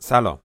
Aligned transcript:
سلام. 0.00 0.42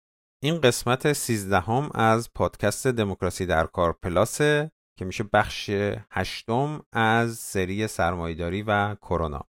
این 0.43 0.61
قسمت 0.61 1.13
سیزدهم 1.13 1.91
از 1.95 2.33
پادکست 2.33 2.87
دموکراسی 2.87 3.47
در 3.47 3.67
کار 3.67 3.93
پلاسه 4.03 4.71
که 4.99 5.05
میشه 5.05 5.25
بخش 5.33 5.71
هشتم 6.11 6.83
از 6.93 7.35
سری 7.35 7.87
سرمایداری 7.87 8.63
و 8.63 8.95
کرونا. 8.95 9.49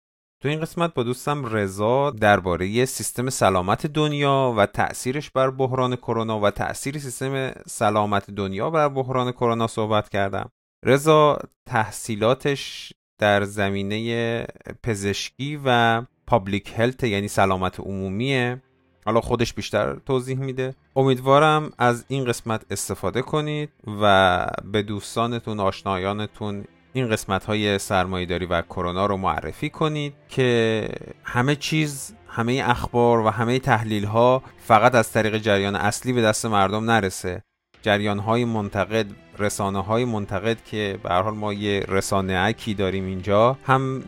تو 0.42 0.48
این 0.48 0.60
قسمت 0.60 0.94
با 0.94 1.02
دوستم 1.02 1.46
رضا 1.46 2.10
درباره 2.10 2.84
سیستم 2.84 3.30
سلامت 3.30 3.86
دنیا 3.86 4.54
و 4.56 4.66
تأثیرش 4.66 5.30
بر 5.30 5.50
بحران 5.50 5.96
کرونا 5.96 6.40
و 6.40 6.50
تأثیر 6.50 6.98
سیستم 6.98 7.52
سلامت 7.66 8.30
دنیا 8.30 8.70
بر 8.70 8.88
بحران 8.88 9.32
کرونا 9.32 9.66
صحبت 9.66 10.08
کردم. 10.08 10.50
رضا 10.84 11.38
تحصیلاتش 11.68 12.92
در 13.20 13.44
زمینه 13.44 14.46
پزشکی 14.82 15.60
و 15.64 16.02
پابلیک 16.26 16.72
هلت 16.76 17.04
یعنی 17.04 17.28
سلامت 17.28 17.80
عمومیه. 17.80 18.62
حالا 19.10 19.20
خودش 19.20 19.54
بیشتر 19.54 19.96
توضیح 20.06 20.38
میده. 20.38 20.74
امیدوارم 20.96 21.72
از 21.78 22.04
این 22.08 22.24
قسمت 22.24 22.62
استفاده 22.70 23.22
کنید 23.22 23.70
و 24.02 24.46
به 24.72 24.82
دوستانتون 24.82 25.60
آشنایانتون 25.60 26.64
این 26.92 27.08
قسمت 27.08 27.44
های 27.44 27.78
سرمایهداری 27.78 28.46
و 28.46 28.62
کرونا 28.62 29.06
رو 29.06 29.16
معرفی 29.16 29.70
کنید 29.70 30.14
که 30.28 30.88
همه 31.24 31.56
چیز 31.56 32.14
همه 32.28 32.62
اخبار 32.66 33.20
و 33.20 33.30
همه 33.30 33.58
تحلیل 33.58 34.04
ها 34.04 34.42
فقط 34.58 34.94
از 34.94 35.12
طریق 35.12 35.38
جریان 35.38 35.76
اصلی 35.76 36.12
به 36.12 36.22
دست 36.22 36.46
مردم 36.46 36.90
نرسه. 36.90 37.42
جریان 37.82 38.18
های 38.18 38.44
منتقد 38.44 39.06
رسانه 39.40 39.82
های 39.82 40.04
منتقد 40.04 40.58
که 40.64 40.98
به 41.02 41.14
حال 41.14 41.34
ما 41.34 41.52
یه 41.52 41.84
رسانه 41.88 42.34
اکی 42.38 42.74
داریم 42.74 43.04
اینجا 43.04 43.56
هم 43.66 44.04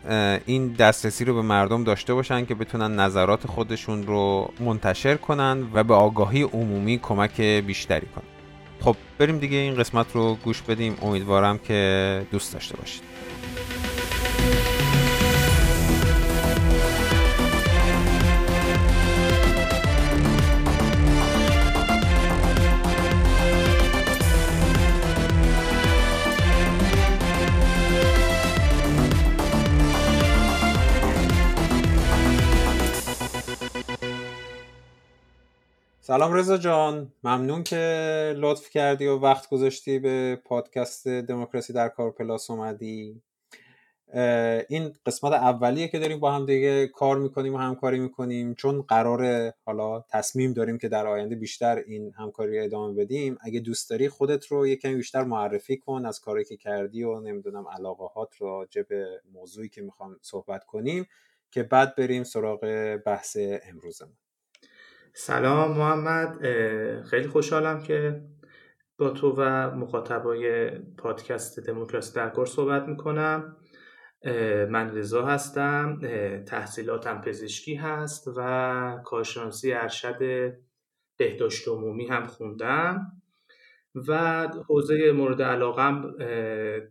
این 0.46 0.73
دسترسی 0.73 1.24
رو 1.24 1.34
به 1.34 1.42
مردم 1.42 1.84
داشته 1.84 2.14
باشن 2.14 2.45
که 2.45 2.54
بتونن 2.54 3.00
نظرات 3.00 3.46
خودشون 3.46 4.06
رو 4.06 4.50
منتشر 4.60 5.16
کنن 5.16 5.66
و 5.73 5.84
به 5.84 5.95
آگاهی 5.95 6.42
عمومی 6.42 6.98
کمک 6.98 7.40
بیشتری 7.40 8.06
کنن. 8.06 8.24
خب 8.80 8.96
بریم 9.18 9.38
دیگه 9.38 9.57
این 9.57 9.74
قسمت 9.74 10.07
رو 10.15 10.34
گوش 10.45 10.62
بدیم. 10.62 10.96
امیدوارم 11.02 11.59
که 11.59 12.26
دوست 12.30 12.52
داشته 12.52 12.76
باشید. 12.76 13.02
سلام 36.04 36.32
رضا 36.32 36.58
جان. 36.58 37.12
ممنون 37.24 37.62
که 37.62 37.76
لطف 38.36 38.70
کردی 38.70 39.06
و 39.06 39.18
وقت 39.18 39.48
گذاشتی 39.48 39.98
به 39.98 40.40
پادکست 40.45 41.08
دموکراسی 41.08 41.72
در 41.72 41.88
کار 41.88 42.10
پلاس 42.10 42.50
اومدی. 42.50 43.22
این 44.68 44.92
قسمت 45.06 45.32
اولیه 45.32 45.88
که 45.88 45.98
داریم 45.98 46.20
با 46.20 46.32
هم 46.32 46.46
دیگه 46.46 46.86
کار 46.86 47.18
می‌کنیم 47.18 47.54
و 47.54 47.58
همکاری 47.58 47.98
می‌کنیم. 47.98 48.54
چون 48.54 48.82
قرار 48.82 49.52
حالا 49.64 50.00
تصمیم 50.00 50.52
داریم 50.52 50.78
که 50.78 50.88
در 50.88 51.06
آینده 51.06 51.36
بیشتر 51.36 51.76
این 51.86 52.12
همکاری 52.18 52.58
ادامه 52.58 52.95
بدیم. 52.95 53.38
اگه 53.40 53.60
دوست 53.60 53.90
داری 53.90 54.08
خودت 54.08 54.46
رو 54.46 54.66
یه 54.66 54.76
کمی 54.76 54.95
بیشتر 54.95 55.24
معرفی 55.24 55.76
کن 55.76 56.06
از 56.06 56.20
کاری 56.20 56.45
که 56.45 56.56
کردی 56.56 57.02
و 57.02 57.20
نمی‌دونم 57.20 57.68
علاقه 57.68 58.04
هات 58.04 58.36
رو 58.36 58.66
به 58.88 59.20
موضوعی 59.32 59.68
که 59.68 59.82
می‌خوام 59.82 60.16
صحبت 60.23 60.64
کنیم 60.64 61.06
که 61.50 61.62
بعد 61.62 61.96
بریم 61.96 62.24
سراغ 62.24 62.60
بحث 63.06 63.36
امروزمون. 63.68 64.16
سلام 65.15 65.78
محمد 65.78 66.38
خیلی 67.03 67.28
خوشحالم 67.28 67.82
که 67.82 68.22
با 68.99 69.10
تو 69.10 69.34
و 69.38 69.71
مخاطبای 69.71 70.71
پادکست 70.78 71.60
دموکراسی 71.60 72.15
در 72.15 72.28
کار 72.28 72.47
صحبت 72.47 72.88
می‌کنم. 72.88 73.56
من 74.69 74.97
رضا 74.97 75.26
هستم 75.26 76.00
تحصیلاتم 76.47 77.20
پزشکی 77.20 77.75
هست 77.75 78.28
و 78.36 79.00
کارشناسی 79.04 79.72
ارشد 79.72 80.53
بهداشت 81.16 81.69
عمومی 81.69 82.06
هم 82.06 82.26
خوندم 82.26 83.22
و 84.09 84.48
حوزه 84.69 85.12
مورد 85.12 85.42
علاقم 85.42 86.15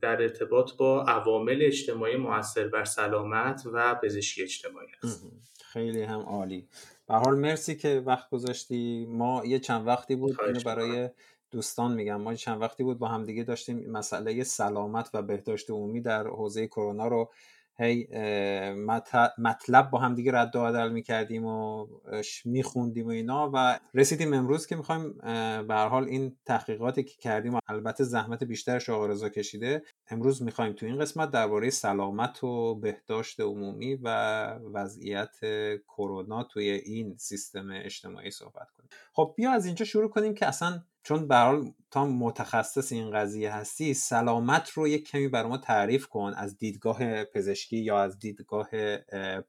در 0.01 0.21
ارتباط 0.21 0.71
با 0.77 1.03
عوامل 1.03 1.59
اجتماعی 1.61 2.17
موثر 2.17 2.67
بر 2.67 2.83
سلامت 2.83 3.63
و 3.73 3.95
پزشکی 4.03 4.43
اجتماعی 4.43 4.87
است. 5.03 5.25
خیلی 5.73 6.01
هم 6.01 6.19
عالی. 6.19 6.67
به 7.11 7.17
حال 7.17 7.39
مرسی 7.39 7.75
که 7.75 8.03
وقت 8.05 8.29
گذاشتی. 8.29 9.07
ما 9.09 9.45
یه 9.45 9.59
چند 9.59 9.87
وقتی 9.87 10.15
بود 10.15 10.37
اینو 10.47 10.59
برای 10.65 11.09
دوستان 11.51 11.93
میگم. 11.93 12.21
ما 12.21 12.33
چند 12.33 12.61
وقتی 12.61 12.83
بود 12.83 12.99
با 12.99 13.07
همدیگه 13.07 13.43
داشتیم 13.43 13.91
مسئله 13.91 14.43
سلامت 14.43 15.09
و 15.13 15.21
بهداشت 15.21 15.69
عمومی 15.69 16.01
در 16.01 16.27
حوزه 16.27 16.67
کرونا 16.67 17.07
رو 17.07 17.31
هی 17.79 18.07
مطلب 19.37 19.89
با 19.89 19.99
هم 19.99 20.15
دیگه 20.15 20.31
رد 20.31 20.55
و 20.55 20.63
بدل 20.63 20.91
می‌کردیم 20.91 21.45
و 21.45 21.87
میخوندیم 22.45 23.07
و 23.07 23.09
اینا 23.09 23.51
و 23.53 23.79
رسیدیم 23.93 24.33
امروز 24.33 24.65
که 24.65 24.75
می‌خوایم 24.75 25.13
به 25.67 25.75
حال 25.75 26.03
این 26.03 26.37
تحقیقاتی 26.45 27.03
که 27.03 27.17
کردیم 27.17 27.55
و 27.55 27.59
البته 27.67 28.03
زحمت 28.03 28.43
بیشتر 28.43 28.83
آقا 28.89 29.05
رضا 29.05 29.29
کشیده 29.29 29.83
امروز 30.11 30.43
می‌خوایم 30.43 30.73
تو 30.73 30.85
این 30.85 30.99
قسمت 30.99 31.31
درباره 31.31 31.69
سلامت 31.69 32.43
و 32.43 32.75
بهداشت 32.75 33.39
عمومی 33.39 33.95
و 33.95 34.09
وضعیت 34.73 35.35
کرونا 35.87 36.43
توی 36.43 36.69
این 36.69 37.17
سیستم 37.17 37.69
اجتماعی 37.71 38.31
صحبت 38.31 38.71
کنیم. 38.77 38.89
خب 39.13 39.33
بیا 39.37 39.51
از 39.51 39.65
اینجا 39.65 39.85
شروع 39.85 40.09
کنیم 40.09 40.33
که 40.33 40.45
اصلا 40.45 40.83
چون 41.03 41.27
به 41.27 41.35
حال 41.35 41.73
تا 41.91 42.05
متخصص 42.05 42.91
این 42.91 43.11
قضیه 43.11 43.55
هستی 43.55 43.93
سلامت 43.93 44.69
رو 44.69 44.87
یک 44.87 45.07
کمی 45.07 45.27
برای 45.27 45.49
ما 45.49 45.57
تعریف 45.57 46.07
کن 46.07 46.33
از 46.37 46.57
دیدگاه 46.57 47.23
پزشکی 47.23 47.77
یا 47.77 47.99
از 47.99 48.19
دیدگاه 48.19 48.69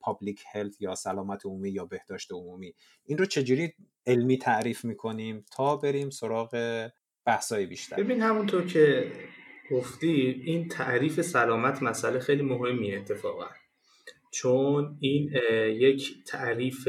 پابلیک 0.00 0.42
هلت 0.52 0.82
یا 0.82 0.94
سلامت 0.94 1.46
عمومی 1.46 1.70
یا 1.70 1.84
بهداشت 1.84 2.32
عمومی. 2.32 2.74
این 3.04 3.18
رو 3.18 3.24
چجوری 3.24 3.74
علمی 4.06 4.38
تعریف 4.38 4.84
می‌کنیم 4.84 5.44
تا 5.50 5.76
بریم 5.76 6.10
سراغ 6.10 6.88
بحثای 7.24 7.66
بیشتر 7.66 7.96
ببین 7.96 8.22
همونطور 8.22 8.66
که 8.66 9.12
گفتی 9.72 10.42
این 10.44 10.68
تعریف 10.68 11.20
سلامت 11.20 11.82
مسئله 11.82 12.18
خیلی 12.18 12.42
مهمیه 12.42 12.98
اتفاقا. 12.98 13.46
چون 14.30 14.96
این 15.00 15.32
یک 15.66 16.14
تعریف 16.26 16.88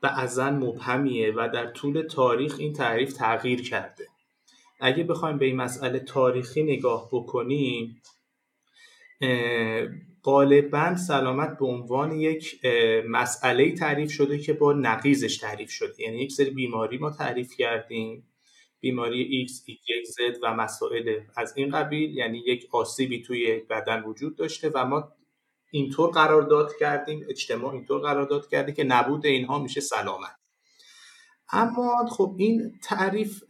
بعضا 0.00 0.50
مبهمیه 0.50 1.32
و 1.32 1.48
در 1.54 1.66
طول 1.66 2.02
تاریخ 2.02 2.56
این 2.58 2.72
تعریف 2.72 3.12
تغییر 3.12 3.62
کرده. 3.62 4.06
اگه 4.80 5.04
بخوایم 5.04 5.38
به 5.38 5.46
این 5.46 5.56
مسئله 5.56 5.98
تاریخی 5.98 6.62
نگاه 6.62 7.08
بکنیم 7.12 8.02
غالبا 10.22 10.96
سلامت 10.96 11.58
به 11.58 11.66
عنوان 11.66 12.12
یک 12.12 12.60
مسئله 13.08 13.74
تعریف 13.74 14.10
شده 14.10 14.38
که 14.38 14.52
با 14.52 14.72
نقیزش 14.72 15.36
تعریف 15.36 15.70
شده. 15.70 16.02
یعنی 16.02 16.18
یک 16.18 16.32
سری 16.32 16.50
بیماری 16.50 16.98
ما 16.98 17.10
تعریف 17.10 17.56
کردیم. 17.56 18.28
بیماری 18.80 19.46
X, 19.48 19.50
Y, 19.50 20.06
Z 20.10 20.38
و 20.42 20.54
مسائل 20.54 21.20
از 21.36 21.52
این 21.56 21.70
قبیل 21.70 22.16
یعنی 22.16 22.38
یک 22.38 22.68
آسیبی 22.72 23.22
توی 23.22 23.60
بدن 23.70 24.02
وجود 24.02 24.36
داشته 24.36 24.70
و 24.74 24.84
ما 24.84 25.12
اینطور 25.70 26.10
قرارداد 26.10 26.72
کردیم 26.80 27.26
اجتماع 27.28 27.72
اینطور 27.72 28.00
قرارداد 28.00 28.48
کرده 28.48 28.72
که 28.72 28.84
نبود 28.84 29.26
اینها 29.26 29.58
میشه 29.58 29.80
سلامت. 29.80 30.36
اما 31.52 32.06
خب 32.10 32.34
این 32.38 32.78
تعریف 32.82 33.42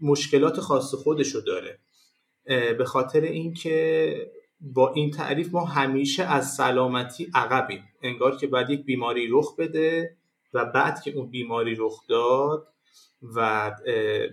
مشکلات 0.00 0.60
خاص 0.60 0.94
خودشو 0.94 1.40
داره. 1.40 1.78
به 2.78 2.84
خاطر 2.84 3.20
اینکه 3.20 4.30
با 4.60 4.92
این 4.92 5.10
تعریف 5.10 5.52
ما 5.52 5.64
همیشه 5.64 6.24
از 6.24 6.54
سلامتی 6.54 7.30
عقبیم. 7.34 7.84
انگار 8.02 8.36
که 8.36 8.46
بعد 8.46 8.70
یک 8.70 8.84
بیماری 8.84 9.28
رخ 9.30 9.56
بده 9.56 10.16
و 10.54 10.64
بعد 10.64 11.00
که 11.02 11.10
اون 11.10 11.30
بیماری 11.30 11.74
رخ 11.78 12.06
داد 12.08 12.68
و 13.22 13.70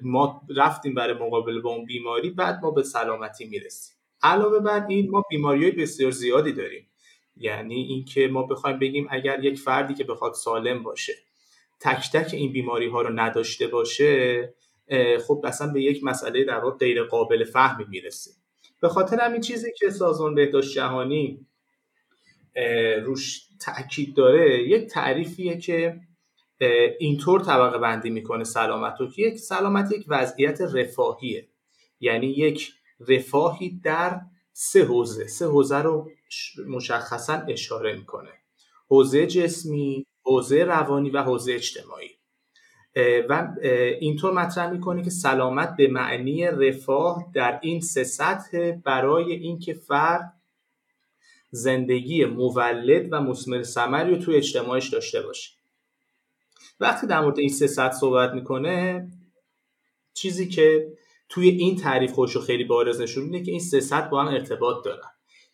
ما 0.02 0.42
رفتیم 0.56 0.94
برای 0.94 1.14
مقابله 1.14 1.62
با 1.62 1.70
اون 1.70 1.86
بیماری 1.86 2.30
بعد 2.30 2.60
ما 2.64 2.72
به 2.72 2.84
سلامتی 2.84 3.46
می‌رسیم. 3.46 3.96
علاوه 4.22 4.60
بر 4.60 4.86
این 4.90 5.10
ما 5.10 5.24
بیماری 5.30 5.64
های 5.64 5.72
بسیار 5.72 6.12
زیادی 6.12 6.54
داریم. 6.54 6.90
یعنی 7.38 7.76
اینکه 7.76 8.28
ما 8.28 8.44
بخوایم 8.44 8.80
بگیم 8.80 9.08
اگر 9.10 9.44
یک 9.44 9.60
فردی 9.60 9.94
که 9.94 10.04
بخواد 10.04 10.34
سالم 10.34 10.84
باشه 10.84 11.14
تک 11.80 12.12
تک 12.14 12.34
این 12.34 12.52
بیماری 12.52 12.88
ها 12.88 13.02
رو 13.02 13.20
نداشته 13.20 13.68
باشه 13.68 14.54
خب 15.28 15.42
اصلا 15.44 15.74
به 15.74 15.82
یک 15.82 16.04
مسئله 16.04 16.44
در 16.44 16.60
واقع 16.60 16.78
غیر 16.78 17.04
قابل 17.04 17.44
فهمی 17.44 17.86
می‌رسه 17.90 18.32
به 18.82 18.90
خاطر 18.90 19.20
همین 19.20 19.42
چیزی 19.42 19.72
که 19.78 19.90
سازمان 19.90 20.36
بهداشت 20.36 20.74
جهانی 20.74 21.46
روش 23.04 23.42
تاکید 23.62 24.16
داره 24.16 24.64
یک 24.64 24.90
تعریفیه 24.90 25.58
که 25.58 26.00
اینطور 27.00 27.42
طبقه 27.42 27.77
بندی 27.77 28.10
می‌کنه 28.10 28.44
سلامت 28.44 28.95
رو 29.00 29.12
که 29.12 29.21
یک 29.21 29.39
سلامت 29.39 29.92
یک 29.92 30.06
وضعیت 30.07 30.62
رفاهیه. 30.62 31.48
یعنی 32.00 32.27
یک 32.27 32.71
رفاهی 33.07 33.80
در 33.83 34.21
سه 34.54 34.83
حوزه. 34.83 35.27
سه 35.27 35.45
حوزه 35.45 35.77
رو 35.77 36.10
مشخصا 36.68 37.33
اشاره 37.33 37.95
می‌کنه. 37.95 38.31
حوزه 38.89 39.27
جسمی 39.27 40.06
حوزه 40.24 40.63
روانی 40.63 41.10
و 41.10 41.24
حوزه 41.24 41.54
اجتماعی. 41.54 42.10
و 43.30 43.48
اینطور 44.00 44.33
مطرح 44.33 44.71
می‌کنه 44.71 45.04
که 45.04 45.10
سلامت 45.10 45.75
به 45.77 45.88
معنی 45.88 46.45
رفاه 46.45 47.31
در 47.33 47.60
این 47.62 47.81
سه 47.81 48.04
سطح 48.04 48.71
برای 48.71 49.33
اینکه 49.33 49.74
فرد 49.74 50.33
زندگی 51.51 52.25
مولد 52.25 53.07
و 53.12 53.21
مسمر 53.21 53.63
ثمری 53.63 54.15
رو 54.15 54.21
توی 54.21 54.36
اجتماعش 54.36 54.89
داشته 54.89 55.21
باشه. 55.21 55.51
وقتی 56.80 57.08
در 57.08 57.22
مورد 57.22 57.40
این 57.40 57.50
سه 57.50 57.92
صحبت 57.92 58.34
می‌کنه 58.34 59.08
چیزی 60.14 60.48
که 60.48 60.88
توی 61.30 61.50
این 61.50 61.75
تعریف 61.75 62.12
خوشو 62.12 62.42
خیلی 62.42 62.64
بارز 62.64 63.02
نشون 63.02 63.24
میده 63.24 63.44
که 63.44 63.52
این 63.52 63.60
سه 63.60 64.10
با 64.12 64.22
هم 64.22 64.28
ارتباط 64.28 64.86
دارن. 64.86 65.10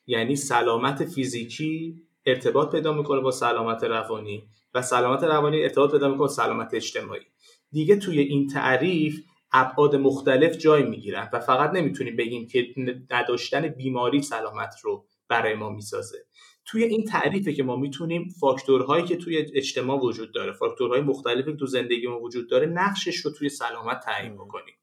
یعنی 0.07 0.35
سلامت 0.35 1.05
فیزیکی 1.05 2.01
ارتباط 2.25 2.71
پیدا 2.71 2.93
می‌کنه 2.93 3.21
با 3.21 3.31
سلامت 3.31 3.83
روانی 3.83 4.43
و 4.73 4.81
سلامت 4.81 5.23
روانی 5.23 5.63
ارتباط 5.63 5.91
پیدا 5.91 6.07
می‌کنه 6.07 6.19
با 6.19 6.27
سلامت 6.27 6.73
اجتماعی. 6.73 7.25
دیگه 7.71 7.95
توی 7.95 8.19
این 8.19 8.47
تعریف 8.47 9.23
ابعاد 9.51 9.95
مختلف 9.95 10.57
جای 10.57 10.83
می‌گیرن 10.83 11.29
و 11.33 11.39
فقط 11.39 11.71
نمی‌تونیم 11.71 12.15
بگیم 12.15 12.47
که 12.47 12.67
نداشتن 13.11 13.67
بیماری 13.67 14.21
سلامت 14.21 14.75
رو 14.83 15.05
برای 15.27 15.53
ما 15.53 15.69
می‌سازه. 15.69 16.25
توی 16.71 16.83
این 16.83 17.03
تعریفه 17.03 17.53
که 17.53 17.63
ما 17.63 17.75
می‌تونیم 17.75 18.29
فاکتورهایی 18.39 19.05
که 19.05 19.15
توی 19.15 19.45
اجتماع 19.53 19.99
وجود 19.99 20.33
داره 20.33 20.53
فاکتورهای 20.53 21.01
مختلفی 21.01 21.51
که 21.51 21.57
تو 21.57 21.65
زندگی 21.65 22.07
ما 22.07 22.19
وجود 22.19 22.49
داره 22.49 22.65
نقشش 22.65 23.17
رو 23.17 23.31
توی 23.31 23.49
سلامت 23.49 23.99
تعیین 23.99 24.33
بکنیم. 24.35 24.75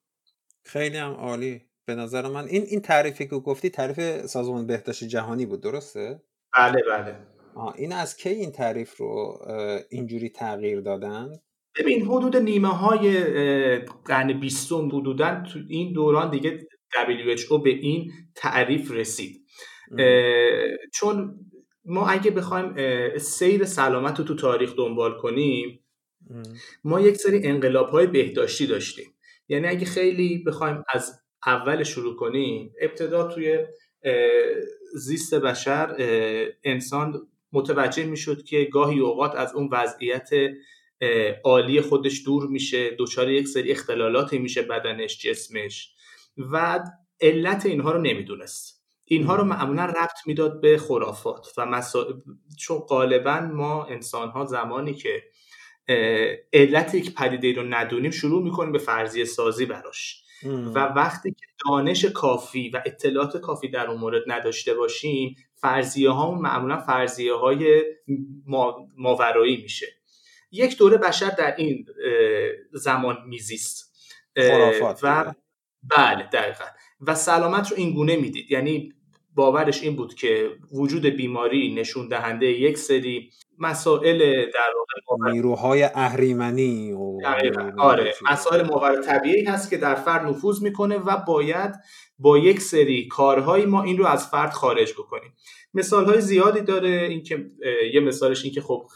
خیلی 0.64 0.96
هم 0.96 1.12
عالی. 1.12 1.62
به 1.86 1.94
نظر 1.94 2.28
من 2.28 2.44
این 2.44 2.62
این 2.62 2.80
تعریفی 2.80 3.24
که 3.24 3.36
گفتی 3.36 3.70
تعریف 3.70 4.26
سازمان 4.26 4.66
بهداشت 4.66 5.04
جهانی 5.04 5.46
بود 5.46 5.62
درسته؟ 5.62 6.22
بله 6.54 6.82
بله. 6.88 7.16
آه 7.54 7.74
این 7.76 7.92
از 7.92 8.16
کی 8.16 8.28
این 8.28 8.52
تعریف 8.52 8.96
رو 8.96 9.38
اینجوری 9.90 10.28
تغییر 10.28 10.80
دادن؟ 10.80 11.28
ببین 11.78 12.02
حدود 12.02 12.36
نیمه 12.36 12.68
های 12.68 13.24
قرن 14.04 14.40
بیستم 14.40 14.86
حدودا 14.88 15.42
تو 15.52 15.58
این 15.68 15.92
دوران 15.92 16.30
دیگه 16.30 16.58
WHO 16.92 17.62
به 17.64 17.70
این 17.70 18.12
تعریف 18.34 18.90
رسید. 18.90 19.46
چون 20.94 21.40
ما 21.86 22.08
اگه 22.08 22.30
بخوایم 22.30 22.74
سیر 23.18 23.64
سلامت 23.64 24.18
رو 24.18 24.24
تو 24.24 24.34
تاریخ 24.34 24.76
دنبال 24.76 25.18
کنیم 25.18 25.80
ما 26.84 27.00
یک 27.00 27.16
سری 27.16 27.40
انقلاب 27.44 27.88
های 27.88 28.06
بهداشتی 28.06 28.66
داشتیم. 28.66 29.14
یعنی 29.48 29.66
اگه 29.66 29.86
خیلی 29.86 30.44
بخوایم 30.46 30.84
از 30.88 31.20
اول 31.46 31.82
شروع 31.82 32.16
کنیم 32.16 32.72
ابتدا 32.80 33.28
توی 33.28 33.58
زیست 34.94 35.34
بشر 35.34 35.96
انسان 36.64 37.28
متوجه 37.52 38.04
می‌شد 38.04 38.44
که 38.44 38.64
گاهی 38.64 39.00
اوقات 39.00 39.34
از 39.34 39.54
اون 39.54 39.68
وضعیت 39.72 40.30
عالی 41.44 41.80
خودش 41.80 42.24
دور 42.24 42.46
میشه 42.46 42.90
دچار 42.98 43.30
یک 43.30 43.48
سری 43.48 43.70
اختلالاتی 43.70 44.38
میشه 44.38 44.62
بدنش 44.62 45.18
جسمش 45.18 45.94
و 46.52 46.84
علت 47.20 47.66
اینها 47.66 47.92
رو 47.92 48.02
نمی‌دونست. 48.02 48.75
اینها 49.08 49.36
رو 49.36 49.44
معمولا 49.44 49.84
ربط 49.84 50.26
می‌داد 50.26 50.60
به 50.60 50.78
خرافات 50.78 51.46
و 51.56 51.66
مسا... 51.66 52.06
چون 52.58 52.78
غالبا 52.78 53.40
ما 53.40 53.84
انسان 53.84 54.28
ها 54.28 54.44
زمانی 54.44 54.94
که 54.94 55.22
علت 56.52 56.94
یک 56.94 57.14
پدیده 57.14 57.52
رو 57.52 57.62
ندونیم 57.68 58.10
شروع 58.10 58.42
می‌کنیم 58.42 58.72
به 58.72 58.78
فرضیه 58.78 59.24
سازی 59.24 59.66
براش. 59.66 60.22
و 60.44 60.78
وقتی 60.78 61.30
که 61.30 61.46
دانش 61.68 62.04
کافی 62.04 62.70
و 62.70 62.82
اطلاعات 62.86 63.36
کافی 63.36 63.68
در 63.68 63.86
اون 63.86 64.00
مورد 64.00 64.22
نداشته 64.26 64.74
باشیم 64.74 65.36
فرضیه 65.54 66.10
ها 66.10 66.34
معمولا 66.34 66.78
فرضیه 66.78 67.34
های 67.34 67.84
ماورایی 68.96 69.62
میشه. 69.62 69.86
یک 70.50 70.78
دوره 70.78 70.96
بشر 70.96 71.30
در 71.38 71.56
این 71.56 71.86
زمان 72.72 73.18
میزیست. 73.26 73.96
و 75.02 75.34
بله 75.96 76.28
دقیقا. 76.32 76.64
و 77.00 77.14
سلامت 77.14 77.70
رو 77.70 77.76
این 77.76 77.94
گونه 77.94 78.16
می‌دید. 78.16 78.50
یعنی 78.50 78.92
باورش 79.36 79.82
این 79.82 79.96
بود 79.96 80.14
که 80.14 80.50
وجود 80.72 81.06
بیماری 81.06 81.74
نشون 81.74 82.08
دهنده 82.08 82.46
یک 82.46 82.78
سری 82.78 83.30
مسائل 83.58 84.18
در 84.50 84.72
واقع 84.76 85.30
نیروهای 85.32 85.82
اهریمنی 85.82 86.92
و 86.92 87.18
آره. 87.78 88.14
مسائل 88.30 88.66
ماور 88.66 89.02
طبیعی 89.02 89.44
هست 89.44 89.70
که 89.70 89.76
در 89.76 89.94
فرد 89.94 90.26
نفوذ 90.26 90.62
می‌کنه 90.62 90.98
و 90.98 91.16
باید 91.16 91.74
با 92.18 92.38
یک 92.38 92.60
سری 92.60 93.08
کارهایی 93.08 93.66
ما 93.66 93.82
این 93.82 93.98
رو 93.98 94.06
از 94.06 94.28
فرد 94.28 94.50
خارج 94.50 94.92
بکنیم. 94.92 95.32
مثال 95.74 96.04
های 96.04 96.20
زیادی 96.20 96.60
داره 96.60 96.88
اینکه 96.88 97.46
یه 97.92 98.00
مثالش 98.00 98.44
این 98.44 98.54
که 98.54 98.60
خب 98.60 98.86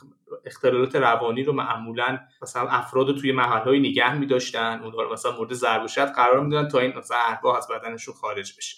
اختلالات 0.44 0.96
روانی 0.96 1.42
رو 1.42 1.52
معمولا 1.52 2.18
مثلا 2.42 2.68
افراد 2.68 3.16
توی 3.16 3.32
محل 3.32 3.64
های 3.64 3.80
نگه 3.80 4.18
می 4.18 4.26
داشتن 4.26 4.80
اونها 4.84 5.02
رو 5.02 5.12
مثلا 5.12 5.36
مورد 5.36 5.52
ضرب 5.52 5.82
و 5.84 6.00
قرار 6.16 6.40
می‌دادن 6.40 6.68
تا 6.68 6.78
این 6.78 6.92
مثلا 6.96 7.18
از 7.56 7.68
بدنشون 7.68 8.14
خارج 8.14 8.54
بشه. 8.58 8.76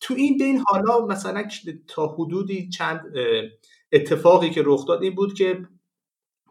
تو 0.00 0.14
این 0.14 0.38
بین 0.38 0.64
حالا 0.66 1.06
مثلا 1.06 1.48
تا 1.88 2.06
حدودی 2.06 2.68
چند 2.68 3.00
اتفاقی 3.92 4.50
که 4.50 4.62
رخ 4.64 4.86
داد 4.86 5.02
این 5.02 5.14
بود 5.14 5.34
که 5.34 5.66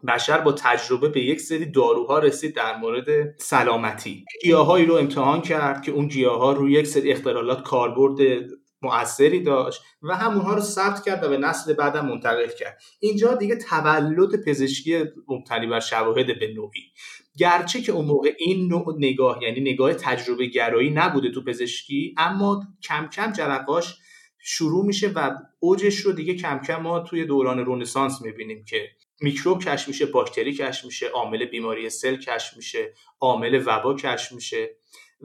بشر 0.08 0.40
با 0.40 0.52
تجربه 0.52 1.08
به 1.08 1.20
یک 1.20 1.40
سری 1.40 1.66
داروها 1.66 2.18
رسید 2.18 2.56
در 2.56 2.76
مورد 2.76 3.40
سلامتی. 3.40 4.24
گیاهایی 4.42 4.86
رو 4.86 4.94
امتحان 4.94 5.40
کرد 5.40 5.82
که 5.82 5.92
اون 5.92 6.08
گیاها 6.08 6.52
رو 6.52 6.70
یک 6.70 6.86
سری 6.86 7.12
اختلالات 7.12 7.62
کاربرد 7.62 8.44
مؤثری 8.82 9.42
داشت 9.42 9.82
و 10.02 10.16
همونها 10.16 10.54
رو 10.54 10.60
ثبت 10.60 11.04
کرد 11.04 11.24
و 11.24 11.28
به 11.28 11.38
نسل 11.38 11.72
بعدم 11.72 12.06
منتقل 12.06 12.48
کرد. 12.58 12.82
اینجا 13.00 13.34
دیگه 13.34 13.56
تولد 13.56 14.44
پزشکی 14.44 15.04
مبتنی 15.28 15.66
بر 15.66 15.80
شواهد 15.80 16.26
به 16.38 16.54
نوعی. 16.54 16.92
گرچه 17.40 17.80
که 17.80 17.92
اون 17.92 18.04
موقع 18.04 18.34
این 18.38 18.68
نوع 18.68 18.94
نگاه 18.98 19.42
یعنی 19.42 19.60
نگاه 19.60 19.94
تجربه 19.94 20.46
گرایی 20.46 20.90
نبوده 20.90 21.30
تو 21.30 21.44
پزشکی 21.44 22.14
اما 22.18 22.66
کم 22.82 23.08
کم 23.08 23.32
جرقاش 23.32 23.96
شروع 24.38 24.86
میشه 24.86 25.08
و 25.08 25.30
اوجش 25.58 25.96
رو 25.98 26.12
دیگه 26.12 26.34
کم 26.34 26.60
کم 26.66 26.82
ما 26.82 27.00
توی 27.00 27.24
دوران 27.24 27.58
رونسانس 27.58 28.22
می‌بینیم 28.22 28.64
که 28.64 28.88
میکروب 29.20 29.64
کشف 29.64 29.88
میشه 29.88 30.06
باکتری 30.06 30.52
کشف 30.52 30.84
میشه 30.84 31.08
عامل 31.08 31.44
بیماری 31.44 31.90
سل 31.90 32.16
کشف 32.16 32.56
میشه 32.56 32.94
عامل 33.20 33.62
وبا 33.66 33.94
کشف 33.94 34.32
میشه 34.32 34.76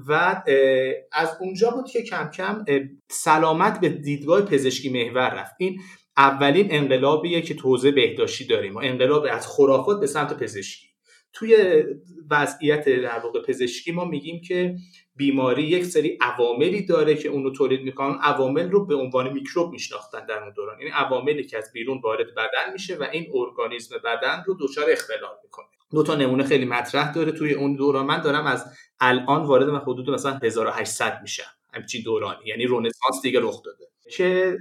و 0.07 0.43
از 1.11 1.37
اونجا 1.39 1.69
بود 1.69 1.89
که 1.89 2.03
کم 2.03 2.29
کم 2.29 2.65
سلامت 3.09 3.79
به 3.79 3.89
دیدگاه 3.89 4.41
پزشکی 4.41 4.89
محور 4.89 5.29
رفت. 5.29 5.53
این 5.57 5.79
اولین 6.17 6.67
انقلابیه 6.69 7.41
که 7.41 7.53
توزه 7.53 7.91
بهداشتی 7.91 8.45
داریم 8.45 8.77
انقلاب 8.77 9.27
از 9.31 9.47
خرافات 9.47 9.99
به 9.99 10.07
سمت 10.07 10.43
پزشکی. 10.43 10.94
توی 11.35 11.83
وضعیت 12.31 12.89
در 12.89 13.19
واقع 13.19 13.41
پزشکی 13.41 13.91
ما 13.91 14.05
میگیم 14.05 14.41
که 14.41 14.75
بیماری 15.15 15.63
یک 15.63 15.85
سری 15.85 16.17
عواملی 16.21 16.85
داره 16.85 17.15
که 17.15 17.29
اونو 17.29 17.51
تولید 17.51 17.81
می‌کنن. 17.81 18.17
عوامل 18.21 18.71
رو 18.71 18.85
به 18.85 18.95
عنوان 18.95 19.33
میکروب 19.33 19.71
میشناختن 19.71 20.25
در 20.25 20.43
اون 20.43 20.53
دوران. 20.53 20.79
یعنی 20.79 20.91
عواملی 20.91 21.43
که 21.43 21.57
از 21.57 21.71
بیرون 21.73 22.01
وارد 22.03 22.35
بدن 22.35 22.73
میشه 22.73 22.95
و 22.95 23.03
این 23.11 23.25
ارگانیسم 23.33 23.95
بدن 23.97 24.43
رو 24.45 24.57
دچار 24.59 24.85
اختلال 24.89 25.35
می‌کنه. 25.43 25.65
دو 25.91 26.03
تا 26.03 26.15
نمونه 26.15 26.43
خیلی 26.43 26.65
مطرح 26.65 27.13
داره 27.13 27.31
توی 27.31 27.53
اون 27.53 27.75
دوران. 27.75 28.05
من 28.05 28.21
دارم 28.21 28.45
از 28.45 28.65
الان 28.99 29.43
وارد 29.43 29.69
و 29.69 29.77
حدود 29.77 30.09
مثلا 30.09 30.39
1800 30.43 31.19
میشم. 31.21 31.51
همچین 31.73 32.01
دورانی. 32.05 32.45
یعنی 32.45 32.65
رونسانس 32.65 33.21
دیگه 33.23 33.39
رخ 33.39 33.63
داده. 33.63 33.85
که 34.11 34.57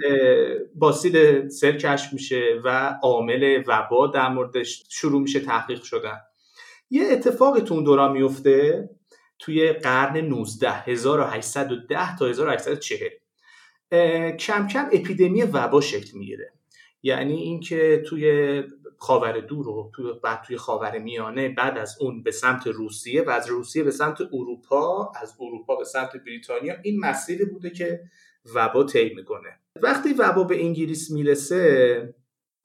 باسیل 0.74 1.48
سل 1.48 1.76
کشف 1.76 2.12
میشه 2.12 2.60
و 2.64 2.98
عامل 3.02 3.62
وبا 3.66 4.06
در 4.06 4.28
موردش 4.28 4.84
شروع 4.88 5.22
میشه 5.22 5.40
تحقیق 5.40 5.82
شدن. 5.82 6.16
یه 6.90 7.04
اتفاقی 7.12 7.60
تو 7.60 7.74
اون 7.74 7.84
دوران 7.84 8.12
میفته 8.12 8.88
توی 9.38 9.72
قرن 9.72 10.16
19 10.16 10.70
1810 10.70 12.16
تا 12.16 12.26
1840 12.26 13.10
کم 14.36 14.66
کم 14.66 14.88
اپیدمی 14.92 15.42
وبا 15.42 15.80
شکل 15.80 16.18
می‌گیره. 16.18 16.52
یعنی 17.02 17.34
اینکه 17.34 18.02
توی 18.06 18.62
خاور 18.98 19.40
دور 19.40 19.68
و 19.68 19.90
توی 19.94 20.12
بعد 20.22 20.42
توی 20.42 20.56
خاور 20.56 20.98
میانه 20.98 21.48
بعد 21.48 21.78
از 21.78 21.96
اون 22.00 22.22
به 22.22 22.30
سمت 22.30 22.66
روسیه 22.66 23.22
و 23.22 23.30
از 23.30 23.48
روسیه 23.48 23.82
به 23.82 23.90
سمت 23.90 24.20
اروپا 24.20 25.12
از 25.20 25.34
اروپا 25.40 25.76
به 25.76 25.84
سمت 25.84 26.16
بریتانیا 26.26 26.74
این 26.82 27.00
مسیری 27.00 27.44
بوده 27.44 27.70
که 27.70 28.00
وبا 28.54 28.84
طی 28.84 29.14
می‌کنه. 29.14 29.60
وقتی 29.82 30.12
وبا 30.12 30.44
به 30.44 30.64
انگلیس 30.64 31.10
می‌رسه 31.10 32.14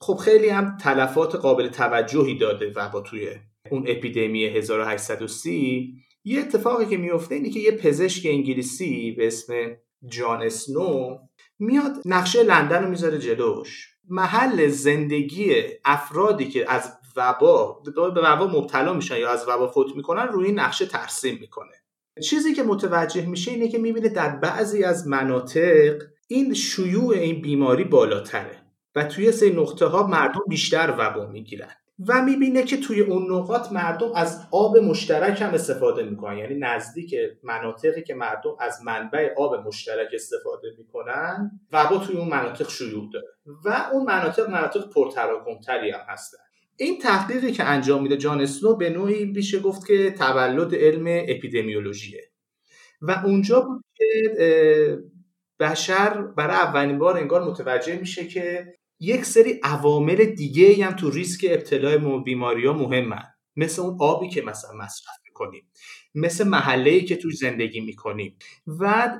خب 0.01 0.15
خیلی 0.15 0.49
هم 0.49 0.77
تلفات 0.77 1.35
قابل 1.35 1.67
توجهی 1.67 2.37
داده 2.37 2.73
وبا 2.75 3.01
توی 3.01 3.35
اون 3.71 3.85
اپیدمی 3.87 4.45
1830 4.45 5.93
یه 6.23 6.39
اتفاقی 6.39 6.85
که 6.85 6.97
میفته 6.97 7.35
اینه 7.35 7.49
که 7.49 7.59
یه 7.59 7.71
پزشک 7.71 8.25
انگلیسی 8.25 9.11
به 9.11 9.27
اسم 9.27 9.53
جان 10.07 10.41
اسنو 10.41 11.17
میاد 11.59 11.91
نقشه 12.05 12.43
لندن 12.43 12.83
رو 12.83 12.89
می‌ذاره 12.89 13.17
جلوش. 13.19 13.87
محل 14.09 14.67
زندگی 14.67 15.55
افرادی 15.85 16.45
که 16.45 16.71
از 16.71 16.93
وبا 17.15 17.83
به 17.95 18.21
وبا 18.21 18.47
مبتلا 18.47 18.93
میشن 18.93 19.17
یا 19.17 19.29
از 19.29 19.45
وبا 19.47 19.67
فوت 19.67 19.95
می‌کنن 19.95 20.27
روی 20.27 20.51
نقشه 20.51 20.85
ترسیم 20.85 21.37
می‌کنه. 21.41 21.75
چیزی 22.23 22.53
که 22.53 22.63
متوجه 22.63 23.25
میشه 23.25 23.51
اینه 23.51 23.67
که 23.67 23.77
می‌بینه 23.77 24.09
در 24.09 24.29
بعضی 24.29 24.83
از 24.83 25.07
مناطق 25.07 26.01
این 26.27 26.53
شیوع 26.53 27.15
این 27.17 27.41
بیماری 27.41 27.83
بالاتره 27.83 28.63
و 28.95 29.03
توی 29.03 29.31
سه 29.31 29.49
نقطه 29.49 29.85
ها 29.85 30.07
مردم 30.07 30.41
بیشتر 30.49 30.95
وبا 30.99 31.25
می‌گیرن. 31.25 31.71
و 32.07 32.21
می‌بینه 32.21 32.63
که 32.63 32.77
توی 32.77 33.01
اون 33.01 33.31
نقاط 33.31 33.71
مردم 33.71 34.11
از 34.15 34.47
آب 34.51 34.77
مشترک 34.77 35.41
هم 35.41 35.53
استفاده 35.53 36.03
می‌کنن. 36.03 36.37
یعنی 36.37 36.55
نزدیک 36.55 37.15
مناطقی 37.43 38.03
که 38.03 38.13
مردم 38.13 38.55
از 38.59 38.79
منبع 38.83 39.33
آب 39.37 39.67
مشترک 39.67 40.07
استفاده 40.13 40.67
می‌کنن 40.77 41.51
وبا 41.71 41.97
توی 41.97 42.17
اون 42.17 42.27
مناطق 42.27 42.69
شیوع 42.69 43.09
داره. 43.13 43.27
و 43.65 43.89
اون 43.93 44.05
مناطق 44.05 44.49
مناطق 44.49 44.89
پرتراکنتری 44.89 45.91
هم 45.91 46.01
هستن. 46.07 46.37
این 46.77 46.99
تحقیقی 46.99 47.51
که 47.51 47.63
انجام 47.63 48.03
میده 48.03 48.17
جان 48.17 48.41
اسنو 48.41 48.75
به 48.75 48.89
نوعی 48.89 49.25
میشه 49.25 49.59
گفت 49.59 49.87
که 49.87 50.11
تولد 50.11 50.75
علم 50.75 51.05
اپیدمیولوژیه. 51.07 52.23
و 53.01 53.21
اونجا 53.25 53.61
بود 53.61 53.83
که 53.95 54.99
بشر 55.59 56.21
برای 56.21 56.55
اولین 56.55 56.97
بار 56.97 57.17
انگار 57.17 57.43
متوجه 57.43 57.99
میشه 57.99 58.27
که 58.27 58.75
یک 58.99 59.25
سری 59.25 59.59
عوامل 59.63 60.25
دیگه 60.25 60.85
هم 60.85 60.91
تو 60.93 61.09
ریسک 61.09 61.45
ابتلا 61.49 62.17
بیماری 62.17 62.65
ها 62.65 62.73
مهمن. 62.73 63.23
مثل 63.55 63.81
اون 63.81 63.97
آبی 63.99 64.29
که 64.29 64.41
مثلا 64.41 64.71
مصرف 64.73 65.15
می‌کنیم. 65.23 65.71
مثل 66.15 66.47
محله 66.47 67.01
که 67.01 67.15
توی 67.15 67.31
زندگی 67.31 67.79
می‌کنیم. 67.79 68.37
و 68.67 69.13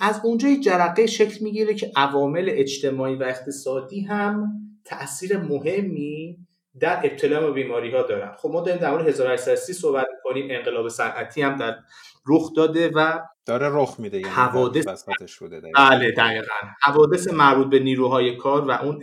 از 0.00 0.20
اونجا 0.24 0.48
جرقه 0.64 1.06
شکل 1.06 1.44
می‌گیره 1.44 1.74
که 1.74 1.92
عوامل 1.96 2.50
اجتماعی 2.52 3.14
و 3.14 3.22
اقتصادی 3.22 4.00
هم 4.00 4.48
تاثیر 4.84 5.38
مهمی 5.38 6.38
در 6.80 7.00
ابتلا 7.04 7.40
به 7.40 7.52
بیماری 7.52 7.90
ها 7.90 8.02
دارن. 8.02 8.32
خب 8.36 8.50
ما 8.50 8.60
داریم 8.60 8.82
در 8.82 8.90
مورد 8.90 9.08
1830 9.08 9.72
صحبت 9.72 10.06
می‌کنیم. 10.16 10.46
انقلاب 10.50 10.88
صنعتی 10.88 11.42
هم 11.42 11.56
در 11.56 11.76
رخ 12.26 12.52
داده 12.56 12.90
و 12.94 13.20
داره 13.46 13.68
رخ 13.72 13.96
میده 13.98 14.18
یعنی 14.18 14.30
حوادث 14.30 15.38
بوده 15.40 15.62
بله 15.74 16.10
دقیقا. 16.10 16.54
حوادث 16.82 17.28
مربوط 17.32 17.66
به 17.66 17.78
نیروهای 17.78 18.36
کار 18.36 18.68
و 18.68 18.70
اون 18.70 19.02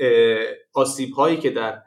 آسیب 0.73 1.11
هایی 1.11 1.37
که 1.37 1.49
در 1.49 1.81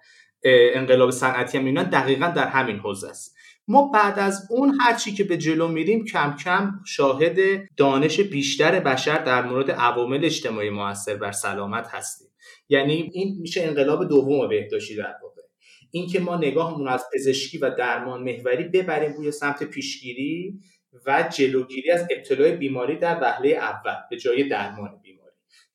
انقلاب 0.45 1.11
صنعتی 1.11 1.59
هم 1.59 1.65
می‌بینن 1.65 1.91
دقیقا 1.91 2.27
در 2.29 2.49
همین 2.49 2.77
حوزه 2.77 3.09
است. 3.09 3.37
ما 3.69 3.91
بعد 3.95 4.19
از 4.19 4.49
اون 4.51 4.79
هرچی 4.81 5.15
که 5.15 5.25
به 5.25 5.37
جلو 5.37 5.69
میریم 5.69 6.05
کم 6.05 6.37
کم 6.45 6.73
شاهد 6.87 7.39
دانش 7.77 8.21
بیشتر 8.21 8.81
بشر 8.81 9.19
در 9.19 9.43
مورد 9.43 9.71
عوامل 9.71 10.25
اجتماعی 10.25 10.71
موثر 10.71 11.17
بر 11.17 11.33
سلامت 11.33 11.89
هستیم. 11.91 12.29
یعنی 12.69 13.11
این 13.13 13.37
میشه 13.41 13.63
انقلاب 13.63 14.09
دوم 14.09 14.49
بهداشتی 14.49 14.97
در 14.97 15.15
واقع. 15.23 15.43
اینکه 15.91 16.21
ما 16.21 16.37
نگاهمون 16.37 16.89
از 16.89 17.05
پزشکی 17.15 17.59
و 17.59 17.71
درمان 17.71 18.23
محوری 18.23 18.65
ببریم 18.65 19.13
روی 19.13 19.31
سمت 19.31 19.65
پیشگیری 19.65 20.61
و 21.07 21.29
جلوگیری 21.35 21.91
از 21.91 22.07
ابتلای 22.11 22.57
بیماری 22.57 22.97
در 22.97 23.21
وهله 23.21 23.49
اول 23.49 23.97
به 24.11 24.17
جای 24.17 24.49
درمان 24.49 25.01
بیماری. 25.03 25.23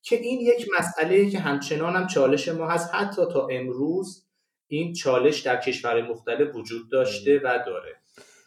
که 0.02 0.16
این 0.16 0.40
یک 0.40 0.68
مسئله 0.78 1.30
که 1.30 1.38
همچنان 1.38 1.96
هم 1.96 2.06
چالش 2.06 2.48
ما 2.48 2.68
هست 2.68 2.94
حتی 2.94 3.22
تا 3.32 3.46
امروز 3.46 4.26
این 4.66 4.92
چالش 4.92 5.40
در 5.40 5.56
کشور 5.56 6.10
مختلف 6.10 6.54
وجود 6.54 6.90
داشته 6.90 7.38
و 7.38 7.58
داره. 7.66 7.96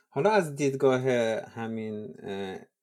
حالا 0.10 0.30
از 0.32 0.56
دیدگاه 0.56 1.02
همین 1.40 2.16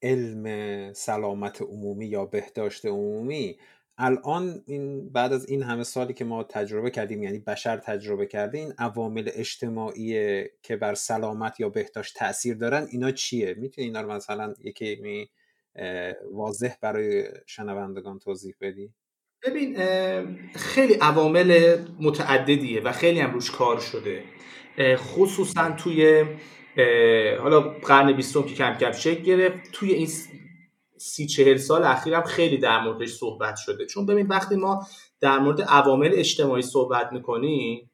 علم 0.03 0.93
سلامت 0.93 1.63
عمومی 1.63 2.07
یا 2.07 2.25
بهداشت 2.25 2.87
عمومی 2.87 3.59
الان 3.99 4.63
این 4.67 5.13
بعد 5.13 5.33
از 5.33 5.49
این 5.49 5.63
همه 5.63 5.85
سالی 5.85 6.15
که 6.15 6.25
ما 6.25 6.45
تجربه 6.45 6.91
کردیم 6.91 7.23
یعنی 7.23 7.39
بشر 7.39 7.77
تجربه 7.77 8.27
کرده 8.27 8.59
این 8.59 8.73
عوامل 8.79 9.31
اجتماعی 9.35 10.45
که 10.63 10.77
بر 10.77 10.95
سلامت 10.95 11.61
یا 11.61 11.69
بهداشت 11.69 12.19
تاثیر 12.19 12.55
دارن 12.57 12.87
اینا 12.91 13.11
چیه؟ 13.11 13.55
می‌تونی 13.55 13.87
اینا 13.87 14.01
رو 14.01 14.13
مثلا 14.13 14.55
یکی 14.65 15.29
واضح 16.33 16.75
برای 16.81 17.25
شنوندگان 17.47 18.19
توضیح 18.19 18.55
بدی؟ 18.61 18.95
ببین 19.43 19.77
خیلی 20.55 20.95
عوامل 20.95 21.79
متعددیه 22.01 22.81
و 22.81 22.93
خیلی 22.93 23.21
هم 23.21 23.33
روش 23.33 23.51
کار 23.51 23.81
شده. 23.81 24.23
خصوصا 24.97 25.71
توی 25.71 26.25
حالا 27.39 27.61
قرن 27.61 28.13
بیستم 28.13 28.43
که 28.43 28.55
کم 28.55 28.75
کم 28.75 28.93
شکل 28.93 29.23
گرفت 29.23 29.73
توی 29.73 29.93
این 29.93 30.09
سی 30.99 31.27
چهل 31.27 31.57
سال 31.57 31.85
اخیرم 31.85 32.23
خیلی 32.23 32.59
در 32.59 32.81
موردش 32.81 33.09
صحبت 33.09 33.57
شده. 33.57 33.87
چون 33.87 34.07
ببین 34.07 34.27
وقتی 34.27 34.57
ما 34.57 34.87
در 35.21 35.39
مورد 35.39 35.63
عوامل 35.63 36.11
اجتماعی 36.13 36.63
صحبت 36.63 37.13
می‌کنیم 37.13 37.91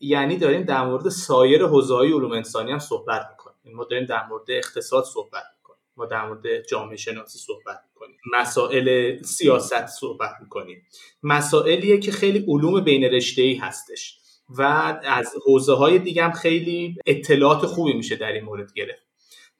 یعنی 0.00 0.36
داریم 0.36 0.62
در 0.62 0.84
مورد 0.84 1.08
سایر 1.08 1.66
حوزه‌های 1.66 2.12
علوم 2.12 2.32
انسانی 2.32 2.72
هم 2.72 2.78
صحبت 2.78 3.26
می‌کنیم. 3.30 3.76
ما 3.76 3.84
داریم 3.84 4.06
در 4.06 4.26
مورد 4.26 4.44
اقتصاد 4.48 5.04
صحبت 5.04 5.44
می‌کنیم. 5.58 5.80
ما 5.96 6.06
در 6.06 6.28
مورد 6.28 6.66
جامعه 6.66 6.96
شناسی 6.96 7.38
صحبت 7.38 7.80
می‌کنیم. 7.88 8.16
مسائل 8.40 9.16
سیاست 9.22 9.86
صحبت 9.86 10.30
می‌کنیم. 10.42 10.82
مسائلیه 11.22 11.98
که 11.98 12.12
خیلی 12.12 12.44
علوم 12.48 12.80
بین 12.80 13.20
ای 13.36 13.54
هستش 13.54 14.18
و 14.48 14.62
از 15.04 15.34
حوزه 15.46 15.74
های 15.74 15.98
دیگه 15.98 16.24
هم 16.24 16.32
خیلی 16.32 16.96
اطلاعات 17.06 17.66
خوبی 17.66 17.92
میشه 17.92 18.16
در 18.16 18.32
این 18.32 18.44
مورد 18.44 18.72
گرفت. 18.72 19.05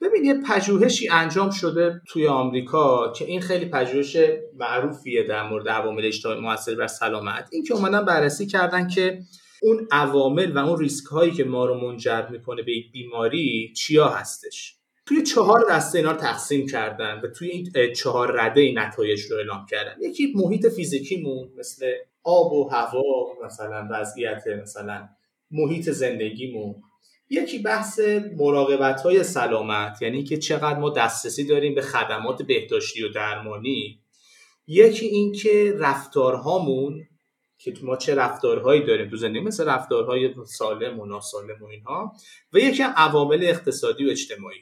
ببین 0.01 0.25
یه 0.25 0.35
پژوهشی 0.49 1.09
انجام 1.09 1.51
شده 1.51 2.01
توی 2.09 2.27
آمریکا 2.27 3.13
که 3.13 3.25
این 3.25 3.41
خیلی 3.41 3.67
پژوهش 3.67 4.17
معروفیه 4.57 5.23
در 5.23 5.49
مورد 5.49 5.69
عوامل 5.69 6.07
اجتماعی 6.07 6.41
موثر 6.41 6.75
بر 6.75 6.87
سلامت. 6.87 7.49
این 7.53 7.65
که 7.65 7.75
اومدن 7.75 8.05
بررسی 8.05 8.47
کردن 8.47 8.89
که 8.89 9.19
اون 9.63 9.89
عوامل 9.91 10.53
و 10.53 10.59
اون 10.59 10.79
ریسک 10.79 11.07
هایی 11.07 11.33
که 11.33 11.45
ما 11.45 11.67
رو 11.67 11.81
منجر 11.81 12.27
می‌کنه 12.31 12.63
به 12.63 12.73
یک 12.73 12.93
بیماری 12.93 13.73
چیا 13.77 14.09
هستش. 14.09 14.77
توی 15.07 15.23
چهار 15.23 15.67
دسته 15.71 15.99
اینا 15.99 16.11
رو 16.11 16.17
تقسیم 16.17 16.67
کردن 16.67 17.21
و 17.25 17.29
توی 17.29 17.49
این 17.49 17.93
چهار 17.93 18.41
رده 18.41 18.61
این 18.61 18.79
نتایج 18.79 19.21
رو 19.31 19.37
اعلام 19.37 19.67
کردن. 19.71 19.95
یکی 20.01 20.33
محیط 20.35 20.67
فیزیکیمون 20.67 21.49
مثل 21.59 21.93
آب 22.25 22.53
و 22.53 22.69
هوا 22.69 23.03
مثلا 23.45 23.89
وضعیت 23.91 24.43
مثلا 24.63 25.09
محیط 25.51 25.91
زندگیمون. 25.91 26.75
یکی 27.31 27.59
بحث 27.59 28.01
مراقبت 28.37 29.01
های 29.01 29.25
سلامت 29.25 30.03
یعنی 30.03 30.25
که 30.25 30.37
چقدر 30.37 30.79
ما 30.79 30.91
دسترسی 30.91 31.45
داریم 31.45 31.75
به 31.75 31.83
خدمات 31.83 32.43
بهداشتی 32.43 33.05
و 33.05 33.09
درمانی. 33.09 34.01
یکی 34.67 35.07
اینکه 35.07 35.77
رفتارهامون 35.79 37.07
که 37.59 37.75
ما 37.83 37.97
چه 37.97 38.15
رفتارهایی 38.15 38.85
داریم 38.85 39.11
تو 39.11 39.17
زندگی 39.17 39.41
مثل 39.41 39.65
رفتارهای 39.65 40.35
سالم 40.47 41.01
و 41.01 41.07
ناسالم 41.07 41.63
و 41.63 41.67
اینها 41.67 42.13
و 42.53 42.59
یکی 42.59 42.83
عوامل 42.83 43.45
اقتصادی 43.45 44.07
و 44.07 44.11
اجتماعی. 44.11 44.61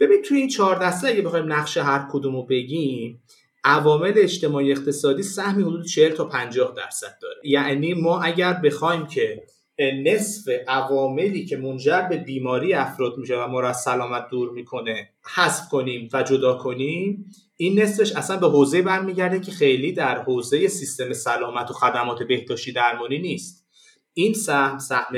ببین 0.00 0.22
توی 0.22 0.38
این 0.38 0.48
چهار 0.48 0.76
دسته 0.76 1.08
اگه 1.08 1.22
بخوایم 1.22 1.52
نقش 1.52 1.76
هر 1.76 2.08
کدوم 2.12 2.36
رو 2.36 2.42
بگیم 2.42 3.22
عوامل 3.64 4.12
اجتماعی 4.16 4.72
اقتصادی 4.72 5.22
سهمی 5.22 5.62
حدود 5.62 5.86
40 5.86 6.12
تا 6.12 6.24
50 6.24 6.74
درصد 6.76 7.18
داره. 7.22 7.40
یعنی 7.44 7.94
ما 7.94 8.22
اگر 8.22 8.52
بخوایم 8.52 9.06
که 9.06 9.46
نصف 9.80 10.48
عواملی 10.68 11.44
که 11.44 11.56
منجر 11.56 12.02
به 12.02 12.16
بیماری 12.16 12.74
افراد 12.74 13.18
میشه 13.18 13.36
و 13.36 13.46
ما 13.46 13.60
را 13.60 13.68
از 13.68 13.82
سلامت 13.82 14.28
دور 14.30 14.50
می‌کنه 14.50 15.10
حذف 15.34 15.68
کنیم 15.68 16.08
و 16.12 16.22
جدا 16.22 16.54
کنیم 16.54 17.30
این 17.56 17.80
نصفش 17.80 18.12
اصلا 18.12 18.36
به 18.36 18.48
حوزه 18.48 18.82
برمیگرده 18.82 19.40
که 19.40 19.50
خیلی 19.50 19.92
در 19.92 20.22
حوزه 20.22 20.68
سیستم 20.68 21.12
سلامت 21.12 21.70
و 21.70 21.74
خدمات 21.74 22.22
بهداشتی 22.22 22.72
درمانی 22.72 23.18
نیست. 23.18 23.68
این 24.14 24.34
سهم 24.34 24.78
سهم 24.78 25.14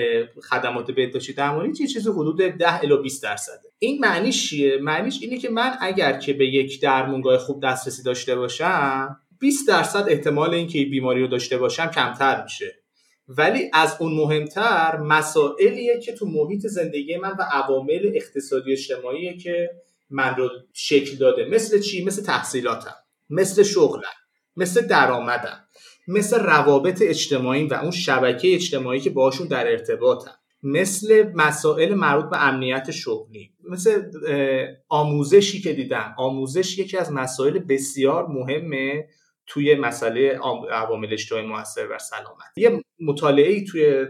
خدمات 0.50 0.90
بهداشتی 0.90 1.32
درمانی 1.32 1.72
چه 1.72 1.86
چیزی 1.86 2.10
حدود 2.10 2.36
10 2.36 2.78
الی 2.78 2.96
20 2.96 3.22
درصده. 3.22 3.68
این 3.78 3.98
معنیش 3.98 4.48
چیه؟ 4.48 4.76
معنیش 4.76 5.18
اینه 5.22 5.38
که 5.38 5.48
من 5.48 5.76
اگر 5.80 6.18
که 6.18 6.32
به 6.32 6.46
یک 6.46 6.80
درمونگاه 6.80 7.38
خوب 7.38 7.62
دسترسی 7.62 8.02
داشته 8.02 8.36
باشم 8.36 9.20
20 9.38 9.68
درصد 9.68 10.04
احتمال 10.08 10.54
اینکه 10.54 10.78
این 10.78 10.90
بیماری 10.90 11.20
رو 11.20 11.26
داشته 11.26 11.58
باشم 11.58 11.86
کمتر 11.86 12.42
میشه. 12.42 12.79
ولی 13.38 13.70
از 13.72 13.96
اون 14.00 14.12
مهمتر 14.12 14.96
مسائلیه 14.96 16.00
که 16.00 16.12
تو 16.12 16.26
محیط 16.26 16.66
زندگی 16.66 17.16
من 17.16 17.30
و 17.38 17.42
عوامل 17.52 18.12
اقتصادی 18.14 18.72
اجتماعی 18.72 19.38
که 19.38 19.70
من 20.10 20.37
رو 20.37 20.50
شکل 20.72 21.16
داده. 21.16 21.44
مثل 21.44 21.80
چی؟ 21.80 22.04
مثل 22.04 22.22
تحصیلاتم 22.22 22.94
مثل 23.30 23.62
شغلم 23.62 24.02
مثل 24.56 24.87
درآمدم 24.87 25.64
مثل 26.08 26.40
روابط 26.40 27.02
اجتماعی 27.02 27.66
و 27.66 27.75
اون 27.75 27.90
شبکه 27.90 28.54
اجتماعی 28.54 29.00
که 29.00 29.10
باشون 29.10 29.49
در 29.49 29.70
ارتباطم. 29.70 30.34
مثل 30.62 31.32
مسائل 31.34 31.94
مربوط 31.94 32.30
به 32.30 32.49
امنیت 32.49 32.90
شغلی 32.90 33.50
مثل 33.68 34.02
آموزشی 34.88 35.60
که 35.60 35.72
دیدم. 35.72 36.14
آموزش 36.18 36.78
یکی 36.78 36.96
از 36.96 37.12
مسائل 37.12 37.58
بسیار 37.58 38.26
مهمه 38.26 39.08
توی 39.46 39.75
مسئله 39.75 40.38
عوامل 40.70 41.12
اجتماعی 41.12 41.46
موثر 41.46 41.87
بر 41.87 41.99
سلامت. 41.99 42.52
یه 42.56 42.82
مطالعه 43.00 43.52
ای 43.52 43.64
توی 43.64 44.07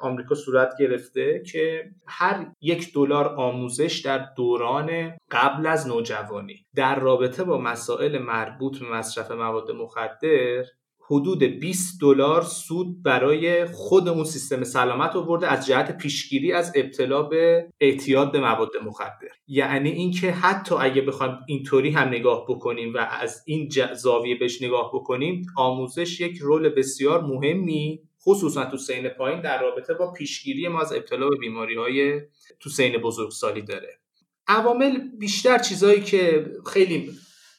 آمریکا 0.00 0.34
صورت 0.34 0.72
گرفته 0.80 1.42
که 1.52 1.90
هر 2.06 2.46
یک 2.60 2.92
دلار 2.94 3.28
آموزش 3.28 4.02
در 4.04 4.28
دوران 4.36 5.16
قبل 5.30 5.66
از 5.66 5.86
نوجوانی 5.88 6.66
در 6.74 7.00
رابطه 7.00 7.44
با 7.44 7.58
مسائل 7.58 8.18
مربوط 8.18 8.78
به 8.78 8.90
مصرف 8.90 9.30
مواد 9.30 9.70
مخدر 9.70 10.64
حدود 11.10 11.42
20 11.42 12.00
دلار 12.00 12.42
سود 12.42 13.02
برای 13.02 13.64
خود 13.64 14.08
اون 14.08 14.24
سیستم 14.24 14.64
سلامت 14.64 15.16
آورده 15.16 15.46
از 15.46 15.66
جهت 15.66 15.98
پیشگیری 15.98 16.52
از 16.52 16.72
ابتلا 16.76 17.22
به 17.22 17.68
اعتیاد 17.80 18.32
به 18.32 18.40
مواد 18.40 18.70
مخدر. 18.86 19.28
یعنی 19.46 19.90
اینکه 19.90 20.30
حتی 20.30 20.74
اگه 20.74 21.02
بخوایم 21.02 21.38
اینطوری 21.46 21.90
هم 21.90 22.08
نگاه 22.08 22.44
بکنیم 22.48 22.94
و 22.94 22.98
از 22.98 23.42
این 23.46 23.68
زاویه 23.94 24.38
بهش 24.38 24.62
نگاه 24.62 24.90
بکنیم 24.94 25.46
آموزش 25.56 26.20
یک 26.20 26.38
رول 26.38 26.68
بسیار 26.68 27.22
مهمی 27.22 28.07
خصوصا 28.22 28.64
تو 28.64 28.76
سین 28.76 29.08
پایین 29.08 29.40
در 29.40 29.62
رابطه 29.62 29.94
با 29.94 30.12
پیشگیری 30.12 30.68
ما 30.68 30.80
از 30.80 30.92
ابتلا 30.92 31.28
به 31.28 31.36
بیماری 31.36 31.76
های 31.76 32.20
تو 32.60 32.70
سین 32.70 32.98
بزرگسالی 32.98 33.62
داره. 33.62 33.98
عوامل 34.48 34.98
بیشتر 35.18 35.58
چیزایی 35.58 36.00
که 36.00 36.46
خیلی 36.72 37.10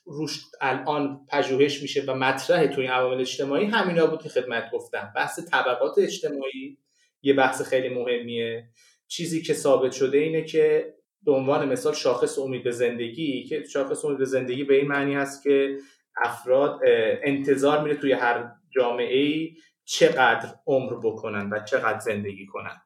روش 0.06 0.42
الان 0.62 1.25
پژوهش 1.32 1.82
میشه 1.82 2.04
و 2.08 2.16
مطرح 2.16 2.68
توی 2.68 2.88
عوامل 2.88 3.22
اجتماعی 3.22 3.66
همینا 3.66 4.08
بود 4.08 4.22
که 4.22 4.30
خدمت 4.30 4.72
گفتم. 4.74 5.13
بحث 5.16 5.39
طبقات 5.51 5.98
اجتماعی 5.98 6.78
یه 7.22 7.34
بحث 7.34 7.62
خیلی 7.62 7.89
مهمیه. 7.89 8.70
چیزی 9.08 9.42
که 9.42 9.54
ثابت 9.54 9.92
شده 9.92 10.18
اینه 10.18 10.44
که 10.44 10.94
به 11.24 11.32
عنوان 11.32 11.70
مثال 11.70 11.94
شاخص 11.94 12.39
امید 12.39 12.63
به 12.63 12.72
زندگی 12.72 13.44
که 13.44 13.63
شاخص 13.63 14.06
امید 14.06 14.18
به 14.18 14.25
زندگی 14.25 14.63
به 14.63 14.75
این 14.75 14.88
معنی 14.88 15.16
هست 15.16 15.44
که 15.44 15.78
افراد 16.18 16.80
انتظار 17.24 17.84
میره 17.84 17.96
توی 17.96 18.12
هر 18.12 18.51
جامعه 18.70 19.18
ای 19.18 19.54
چقدر 19.89 20.55
عمر 20.67 20.93
بکنن 21.03 21.50
و 21.50 21.60
چقدر 21.63 22.00
زندگی 22.00 22.46
کنن. 22.46 22.81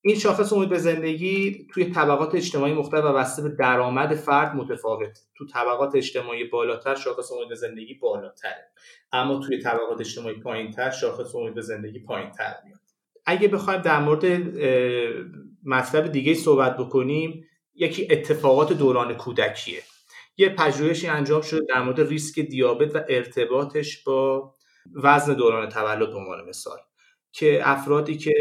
این 0.00 0.18
شاخص 0.18 0.52
امید 0.52 0.68
به 0.68 0.78
زندگی 0.78 1.66
توی 1.74 1.84
طبقات 1.84 2.34
اجتماعی 2.34 2.72
مختلف 2.72 3.04
و 3.04 3.12
بسته 3.12 3.42
به 3.42 3.48
درآمد 3.48 4.14
فرد 4.14 4.54
متفاوت. 4.54 5.18
تو 5.34 5.46
طبقات 5.46 5.94
اجتماعی 5.94 6.44
بالاتر 6.44 6.94
شاخص 6.94 7.32
امید 7.32 7.48
به 7.48 7.54
زندگی 7.54 7.94
بالاتره. 7.94 8.70
اما 9.12 9.38
توی 9.38 9.58
طبقات 9.58 10.00
اجتماعی 10.00 10.40
پایینتر 10.40 10.90
شاخص 10.90 11.34
امید 11.34 11.54
به 11.54 11.60
زندگی 11.60 11.98
پایینتر 11.98 12.54
میاد. 12.64 12.80
اگه 13.26 13.48
بخوایم 13.48 13.80
در 13.80 14.00
مورد 14.00 14.24
مطلب 15.64 16.12
دیگه 16.12 16.34
صحبت 16.34 16.76
بکنیم 16.76 17.44
یکی 17.74 18.08
اتفاقات 18.10 18.72
دوران 18.72 19.14
کودکیه. 19.14 19.82
یه 20.36 20.48
پژوهشی 20.48 21.06
انجام 21.06 21.42
شده 21.42 21.60
در 21.68 21.82
مورد 21.82 22.00
ریسک 22.00 22.40
دیابت 22.40 22.96
و 22.96 23.00
ارتباطش 23.08 24.04
با 24.04 24.54
وزن 24.94 25.34
دوران 25.34 25.68
تولد 25.68 26.10
به 26.10 26.16
عنوان 26.16 26.48
مثال 26.48 26.78
که 27.32 27.60
افرادی 27.64 28.16
که 28.16 28.34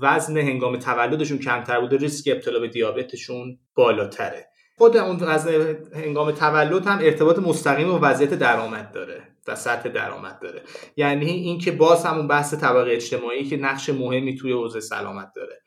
وزن 0.00 0.36
هنگام 0.36 0.76
تولدشون 0.76 1.38
کمتر 1.38 1.80
بوده 1.80 1.96
ریسک 1.96 2.28
ابتلا 2.32 2.58
به 2.60 2.68
دیابتشون 2.68 3.58
بالاتره. 3.74 4.48
خود 4.78 4.96
اون 4.96 5.18
وزن 5.20 5.76
هنگام 5.94 6.30
تولد 6.30 6.86
هم 6.86 6.98
ارتباط 6.98 7.38
مستقیم 7.38 7.88
با 7.88 7.98
وضعیت 8.02 8.34
درآمد 8.34 8.92
داره 8.92 9.22
و 9.46 9.54
سطح 9.54 9.88
درآمد 9.88 10.38
داره. 10.42 10.62
یعنی 10.96 11.30
اینکه 11.30 11.72
باز 11.72 12.06
همون 12.06 12.28
بحث 12.28 12.54
طبقه 12.54 12.90
اجتماعی 12.92 13.44
که 13.44 13.56
نقش 13.56 13.88
مهمی 13.88 14.36
توی 14.36 14.52
حوزه 14.52 14.80
سلامت 14.80 15.32
داره. 15.36 15.62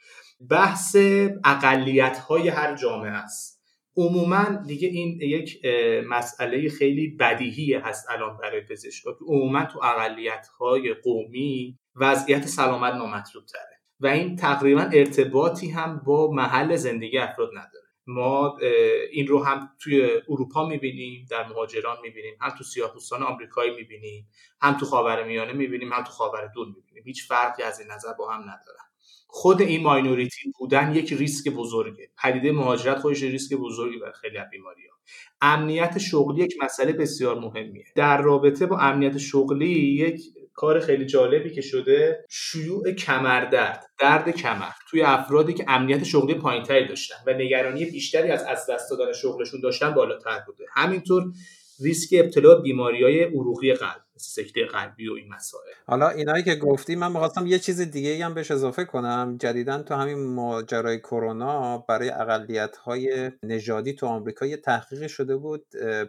بحث 0.50 0.96
اقلیت 1.46 2.18
های 2.18 2.50
هر 2.50 2.76
جامعه 2.76 3.12
است. 3.12 3.50
عموما 3.98 4.46
دیگه 4.68 4.88
این 4.88 5.22
یک 5.22 5.66
مسئله 6.08 6.70
خیلی 6.70 7.08
بدیهی 7.08 7.74
هست 7.74 8.10
الان 8.10 8.38
برای 8.38 8.62
پزشکا. 8.62 9.14
که 9.14 9.26
عموما 9.28 9.66
تو 9.66 9.80
اقلیت 9.84 10.48
های 10.48 10.94
قومی 10.94 11.80
وضعیت 11.96 12.46
سلامت 12.46 12.94
نامطلوب 12.94 13.46
تره 13.46 13.80
و 14.00 14.08
این 14.08 14.36
تقریبا 14.36 14.82
ارتباطی 14.82 15.70
هم 15.70 16.02
با 16.06 16.32
محل 16.32 16.76
زندگی 16.76 17.18
افراد 17.18 17.50
نداره. 17.50 17.86
ما 18.08 18.58
این 19.12 19.28
رو 19.28 19.44
هم 19.44 19.70
توی 19.80 20.10
اروپا 20.30 20.68
می‌بینیم 20.68 21.26
در 21.30 21.48
مهاجران 21.48 21.98
می‌بینیم 22.04 22.34
هم 22.42 22.50
تو 22.58 22.64
سیاه‌پوستان 22.64 23.24
آمریکایی 23.24 23.76
می‌بینیم 23.76 24.30
هم 24.62 24.78
تو 24.78 24.86
خاورمیانه 24.86 25.54
می‌بینیم 25.54 25.94
هم 25.94 26.04
تو 26.04 26.12
خاور 26.12 26.52
دور 26.56 26.68
می‌بینیم. 26.68 27.04
هیچ 27.06 27.28
فرقی 27.28 27.64
از 27.64 27.80
این 27.80 27.92
نظر 27.92 28.14
با 28.14 28.32
هم 28.32 28.42
ندارن 28.42 28.81
خود 29.34 29.62
این 29.62 29.84
ماینوریتی 29.84 30.52
بودن 30.60 30.96
یک 30.96 31.14
ریسک 31.14 31.50
بزرگه. 31.50 32.10
پدیده 32.24 32.52
مهاجرت 32.52 33.00
خودش 33.00 33.24
ریسک 33.24 33.56
بزرگی 33.56 33.98
برای 33.98 34.14
خیلی 34.22 34.38
از 34.38 34.50
بیماری 34.52 34.82
ها 34.88 34.96
امنیت 35.42 35.98
شغلی 35.98 36.44
یک 36.44 36.54
مسئله 36.62 36.94
بسیار 36.94 37.40
مهمیه. 37.40 37.86
در 37.96 38.22
رابطه 38.22 38.66
با 38.66 38.78
امنیت 38.78 39.18
شغلی 39.18 39.70
یک 39.70 40.22
کار 40.54 40.80
خیلی 40.80 41.06
جالبی 41.06 41.52
که 41.52 41.62
شده 41.62 42.26
شیوع 42.30 42.92
کمردرد 42.92 43.86
درد 44.00 44.30
کمر. 44.30 44.72
توی 44.90 45.02
افرادی 45.02 45.54
که 45.54 45.66
امنیت 45.68 46.04
شغلی 46.04 46.34
پایینتری 46.34 46.88
داشتن 46.88 47.16
و 47.28 47.34
نگرانی 47.34 47.86
بیشتری 47.86 48.32
از 48.32 48.44
از 48.44 48.66
دست 48.70 48.90
دادن 48.90 49.14
شغلشون 49.14 49.62
داشتن 49.62 49.92
بالاتر 49.92 50.40
بوده. 50.48 50.66
همینطور 50.74 51.24
ریسک 51.79 52.10
ابتلا 52.20 52.55
بیماری 52.55 53.03
های 53.03 53.24
عروقی 53.24 53.74
قلب 53.74 54.01
سکته 54.18 54.66
قلبی 54.66 55.10
و 55.10 55.14
این 55.14 55.34
مسائل. 55.34 55.74
حالا 55.88 56.10
اینایی 56.10 56.44
که 56.44 56.55
گفتی 56.55 56.96
من 56.96 57.12
می‌خواستم 57.12 57.48
یه 57.48 57.60
چیز 57.60 57.81
دیگه 57.81 58.25
هم 58.25 58.34
بهش 58.34 58.51
اضافه 58.51 58.86
کنم. 58.86 59.38
جدیدا 59.40 59.84
تو 59.84 59.96
همین 59.96 60.34
ماجرای 60.34 61.00
کرونا 61.00 61.77
برای 61.77 62.10
اقلیت 62.10 62.77
های 62.77 63.31
نژادی 63.44 63.94
تو 63.94 64.05
آمریکا 64.05 64.46
یه 64.46 64.57
تحقیق 64.57 65.07
شده 65.07 65.38
بود 65.38 65.66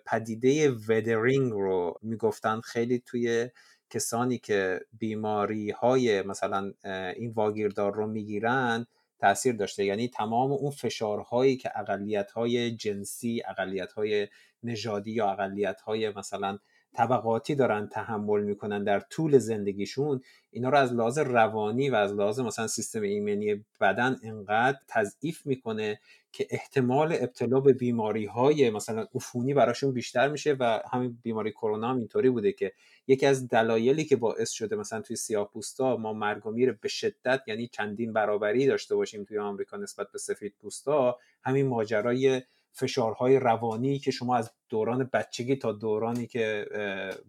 پدیده 0.06 0.70
ودرینگ 0.70 1.52
رو 1.52 1.98
می‌گفتن. 2.02 2.60
خیلی 2.60 3.02
توی 3.06 3.48
کسانی 3.90 4.38
که 4.38 4.80
بیماری 4.98 5.70
های 5.70 6.22
مثلا 6.22 6.72
این 7.16 7.32
واگیردار 7.36 7.94
رو 7.94 8.06
می‌گیرن 8.06 8.86
تاثیر 9.22 9.54
داشته. 9.54 9.84
یعنی 9.84 10.08
تمام 10.08 10.52
اون 10.52 10.70
فشارهایی 10.70 11.56
که 11.56 11.78
اقلیت 11.78 12.30
های 12.30 12.70
جنسی 12.70 13.42
اقلیت 13.48 13.92
های 13.92 14.28
نژادی 14.62 15.12
یا 15.12 15.30
اقلیت 15.30 15.80
های 15.80 16.10
مثلا 16.10 16.58
طبقاتی 16.94 17.54
دارن 17.54 17.86
تحمل 17.86 18.42
می‌کنن 18.42 18.84
در 18.84 19.00
طول 19.00 19.38
زندگیشون 19.38 20.20
اینا 20.50 20.68
رو 20.68 20.78
از 20.78 20.92
لحاظ 20.92 21.18
روانی 21.18 21.90
و 21.90 21.94
از 21.94 22.12
لحاظ 22.14 22.40
مثلا 22.40 22.66
سیستم 22.66 23.02
ایمنی 23.02 23.64
بدن 23.80 24.16
انقدر 24.22 24.78
تضعیف 24.88 25.46
می‌کنه 25.46 26.00
که 26.32 26.46
احتمال 26.50 27.12
ابتلا 27.20 27.60
به 27.60 27.72
بیماری 27.72 28.26
های 28.26 28.70
مثلا 28.70 29.06
عفونی 29.14 29.54
براشون 29.54 29.92
بیشتر 29.92 30.28
میشه 30.28 30.56
و 30.60 30.80
همین 30.92 31.18
بیماری 31.22 31.52
کرونا 31.52 31.90
هم 31.90 31.98
اینطوری 31.98 32.30
بوده 32.30 32.52
که 32.52 32.72
یکی 33.06 33.26
از 33.26 33.48
دلایلی 33.48 34.04
که 34.04 34.16
باعث 34.16 34.50
شده 34.50 34.76
مثلا 34.76 35.00
توی 35.00 35.16
سیاه 35.16 35.50
پوستا 35.52 35.96
ما 35.96 36.12
مرگ 36.12 36.46
و 36.46 36.50
میر 36.50 36.72
به 36.72 36.88
شدت 36.88 37.40
یعنی 37.46 37.68
چندین 37.68 38.12
برابری 38.12 38.66
داشته 38.66 38.96
باشیم 38.96 39.24
توی 39.24 39.38
آمریکا 39.38 39.76
نسبت 39.76 40.12
به 40.12 40.18
سفید 40.18 40.54
پوستا 40.60 41.18
همین 41.44 41.66
ماجرای 41.66 42.42
فشارهای 42.72 43.38
روانی 43.38 43.98
که 43.98 44.10
شما 44.10 44.36
از 44.36 44.52
دوران 44.68 45.10
بچگی 45.12 45.56
تا 45.56 45.72
دورانی 45.72 46.26
که 46.26 46.66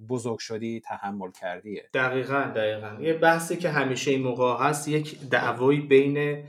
بزرگ 0.09 0.39
شدی 0.39 0.79
تحمل 0.79 1.31
کردیه. 1.41 1.89
دقیقا 1.93 2.51
دقیقا. 2.55 2.97
یه 3.01 3.13
بحثی 3.13 3.57
که 3.57 3.69
همیشه 3.69 4.11
این 4.11 4.23
موقع 4.23 4.65
هست 4.65 4.87
یک 4.87 5.19
دعوایی 5.29 5.79
بین 5.79 6.43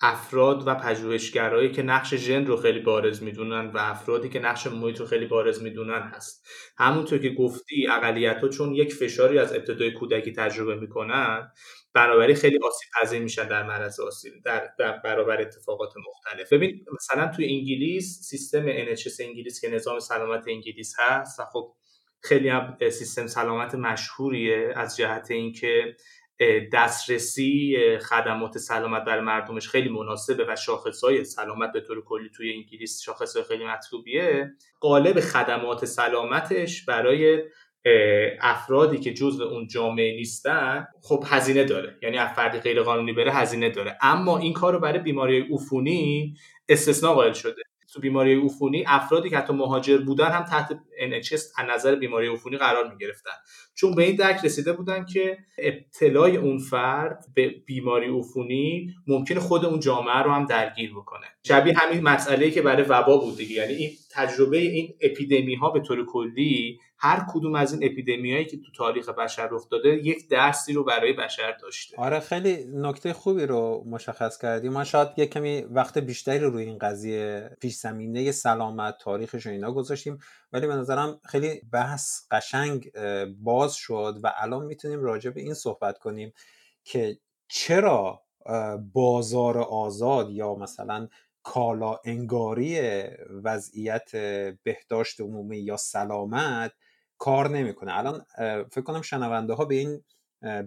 افراد 0.00 0.66
و 0.66 0.74
پژوهشگرایی 0.74 1.72
که 1.72 1.82
نقش 1.82 2.14
ژن 2.14 2.46
رو 2.46 2.56
خیلی 2.56 2.80
بارز 2.80 3.22
می‌دونن 3.22 3.66
و 3.66 3.78
افرادی 3.78 4.28
که 4.28 4.38
نقش 4.38 4.66
محیط 4.66 5.00
رو 5.00 5.06
خیلی 5.06 5.26
بارز 5.26 5.62
می‌دونن 5.62 6.00
هست. 6.14 6.46
همونطور 6.78 7.18
که 7.18 7.30
گفتی 7.30 7.86
اقلیت 7.90 8.40
ها 8.42 8.48
چون 8.48 8.74
یک 8.74 8.94
فشاری 8.94 9.38
از 9.38 9.52
ابتدای 9.52 9.92
کودکی 9.92 10.32
تجربه 10.32 10.76
می‌کنن 10.76 11.52
برابری 11.94 12.34
خیلی 12.34 12.58
آسیب 12.58 12.88
پذیر 13.00 13.22
میشن 13.22 13.48
در 13.48 13.62
معرض 13.62 14.00
آسیب 14.00 14.32
در 14.78 15.00
برابر 15.04 15.40
اتفاقات 15.40 15.92
مختلف. 16.08 16.52
ببین 16.52 16.84
مثلا 16.94 17.32
توی 17.36 17.44
انگلیس 17.46 18.20
سیستم 18.20 18.66
NHS 18.66 19.20
انگلیس 19.20 19.60
که 19.60 19.68
نظام 19.68 19.98
سلامت 19.98 20.44
انگلیس 20.48 20.94
هست 20.98 21.40
خب 21.52 21.74
خیلی 22.22 22.48
هم 22.48 22.76
سیستم 22.90 23.26
سلامت 23.26 23.74
مشهوریه 23.74 24.72
از 24.76 24.96
جهت 24.96 25.30
اینکه 25.30 25.96
دسترسی 26.72 27.78
خدمات 27.98 28.58
سلامت 28.58 29.04
برای 29.04 29.20
مردمش 29.20 29.68
خیلی 29.68 29.88
مناسبه 29.88 30.44
و 30.48 30.56
شاخصهای 30.56 31.24
سلامت 31.24 31.72
به 31.72 31.80
طور 31.80 32.04
کلی 32.04 32.30
توی 32.36 32.52
انگلیس 32.52 33.02
شاخصهای 33.02 33.44
خیلی 33.44 33.64
مطلوبیه. 33.64 34.52
قالب 34.80 35.20
خدمات 35.20 35.84
سلامتش 35.84 36.84
برای 36.84 37.42
افرادی 38.40 38.98
که 38.98 39.14
جزء 39.14 39.44
اون 39.44 39.66
جامعه 39.66 40.16
نیستن 40.16 40.86
خب 41.02 41.24
هزینه 41.26 41.64
داره. 41.64 41.98
یعنی 42.02 42.18
از 42.18 42.28
فردی 42.36 42.58
غیر 42.58 42.82
قانونی 42.82 43.12
بره 43.12 43.32
هزینه 43.32 43.70
داره. 43.70 43.98
اما 44.02 44.38
این 44.38 44.52
کار 44.52 44.72
رو 44.72 44.78
برای 44.80 44.98
بیماری 44.98 45.46
عفونی 45.52 46.34
استثناء 46.68 47.14
قائل 47.14 47.32
شده. 47.32 47.62
تو 47.94 48.00
بیماری 48.00 48.46
عفونی 48.46 48.84
افرادی 48.86 49.30
که 49.30 49.38
حتی 49.38 49.52
مهاجر 49.52 49.98
بودن 49.98 50.30
هم 50.30 50.42
تحت 50.44 50.72
NHS 51.10 51.32
از 51.32 51.66
نظر 51.74 51.94
بیماری 51.94 52.28
عفونی 52.28 52.56
قرار 52.56 52.92
می 52.92 52.98
گرفتن 52.98 53.30
چون 53.74 53.94
به 53.94 54.02
این 54.02 54.16
درک 54.16 54.44
رسیده 54.44 54.72
بودن 54.72 55.04
که 55.04 55.38
ابتلای 55.58 56.36
اون 56.36 56.58
فرد 56.58 57.24
به 57.34 57.48
بیماری 57.66 58.18
عفونی 58.18 58.94
ممکنه 59.06 59.40
خود 59.40 59.64
اون 59.64 59.80
جامعه 59.80 60.18
رو 60.18 60.30
هم 60.30 60.46
درگیر 60.46 60.90
بکنه. 60.94 61.26
شبیه 61.42 61.74
همین 61.76 62.02
مسئله 62.02 62.50
که 62.50 62.62
برای 62.62 62.84
وبا 62.88 63.16
بود 63.16 63.36
دیگه. 63.36 63.54
یعنی 63.54 63.72
این 63.72 63.90
تجربه 64.12 64.58
این 64.58 64.94
اپیدمی 65.00 65.54
ها 65.54 65.70
به 65.70 65.80
طور 65.80 66.06
کلی 66.06 66.78
هر 67.04 67.26
کدوم 67.32 67.54
از 67.54 67.72
این 67.72 67.92
اپیدمیایی 67.92 68.44
که 68.44 68.56
تو 68.56 68.72
تاریخ 68.76 69.08
بشر 69.08 69.48
رخ 69.50 69.68
داده 69.68 69.88
یک 69.88 70.28
درسی 70.28 70.72
رو 70.72 70.84
برای 70.84 71.12
بشر 71.12 71.52
داشته. 71.52 71.96
آره 71.96 72.20
خیلی 72.20 72.64
نکته 72.74 73.12
خوبی 73.12 73.46
رو 73.46 73.84
مشخص 73.86 74.38
کردی. 74.38 74.68
ما 74.68 74.84
شاید 74.84 75.08
یه 75.16 75.26
کمی 75.26 75.60
وقت 75.60 75.98
بیشتری 75.98 76.38
رو 76.38 76.50
روی 76.50 76.64
این 76.64 76.78
قضیه 76.78 77.50
پیش 77.60 77.76
زمینه 77.76 78.32
سلامت 78.32 78.98
تاریخش 79.00 79.46
و 79.46 79.50
اینا 79.50 79.72
گذاشتیم. 79.72 80.18
ولی 80.52 80.66
به 80.66 80.74
نظرم 80.74 81.20
خیلی 81.24 81.60
بحث 81.72 82.20
قشنگ 82.30 82.90
باز 83.38 83.74
شد 83.74 84.18
و 84.22 84.32
الان 84.36 84.66
می‌تونیم 84.66 85.02
راجع 85.02 85.30
به 85.30 85.40
این 85.40 85.54
صحبت 85.54 85.98
کنیم 85.98 86.32
که 86.84 87.18
چرا 87.48 88.22
بازار 88.92 89.58
آزاد 89.58 90.30
یا 90.30 90.54
مثلا 90.54 91.08
کالا 91.42 91.98
انگاری 92.04 92.80
وضعیت 93.44 94.16
بهداشت 94.62 95.20
عمومی 95.20 95.58
یا 95.58 95.76
سلامت 95.76 96.72
کار 97.18 97.50
نمی‌کنه. 97.50 97.98
الان 97.98 98.26
فکر 98.70 98.80
کنم 98.80 99.02
شنونده 99.02 99.52
ها 99.52 99.64
به 99.64 99.74
این 99.74 100.02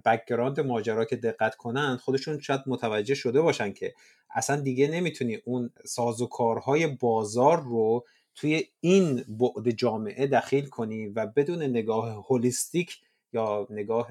background 0.05 0.59
ماجرا 0.59 1.05
که 1.05 1.15
دقت 1.15 1.55
کنن 1.55 1.97
خودشون 1.97 2.39
شاید 2.39 2.61
متوجه 2.67 3.15
شده 3.15 3.41
باشن 3.41 3.73
که 3.73 3.93
اصلا 4.35 4.61
دیگه 4.61 4.87
نمی‌تونی 4.87 5.35
اون 5.45 5.69
سازوکارهای 5.85 6.87
بازار 6.87 7.61
رو 7.61 8.05
توی 8.35 8.63
این 8.79 9.25
بعد 9.39 9.71
جامعه 9.71 10.27
دخیل 10.27 10.65
کنی 10.65 11.07
و 11.07 11.25
بدون 11.25 11.63
نگاه 11.63 12.25
holistic 12.29 12.97
یا 13.33 13.67
نگاه 13.69 14.07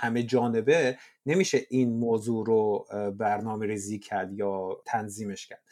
همه 0.00 0.22
جانبه 0.22 0.98
نمیشه 1.26 1.66
این 1.70 1.98
موضوع 1.98 2.46
رو 2.46 2.86
برنامه 3.18 3.66
ریزی 3.66 3.98
کرد 3.98 4.32
یا 4.32 4.82
تنظیمش 4.86 5.46
کرد. 5.46 5.62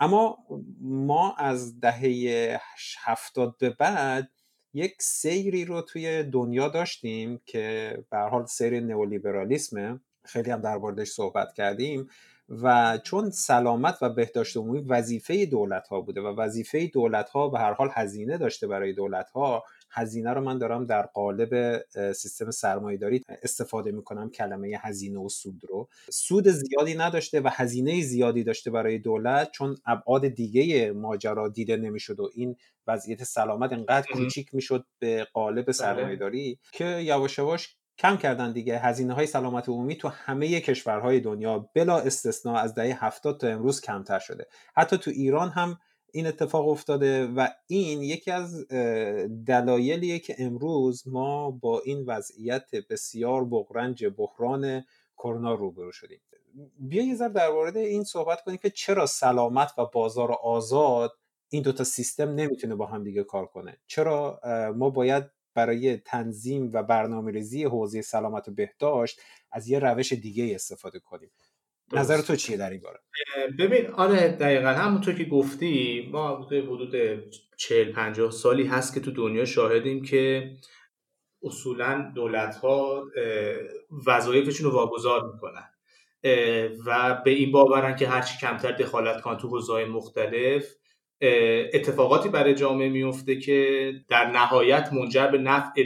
اما 0.00 0.38
ما 0.80 1.34
از 1.34 1.80
دهه 1.80 2.60
هفتاد 2.98 3.58
به 3.58 3.70
بعد 3.70 4.30
یک 4.76 5.02
سیری 5.02 5.64
رو 5.64 5.82
توی 5.82 6.22
دنیا 6.22 6.68
داشتیم 6.68 7.40
که 7.46 7.96
به 8.10 8.18
حال 8.18 8.46
سیر 8.46 8.80
نئولیبرالیسمه. 8.80 10.00
خیلی 10.24 10.50
هم 10.50 10.60
در 10.60 11.04
صحبت 11.04 11.52
کردیم 11.52 12.08
و 12.48 12.98
چون 13.04 13.30
سلامت 13.30 13.98
و 14.02 14.08
بهداشت 14.08 14.56
عمومی 14.56 14.80
وظیفه 14.80 15.46
دولت 15.46 15.88
ها 15.88 16.00
بوده 16.00 16.20
و 16.20 16.26
وظیفه 16.26 16.86
دولت 16.86 17.28
ها 17.28 17.48
به 17.48 17.58
هر 17.58 17.72
حال 17.72 17.88
هزینه 17.92 18.38
داشته 18.38 18.66
برای 18.66 18.92
دولت 18.92 19.30
ها 19.30 19.64
هزینه 19.96 20.30
رو 20.30 20.40
من 20.40 20.58
دارم 20.58 20.86
در 20.86 21.02
قالب 21.02 21.82
سیستم 22.12 22.96
داری 22.96 23.22
استفاده 23.42 23.92
می‌کنم 23.92 24.30
کلمه 24.30 24.78
هزینه 24.80 25.18
و 25.18 25.28
سود 25.28 25.60
رو. 25.68 25.88
سود 26.10 26.48
زیادی 26.48 26.94
نداشته 26.94 27.40
و 27.40 27.50
هزینه 27.52 28.00
زیادی 28.00 28.44
داشته 28.44 28.70
برای 28.70 28.98
دولت 28.98 29.50
چون 29.50 29.76
ابعاد 29.86 30.28
دیگه 30.28 30.92
ماجرا 30.92 31.48
دیده 31.48 31.76
نمی‌شد 31.76 32.20
و 32.20 32.30
این 32.34 32.56
وضعیت 32.86 33.24
سلامت 33.24 33.72
انقدر 33.72 34.06
کوچیک 34.12 34.54
می‌شد 34.54 34.86
به 34.98 35.26
قالب 35.32 35.66
بله. 35.80 36.16
داری 36.16 36.58
که 36.72 36.84
یواش 36.84 37.38
یواش 37.38 37.76
کم 37.98 38.16
کردن 38.16 38.52
دیگه. 38.52 38.78
هزینه 38.78 39.14
های 39.14 39.26
سلامت 39.26 39.68
عمومی 39.68 39.96
تو 39.96 40.08
همه 40.08 40.60
کشورهای 40.60 41.20
دنیا 41.20 41.70
بلا 41.74 41.98
استثنا 41.98 42.56
از 42.56 42.74
دهه 42.74 43.04
هفتاد 43.04 43.40
تا 43.40 43.48
امروز 43.48 43.80
کمتر 43.80 44.18
شده. 44.18 44.46
حتی 44.74 44.98
تو 44.98 45.10
ایران 45.10 45.48
هم 45.48 45.78
این 46.16 46.26
اتفاق 46.26 46.68
افتاده 46.68 47.26
و 47.26 47.48
این 47.66 48.02
یکی 48.02 48.30
از 48.30 48.68
دلایلیه 49.46 50.18
که 50.18 50.36
امروز 50.38 51.08
ما 51.08 51.50
با 51.50 51.80
این 51.80 52.04
وضعیت 52.06 52.70
بسیار 52.90 53.44
بغرنج 53.44 54.06
بحران 54.06 54.84
کرونا 55.16 55.54
روبرو 55.54 55.92
شدیم. 55.92 56.20
بیا 56.78 57.06
یه 57.06 57.14
ذره 57.14 57.28
در 57.28 57.50
مورد 57.50 57.76
این 57.76 58.04
صحبت 58.04 58.42
کنیم 58.42 58.56
که 58.56 58.70
چرا 58.70 59.06
سلامت 59.06 59.78
و 59.78 59.86
بازار 59.86 60.32
آزاد 60.32 61.12
این 61.48 61.62
دوتا 61.62 61.84
سیستم 61.84 62.34
نمی‌تونه 62.34 62.74
با 62.74 62.86
هم 62.86 63.04
دیگه 63.04 63.24
کار 63.24 63.46
کنه. 63.46 63.78
چرا 63.86 64.40
ما 64.76 64.90
باید 64.90 65.24
برای 65.54 65.96
تنظیم 65.96 66.70
و 66.72 66.82
برنامه 66.82 67.32
ریزی 67.32 67.64
حوزه 67.64 68.02
سلامت 68.02 68.48
و 68.48 68.52
بهداشت 68.52 69.20
از 69.52 69.68
یه 69.68 69.78
روش 69.78 70.12
دیگه 70.12 70.54
استفاده 70.54 70.98
کنیم. 70.98 71.30
نظر 71.92 72.20
تو 72.20 72.36
چیه 72.36 72.56
در 72.56 72.70
این 72.70 72.80
باره؟ 72.80 73.00
ببین 73.58 73.86
آره 73.86 74.28
دقیقا 74.28 74.68
همونطور 74.68 75.14
که 75.14 75.24
گفتی 75.24 76.08
ما 76.12 76.36
حدود 76.46 76.94
40 77.56 77.92
50 77.92 78.30
سالی 78.30 78.66
هست 78.66 78.94
که 78.94 79.00
تو 79.00 79.10
دنیا 79.10 79.44
شاهدیم 79.44 80.02
که 80.02 80.50
اصولا 81.42 82.12
دولت 82.14 82.56
ها 82.56 83.04
وظایفشون 84.06 84.70
رو 84.70 84.76
واگذار 84.76 85.32
می‌کنن. 85.32 85.70
و 86.86 87.22
به 87.24 87.30
این 87.30 87.52
باورن 87.52 87.96
که 87.96 88.08
هرچی 88.08 88.38
کمتر 88.40 88.72
دخالت 88.72 89.20
کن 89.20 89.36
تو 89.36 89.48
حوزه‌های 89.48 89.84
مختلف 89.84 90.74
اتفاقاتی 91.74 92.28
برای 92.28 92.54
جامعه 92.54 92.88
میفته 92.88 93.38
که 93.38 93.92
در 94.08 94.30
نهایت 94.30 94.92
منجر 94.92 95.26
به 95.26 95.38
نفع 95.38 95.82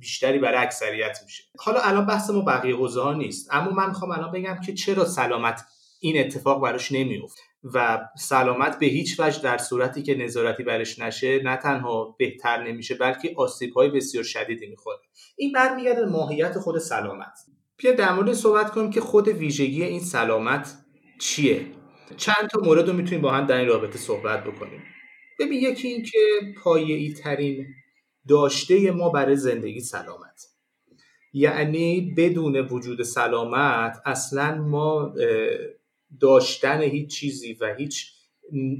بیشتری 0.00 0.38
برای 0.38 0.58
اکثریت 0.58 1.18
میشه. 1.24 1.44
حالا 1.58 1.80
الان 1.80 2.06
بحث 2.06 2.30
ما 2.30 2.40
بقیه 2.40 2.76
حوزه 2.76 3.02
ها 3.02 3.12
نیست 3.12 3.48
اما 3.52 3.70
من 3.70 3.88
می‌خوام 3.88 4.10
الان 4.10 4.32
بگم 4.32 4.60
که 4.66 4.74
چرا 4.74 5.04
سلامت 5.04 5.62
این 6.00 6.20
اتفاق 6.20 6.62
براش 6.62 6.92
نمیفته 6.92 7.40
و 7.74 8.08
سلامت 8.18 8.78
به 8.78 8.86
هیچ 8.86 9.20
وجه 9.20 9.42
در 9.42 9.58
صورتی 9.58 10.02
که 10.02 10.14
نظارتی 10.14 10.62
برش 10.62 10.98
نشه 10.98 11.42
نه 11.42 11.56
تنها 11.56 12.16
بهتر 12.18 12.62
نمیشه 12.62 12.94
بلکه 12.94 13.34
آسیب 13.36 13.72
های 13.72 13.88
بسیار 13.88 14.24
شدیدی 14.24 14.66
می‌خوره. 14.66 14.98
این 15.36 15.52
برمیگرده 15.52 16.04
ماهیت 16.04 16.58
خود 16.58 16.78
سلامت. 16.78 17.38
بیا 17.76 17.92
در 17.92 18.12
مورد 18.12 18.32
صحبت 18.32 18.70
کنیم 18.70 18.90
که 18.90 19.00
خود 19.00 19.28
ویژگی 19.28 19.84
این 19.84 20.00
سلامت 20.00 20.74
چیه؟ 21.20 21.66
چند 22.16 22.48
تا 22.52 22.60
مورد 22.60 22.88
رو 22.88 22.92
می‌تونیم 22.92 23.20
با 23.20 23.30
هم 23.30 23.46
در 23.46 23.56
این 23.56 23.68
رابطه 23.68 23.98
صحبت 23.98 24.44
بکنیم. 24.44 24.82
ببین 25.38 25.62
یکی 25.62 25.88
این 25.88 26.02
که 26.02 26.18
پایه‌ای 26.64 27.12
ترین 27.12 27.66
داشته 28.28 28.90
ما 28.90 29.08
برای 29.08 29.36
زندگی 29.36 29.80
سلامت. 29.80 30.42
یعنی 31.32 32.14
بدون 32.16 32.56
وجود 32.56 33.02
سلامت 33.02 34.02
اصلا 34.04 34.54
ما 34.62 35.14
داشتن 36.20 36.82
هیچ 36.82 37.10
چیزی 37.10 37.52
و 37.52 37.74
هیچ 37.74 38.12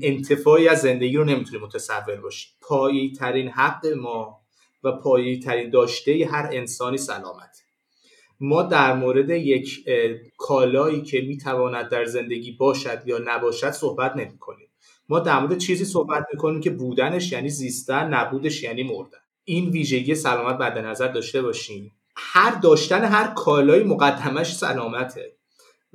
انتفاعی 0.02 0.68
از 0.68 0.80
زندگی 0.80 1.16
رو 1.16 1.24
نمی‌تونیم 1.24 1.60
متصور 1.60 2.16
باشیم. 2.16 2.52
پایه‌ای 2.60 3.12
ترین 3.12 3.48
حق 3.48 3.86
ما 3.86 4.40
و 4.84 4.92
پایه‌ای 4.92 5.38
ترین 5.38 5.70
داشته 5.70 6.28
هر 6.30 6.50
انسانی 6.52 6.98
سلامت 6.98 7.65
ما 8.40 8.62
در 8.62 8.94
مورد 8.94 9.30
یک 9.30 9.84
کالایی 10.38 11.02
که 11.02 11.20
می‌تواند 11.20 11.88
در 11.88 12.04
زندگی 12.04 12.52
باشد 12.52 13.02
یا 13.06 13.20
نباشد 13.24 13.70
صحبت 13.70 14.16
نمی 14.16 14.38
کنیم 14.38 14.68
ما 15.08 15.18
در 15.18 15.38
مورد 15.38 15.58
چیزی 15.58 15.84
صحبت 15.84 16.26
می‌کنیم 16.32 16.60
که 16.60 16.70
بودنش 16.70 17.32
یعنی 17.32 17.48
زیستن 17.48 18.14
نبودش 18.14 18.62
یعنی 18.62 18.82
مردن. 18.82 19.18
این 19.44 19.70
ویژگی 19.70 20.14
سلامت 20.14 20.58
بعد 20.58 20.78
نظر 20.78 21.08
داشته 21.08 21.42
باشیم. 21.42 21.92
هر 22.16 22.50
داشتن 22.50 23.04
هر 23.04 23.26
کالایی 23.26 23.84
مقدمش 23.84 24.56
سلامته 24.56 25.32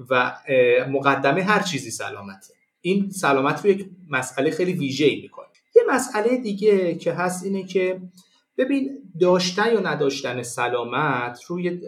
و 0.09 0.37
مقدمه 0.89 1.43
هر 1.43 1.61
چیزی 1.61 1.91
سلامته. 1.91 2.53
این 2.81 3.09
سلامت 3.09 3.65
رو 3.65 3.71
یک 3.71 3.85
مسئله 4.09 4.51
خیلی 4.51 4.73
ویژه 4.73 5.05
ای 5.05 5.21
می‌کنه. 5.21 5.45
یه 5.75 5.83
مسئله 5.89 6.37
دیگه 6.37 6.95
که 6.95 7.13
هست 7.13 7.45
اینه 7.45 7.63
که 7.63 8.01
ببین 8.61 9.11
داشتن 9.19 9.73
یا 9.73 9.79
نداشتن 9.79 10.43
سلامت 10.43 11.43
روی 11.47 11.81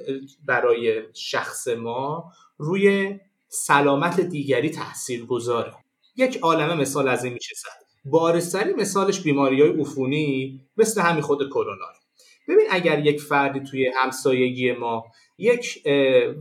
برای 0.45 1.01
شخص 1.13 1.67
ما 1.67 2.31
روی 2.57 3.19
سلامت 3.47 4.19
دیگری 4.19 4.69
تاثیر 4.69 5.25
گذاره 5.25 5.73
یک 6.15 6.38
عالمه 6.38 6.75
مثال 6.75 7.07
از 7.07 7.23
این 7.23 7.33
میشه 7.33 7.55
زد. 7.55 7.83
بارستری 8.05 8.73
مثالش 8.73 9.21
بیماری 9.21 9.62
های 9.62 9.81
عفونی 9.81 10.62
مثل 10.77 11.01
همین 11.01 11.21
خود 11.21 11.49
کرونا 11.49 11.86
ببین 12.47 12.65
اگر 12.71 13.05
یک 13.05 13.21
فردی 13.21 13.59
توی 13.59 13.91
همسایگی 13.95 14.71
ما 14.71 15.03
یک 15.38 15.83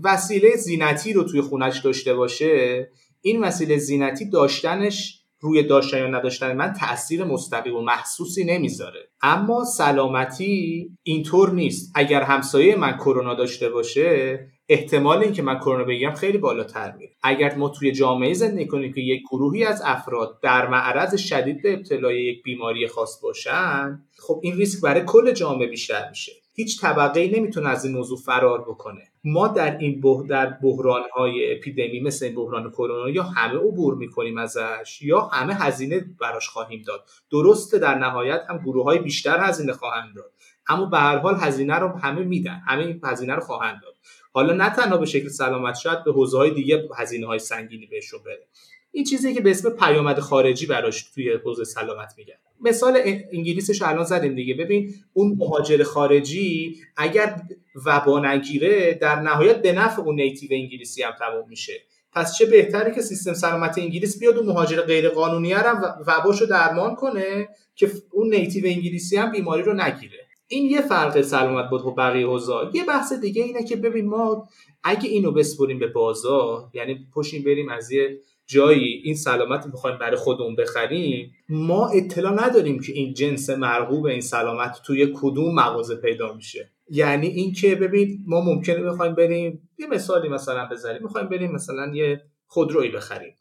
وسیله 0.04 0.56
زینتی 0.56 1.12
رو 1.12 1.24
توی 1.24 1.40
خونش 1.40 1.78
داشته 1.78 2.14
باشه 2.14 2.88
این 3.20 3.44
وسیله 3.44 3.76
زینتی 3.76 4.30
داشتنش 4.30 5.21
روی 5.42 5.62
داشتن 5.62 5.98
یا 5.98 6.06
نداشتن 6.06 6.56
من 6.56 6.72
تاثیر 6.72 7.24
مستقیم 7.24 7.76
و 7.76 7.80
محسوسی 7.80 8.44
نمی‌ذاره. 8.44 9.08
اما 9.22 9.64
سلامتی 9.64 10.90
اینطور 11.02 11.52
نیست. 11.52 11.92
اگر 11.94 12.22
همسایه 12.22 12.76
من 12.76 12.96
کرونا 12.96 13.34
داشته 13.34 13.68
باشه 13.68 14.40
احتمال 14.68 15.18
اینکه 15.18 15.42
من 15.42 15.58
کرونا 15.58 15.84
بگیرم 15.84 16.14
خیلی 16.14 16.38
بالاتر 16.38 16.92
میره. 16.92 17.12
اگر 17.22 17.54
ما 17.54 17.68
توی 17.68 17.92
جامعه 17.92 18.34
زندگی 18.34 18.66
کنیم 18.66 18.92
که 18.92 19.00
یک 19.00 19.22
گروهی 19.30 19.64
از 19.64 19.82
افراد 19.84 20.40
در 20.42 20.68
معرض 20.68 21.16
شدید 21.16 21.62
به 21.62 21.72
ابتلای 21.72 22.24
یک 22.24 22.42
بیماری 22.42 22.86
خاص 22.86 23.20
باشن 23.22 24.04
خب 24.18 24.40
این 24.42 24.56
ریسک 24.56 24.80
برای 24.80 25.02
کل 25.06 25.32
جامعه 25.32 25.66
بیشتر 25.66 26.08
میشه. 26.10 26.32
هیچ 26.54 26.80
طبقه 26.80 27.20
ای 27.20 27.40
نمی‌تونه 27.40 27.68
از 27.68 27.84
این 27.84 27.94
موضوع 27.96 28.18
فرار 28.18 28.60
بکنه. 28.60 29.02
ما 29.24 29.48
در 29.48 29.78
این 29.78 30.00
بح... 30.00 30.26
در 30.26 30.46
بحران 30.46 31.02
های 31.14 31.56
اپیدمی 31.56 32.00
مثل 32.00 32.24
این 32.24 32.34
بحران 32.34 32.70
کرونا 32.70 33.10
یا 33.10 33.22
همه 33.22 33.58
عبور 33.58 33.94
می‌کنیم 33.94 34.38
ازش 34.38 35.02
یا 35.02 35.20
همه 35.20 35.54
هزینه 35.54 36.04
براش 36.20 36.48
خواهیم 36.48 36.82
داد. 36.86 37.04
درسته 37.30 37.78
در 37.78 37.94
نهایت 37.94 38.42
هم 38.48 38.58
گروه 38.58 38.84
های 38.84 38.98
بیشتر 38.98 39.40
هزینه 39.40 39.72
خواهند 39.72 40.14
داد. 40.14 40.32
اما 40.68 40.84
به 40.86 40.98
هر 40.98 41.18
حال 41.18 41.36
هزینه 41.40 41.74
رو 41.74 41.88
همه 41.88 42.24
میدن 42.24 42.62
همه 42.66 42.82
این 42.86 43.00
هزینه 43.04 43.34
رو 43.34 43.40
خواهند 43.40 43.80
داد. 43.82 43.94
حالا 44.32 44.54
نه 44.54 44.70
تنها 44.70 44.96
به 44.96 45.06
شکل 45.06 45.28
سلامت 45.28 45.74
شاید 45.74 46.04
به 46.04 46.12
حوزه 46.12 46.38
های 46.38 46.50
دیگه 46.50 46.88
هزینه 46.96 47.26
های 47.26 47.38
سنگینی 47.38 47.86
بهشون 47.86 48.20
بره 48.22 48.46
این 48.92 49.04
چیزی 49.04 49.34
که 49.34 49.40
به 49.40 49.50
اسم 49.50 49.70
پیامد 49.70 50.18
خارجی 50.20 50.66
براش 50.66 51.10
توی 51.14 51.32
حوزه 51.44 51.64
سلامت 51.64 52.14
میگن. 52.16 52.34
مثال 52.60 53.00
انگلیسش 53.32 53.82
الان 53.82 54.04
زدیم 54.04 54.34
دیگه. 54.34 54.54
ببین 54.54 54.94
اون 55.12 55.36
مهاجر 55.38 55.82
خارجی 55.82 56.76
اگر 56.96 57.42
وبا 57.86 58.20
نگیره 58.20 58.94
در 58.94 59.20
نهایت 59.20 59.62
به 59.62 59.72
نفع 59.72 60.02
اون 60.02 60.14
نیتیو 60.14 60.50
انگلیسی 60.52 61.02
هم 61.02 61.12
تموم 61.18 61.48
میشه. 61.48 61.72
پس 62.12 62.36
چه 62.36 62.46
بهتره 62.46 62.94
که 62.94 63.02
سیستم 63.02 63.34
سلامت 63.34 63.78
انگلیس 63.78 64.18
بیاد 64.18 64.38
اون 64.38 64.46
مهاجر 64.46 64.80
غیر 64.80 65.08
قانونی 65.08 65.52
هم 65.52 65.82
وباشو 66.06 66.44
درمان 66.46 66.94
کنه 66.94 67.48
که 67.74 67.90
اون 68.12 68.34
نیتیو 68.34 68.66
انگلیسی 68.66 69.16
هم 69.16 69.32
بیماری 69.32 69.62
رو 69.62 69.72
نگیره. 69.74 70.18
این 70.48 70.70
یه 70.70 70.80
فرق 70.80 71.20
سلامت 71.20 71.70
بود 71.70 71.82
با 71.82 71.90
بقیه 71.90 72.26
حوزه 72.26 72.52
یه 72.72 72.84
بحث 72.84 73.12
دیگه 73.12 73.42
اینه 73.42 73.64
که 73.64 73.76
ببین 73.76 74.08
ما 74.08 74.48
اگه 74.84 75.08
اینو 75.08 75.32
بسپریم 75.32 75.78
به 75.78 75.86
بازار 75.86 76.70
یعنی 76.74 77.06
پشیم 77.14 77.42
بریم 77.42 77.68
از 77.68 77.90
یه 77.90 78.20
جایی 78.46 79.02
این 79.04 79.14
سلامت 79.14 79.66
می‌خوایم 79.66 79.98
برای 79.98 80.16
خودمون 80.16 80.56
بخریم 80.56 81.32
ما 81.48 81.88
اطلاع 81.88 82.46
نداریم 82.46 82.80
که 82.80 82.92
این 82.92 83.14
جنس 83.14 83.50
مرغوب 83.50 84.06
این 84.06 84.20
سلامت 84.20 84.82
توی 84.86 85.12
کدوم 85.14 85.54
مغازه 85.54 85.96
پیدا 85.96 86.32
میشه. 86.32 86.70
یعنی 86.90 87.26
اینکه 87.26 87.74
ببین 87.74 88.18
ما 88.26 88.40
ممکنه 88.40 88.82
بخوایم 88.82 89.14
بریم 89.14 89.68
یه 89.78 89.86
مثالی 89.86 90.28
مثلا 90.28 90.66
بذاریم. 90.66 91.02
می‌خوایم 91.02 91.28
بریم 91.28 91.52
مثلا 91.52 91.92
یه 91.94 92.22
خودرویی 92.46 92.90
بخریم. 92.90 93.38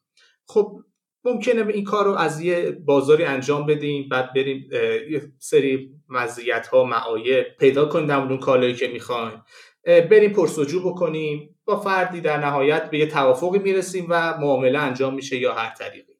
خب 0.48 0.80
ممکنه 1.24 1.68
این 1.68 1.84
کار 1.84 2.06
رو 2.06 2.12
از 2.12 2.42
یه 2.42 2.72
بازاری 2.72 3.24
انجام 3.24 3.66
بدیم 3.66 4.10
بعد 4.10 4.34
بریم 4.34 4.70
یه 5.10 5.32
سری 5.40 5.90
مزیت 6.10 6.68
ها 6.68 6.84
معایب 6.84 7.46
پیدا 7.60 7.86
کنیم 7.86 8.08
در 8.08 8.18
اون 8.18 8.38
کالایی 8.38 8.74
که 8.74 8.88
می‌خوایم. 8.88 9.44
بریم 9.86 10.32
پرسجو 10.32 10.91
بکنیم. 10.91 11.56
با 11.65 11.80
فردی 11.80 12.22
در 12.22 12.38
نهایت 12.38 12.89
به 12.89 13.00
یه 13.00 13.08
توافقی 13.08 13.60
می‌رسیم 13.60 14.06
و 14.10 14.38
معامله 14.38 14.80
انجام 14.80 15.13
میشه 15.13 15.38
یا 15.38 15.54
هر 15.54 15.74
طریقی. 15.74 16.13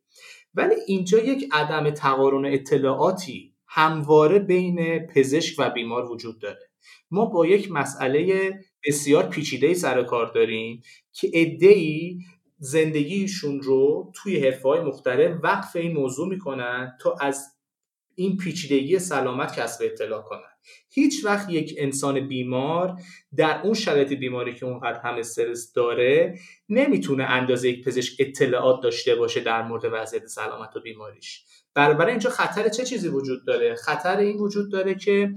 ولی 0.54 0.76
اینجا 0.88 1.20
یک 1.20 1.50
عدم 1.52 1.90
تقارن 1.90 2.46
اطلاعاتی 2.46 3.54
همواره 3.68 4.40
بین 4.40 5.08
پزشک 5.08 5.56
و 5.60 5.70
بیمار 5.70 6.12
وجود 6.12 6.40
داره. 6.40 6.70
ما 7.12 7.26
با 7.26 7.46
یک 7.46 7.72
مسئله 7.72 8.52
بسیار 8.86 9.24
پیچیده 9.24 9.74
سر 9.74 10.04
کار 10.04 10.32
داریم 10.32 10.82
که 11.14 11.30
ای 11.34 12.20
زندگیشون 12.58 13.62
رو 13.62 14.12
توی 14.16 14.40
حرفه 14.40 14.70
های 14.70 14.80
مختلف 14.80 15.40
وقف 15.44 15.76
این 15.76 15.92
موضوع 15.92 16.28
می‌کنن 16.28 16.98
تا 17.02 17.16
از 17.22 17.58
این 18.16 18.38
پیچیدگی 18.38 19.00
سلامت 19.00 19.60
کسب 19.60 19.86
اطلاع 19.86 20.22
کنن. 20.22 20.51
هیچ 20.90 21.26
وقت 21.26 21.50
یک 21.50 21.76
انسان 21.78 22.28
بیمار 22.28 23.02
در 23.36 23.62
اون 23.62 23.74
شرایط 23.74 24.14
بیماری 24.14 24.56
که 24.56 24.66
اونقدر 24.66 25.00
هم 25.00 25.16
استرس 25.16 25.74
داره 25.74 26.40
نمی‌تونه 26.70 27.24
اندازه 27.24 27.70
یک 27.70 27.86
پزشک 27.86 28.16
اطلاعات 28.20 28.84
داشته 28.84 29.16
باشه 29.16 29.40
در 29.40 29.62
مورد 29.62 29.84
وضعیت 29.92 30.26
سلامت 30.26 30.76
و 30.76 30.80
بیماریش. 30.80 31.46
برای 31.76 32.10
اینجا 32.10 32.30
خطر 32.30 32.70
چه 32.70 32.84
چیزی 32.84 33.08
وجود 33.08 33.46
داره؟ 33.46 33.76
خطر 33.76 34.18
این 34.18 34.38
وجود 34.38 34.72
داره 34.72 34.96
که 34.96 35.34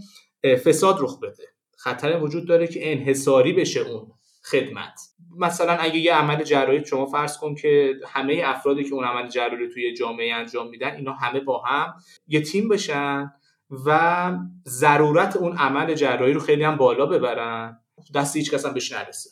فساد 0.64 0.96
رخ 1.00 1.20
بده. 1.20 1.44
خطر 1.76 2.18
وجود 2.22 2.48
داره 2.48 2.66
که 2.66 2.92
انحصاری 2.92 3.52
بشه 3.52 3.80
اون 3.80 4.12
خدمت. 4.42 5.00
مثلا 5.38 5.72
اگه 5.72 5.98
یه 5.98 6.14
عمل 6.14 6.42
جراحی 6.42 6.86
شما 6.86 7.06
فرض 7.06 7.38
کن 7.38 7.54
که 7.54 7.94
همه 8.06 8.42
افرادی 8.44 8.84
که 8.84 8.94
اون 8.94 9.04
عمل 9.04 9.28
جراحی 9.28 9.68
توی 9.68 9.94
جامعه 9.94 10.34
انجام 10.34 10.68
میدن 10.68 10.94
اینا 10.96 11.12
همه 11.12 11.40
با 11.40 11.62
هم 11.62 11.94
یه 12.26 12.40
تیم 12.40 12.68
بشن. 12.68 13.32
و 13.70 14.30
ضرورت 14.68 15.36
اون 15.36 15.56
عمل 15.56 15.94
جراحی 15.94 16.32
رو 16.32 16.40
خیلی 16.40 16.64
هم 16.64 16.76
بالا 16.76 17.06
ببرن. 17.06 17.80
دست 18.14 18.36
هیچ 18.36 18.50
کس 18.50 18.66
هم 18.66 18.74
بهش 18.74 18.92
نرسه. 18.92 19.30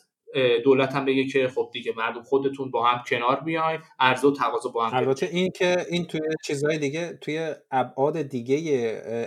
دولت 0.63 0.95
هم 0.95 1.05
بگه 1.05 1.27
که 1.27 1.47
خب 1.47 1.69
دیگه 1.73 1.93
مردم 1.97 2.23
خودتون 2.23 2.71
با 2.71 2.85
هم 2.85 3.03
کنار 3.07 3.39
بیاین 3.39 3.79
عرضه 3.99 4.27
و 4.27 4.31
تقاضا 4.31 4.69
با 4.69 4.85
هم 4.85 4.97
البته 4.97 5.29
این 5.31 5.51
که 5.55 5.85
این 5.89 6.05
توی 6.05 6.21
چیزهای 6.45 6.77
دیگه 6.77 7.17
توی 7.21 7.53
ابعاد 7.71 8.21
دیگه 8.21 8.57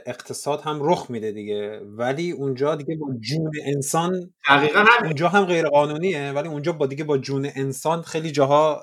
اقتصاد 0.07 0.61
هم 0.61 0.79
رخ 0.83 1.07
میده 1.11 1.33
دیگه. 1.33 1.81
ولی 1.85 2.31
اونجا 2.31 2.75
دیگه 2.75 2.97
با 2.97 3.07
جون 3.21 3.51
انسان 3.65 4.33
دقیقا 4.51 4.81
هم 4.81 5.05
اونجا 5.05 5.29
هم 5.29 5.45
غیر 5.45 5.69
قانونیه 5.69 6.33
ولی 6.33 6.49
اونجا 6.49 6.73
با 6.73 6.87
دیگه 6.87 7.05
با 7.05 7.19
جون 7.19 7.51
انسان 7.57 8.03
خیلی 8.03 8.31
جاها 8.31 8.83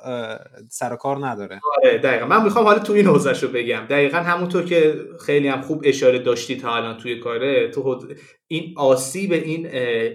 سر 0.70 0.96
کار 0.96 1.28
نداره. 1.28 1.60
آره 1.78 1.98
دقیقا. 1.98 2.26
من 2.26 2.44
می‌خوام 2.44 2.66
حالا 2.66 2.80
تو 2.80 2.94
این 2.94 3.06
حوزش 3.06 3.44
رو 3.44 3.50
بگم. 3.50 3.86
دقیقا 3.90 4.18
همونطور 4.18 4.66
که 4.66 4.96
خیلی 5.26 5.48
هم 5.48 5.62
خوب 5.62 5.82
اشاره 5.86 6.20
داشتی 6.20 6.58
تا 6.58 6.76
الان 6.76 6.98
توی 6.98 7.20
کاره 7.20 7.68
تو 7.68 8.00
این 8.54 8.74
آسیب 8.78 9.32
این 9.34 9.68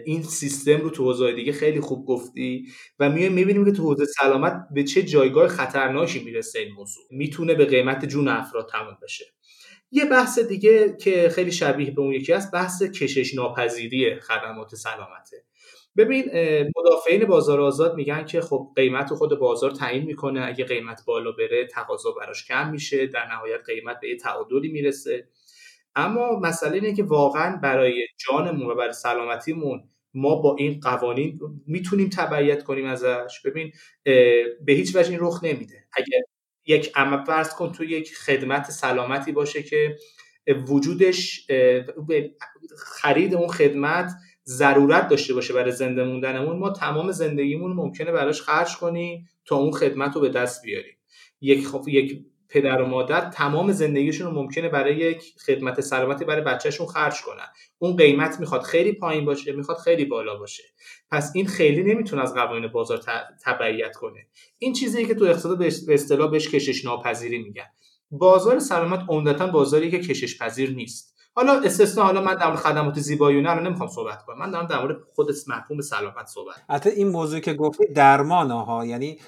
این 0.06 0.22
سیستم 0.22 0.80
رو 0.80 0.90
تو 0.90 1.04
حوزه 1.04 1.32
دیگه 1.32 1.52
خیلی 1.52 1.80
خوب 1.80 2.06
گفتی 2.06 2.66
و 2.98 3.10
میایم 3.10 3.32
می‌بینیم 3.32 3.64
که 3.64 3.72
تو 3.72 3.82
حوزه 3.82 4.04
سلامت 4.04 4.66
به 4.74 4.84
چه 4.84 5.02
جایگاه 5.02 5.48
خطرناکی 5.48 6.24
می‌رسه 6.24 6.58
این 6.58 6.72
موضوع. 6.72 7.04
می‌تونه 7.10 7.54
به 7.54 7.64
قیمت 7.64 8.04
جون 8.04 8.28
افراد 8.28 8.68
تموم 8.72 8.98
بشه. 9.02 9.24
یه 9.90 10.04
بحث 10.04 10.38
دیگه 10.38 10.96
که 11.00 11.28
خیلی 11.34 11.52
شبیه 11.52 11.90
به 11.90 12.00
اون 12.00 12.12
یکی 12.12 12.32
است 12.32 12.52
بحث 12.52 12.82
کشش 12.82 13.34
ناپذیری 13.34 14.20
خدمات 14.20 14.74
سلامته. 14.74 15.44
ببین 15.96 16.24
مدافعین 16.76 17.24
بازار 17.24 17.60
آزاد 17.60 17.94
میگن 17.94 18.24
که 18.24 18.40
خب 18.40 18.68
قیمت 18.76 19.14
خود 19.14 19.38
بازار 19.38 19.70
تعیین 19.70 20.04
می‌کنه 20.04 20.46
اگه 20.46 20.64
قیمت 20.64 21.00
بالا 21.06 21.32
بره 21.32 21.66
تقاضا 21.72 22.10
براش 22.12 22.46
کم 22.46 22.70
میشه 22.70 23.06
در 23.06 23.26
نهایت 23.26 23.60
قیمت 23.66 24.00
به 24.00 24.08
یه 24.08 24.16
تعادلی 24.16 24.68
می‌رسه. 24.68 25.28
اما 25.96 26.38
مسئله 26.38 26.74
اینه 26.74 26.94
که 26.94 27.02
واقعا 27.02 27.56
برای 27.56 28.06
جانمون 28.16 28.70
و 28.70 28.74
برای 28.74 28.92
سلامتیمون 28.92 29.82
ما 30.14 30.36
با 30.36 30.56
این 30.58 30.80
قوانین 30.80 31.40
می‌تونیم 31.66 32.08
تبعیت 32.08 32.64
کنیم 32.64 32.86
ازش. 32.86 33.40
ببین 33.44 33.72
به 34.64 34.72
هیچ 34.72 34.96
وجه 34.96 35.10
این 35.10 35.18
رخ 35.20 35.44
نمیده. 35.44 35.84
اگر 35.92 36.20
یک 36.66 36.92
عمل 36.94 37.24
فرض 37.24 37.54
کن 37.54 37.72
تو 37.72 37.84
یک 37.84 38.14
خدمت 38.14 38.70
سلامتی 38.70 39.32
باشه 39.32 39.62
که 39.62 39.96
وجودش 40.68 41.46
خرید 42.78 43.34
اون 43.34 43.48
خدمت 43.48 44.12
ضرورت 44.46 45.08
داشته 45.08 45.34
باشه 45.34 45.54
برای 45.54 45.72
زنده 45.72 46.04
موندنمون 46.04 46.58
ما 46.58 46.70
تمام 46.70 47.12
زندگیمون 47.12 47.72
ممکنه 47.72 48.12
براش 48.12 48.42
خرج 48.42 48.76
کنیم 48.76 49.28
تا 49.44 49.56
اون 49.56 49.72
خدمت 49.72 50.14
رو 50.14 50.20
به 50.20 50.28
دست 50.28 50.62
بیاریم. 50.62 50.94
یک 51.40 51.66
خب 51.66 51.88
یک 51.88 52.24
پدر 52.48 52.82
و 52.82 52.86
مادر 52.86 53.30
تمام 53.30 53.72
زندگیشون 53.72 54.26
رو 54.26 54.32
ممکنه 54.32 54.68
برای 54.68 54.96
یک 54.96 55.34
خدمت 55.46 55.80
سلامتی 55.80 56.24
برای 56.24 56.42
بچهشون 56.42 56.86
خرج 56.86 57.22
کنن. 57.22 57.46
اون 57.78 57.96
قیمت 57.96 58.40
می‌خواد 58.40 58.62
خیلی 58.62 58.92
پایین 58.92 59.24
باشه 59.24 59.52
می‌خواد 59.52 59.78
خیلی 59.78 60.04
بالا 60.04 60.36
باشه. 60.36 60.62
پس 61.10 61.32
این 61.34 61.46
خیلی 61.46 61.82
نمی‌تونه 61.82 62.22
از 62.22 62.34
قوانین 62.34 62.68
بازار 62.68 63.00
تبعیت 63.44 63.96
کنه. 63.96 64.26
این 64.58 64.72
چیزی 64.72 65.06
که 65.06 65.14
تو 65.14 65.24
اقتصاد 65.24 65.58
به 65.58 65.94
اصطلاح 65.94 66.30
بهش 66.30 66.48
کشش 66.48 66.84
ناپذیری 66.84 67.38
میگن. 67.38 67.66
بازار 68.10 68.58
سلامت 68.58 69.04
عمدتا 69.08 69.46
بازاری 69.46 69.90
که 69.90 69.98
کشش 69.98 70.38
پذیر 70.38 70.70
نیست. 70.70 71.17
حالا 71.38 71.60
استثنا 71.60 72.04
حالا 72.04 72.20
من 72.20 72.34
در 72.34 72.46
مورد 72.46 72.58
خدمات 72.58 72.98
زیبایی 72.98 73.42
نه 73.42 73.54
نمی‌خوام 73.54 73.88
صحبت 73.88 74.24
کنم. 74.24 74.38
من 74.38 74.50
دارم 74.50 74.66
در 74.66 74.80
مورد 74.80 74.96
خود 75.14 75.30
مفهوم 75.48 75.80
سلامت 75.80 76.26
صحبت 76.26 76.54
حتی 76.68 76.90
این 76.90 77.08
موضوع 77.08 77.40
که 77.40 77.54
گفتی 77.54 77.84
درمان 77.94 78.50
ها 78.50 78.86
یعنی 78.86 79.18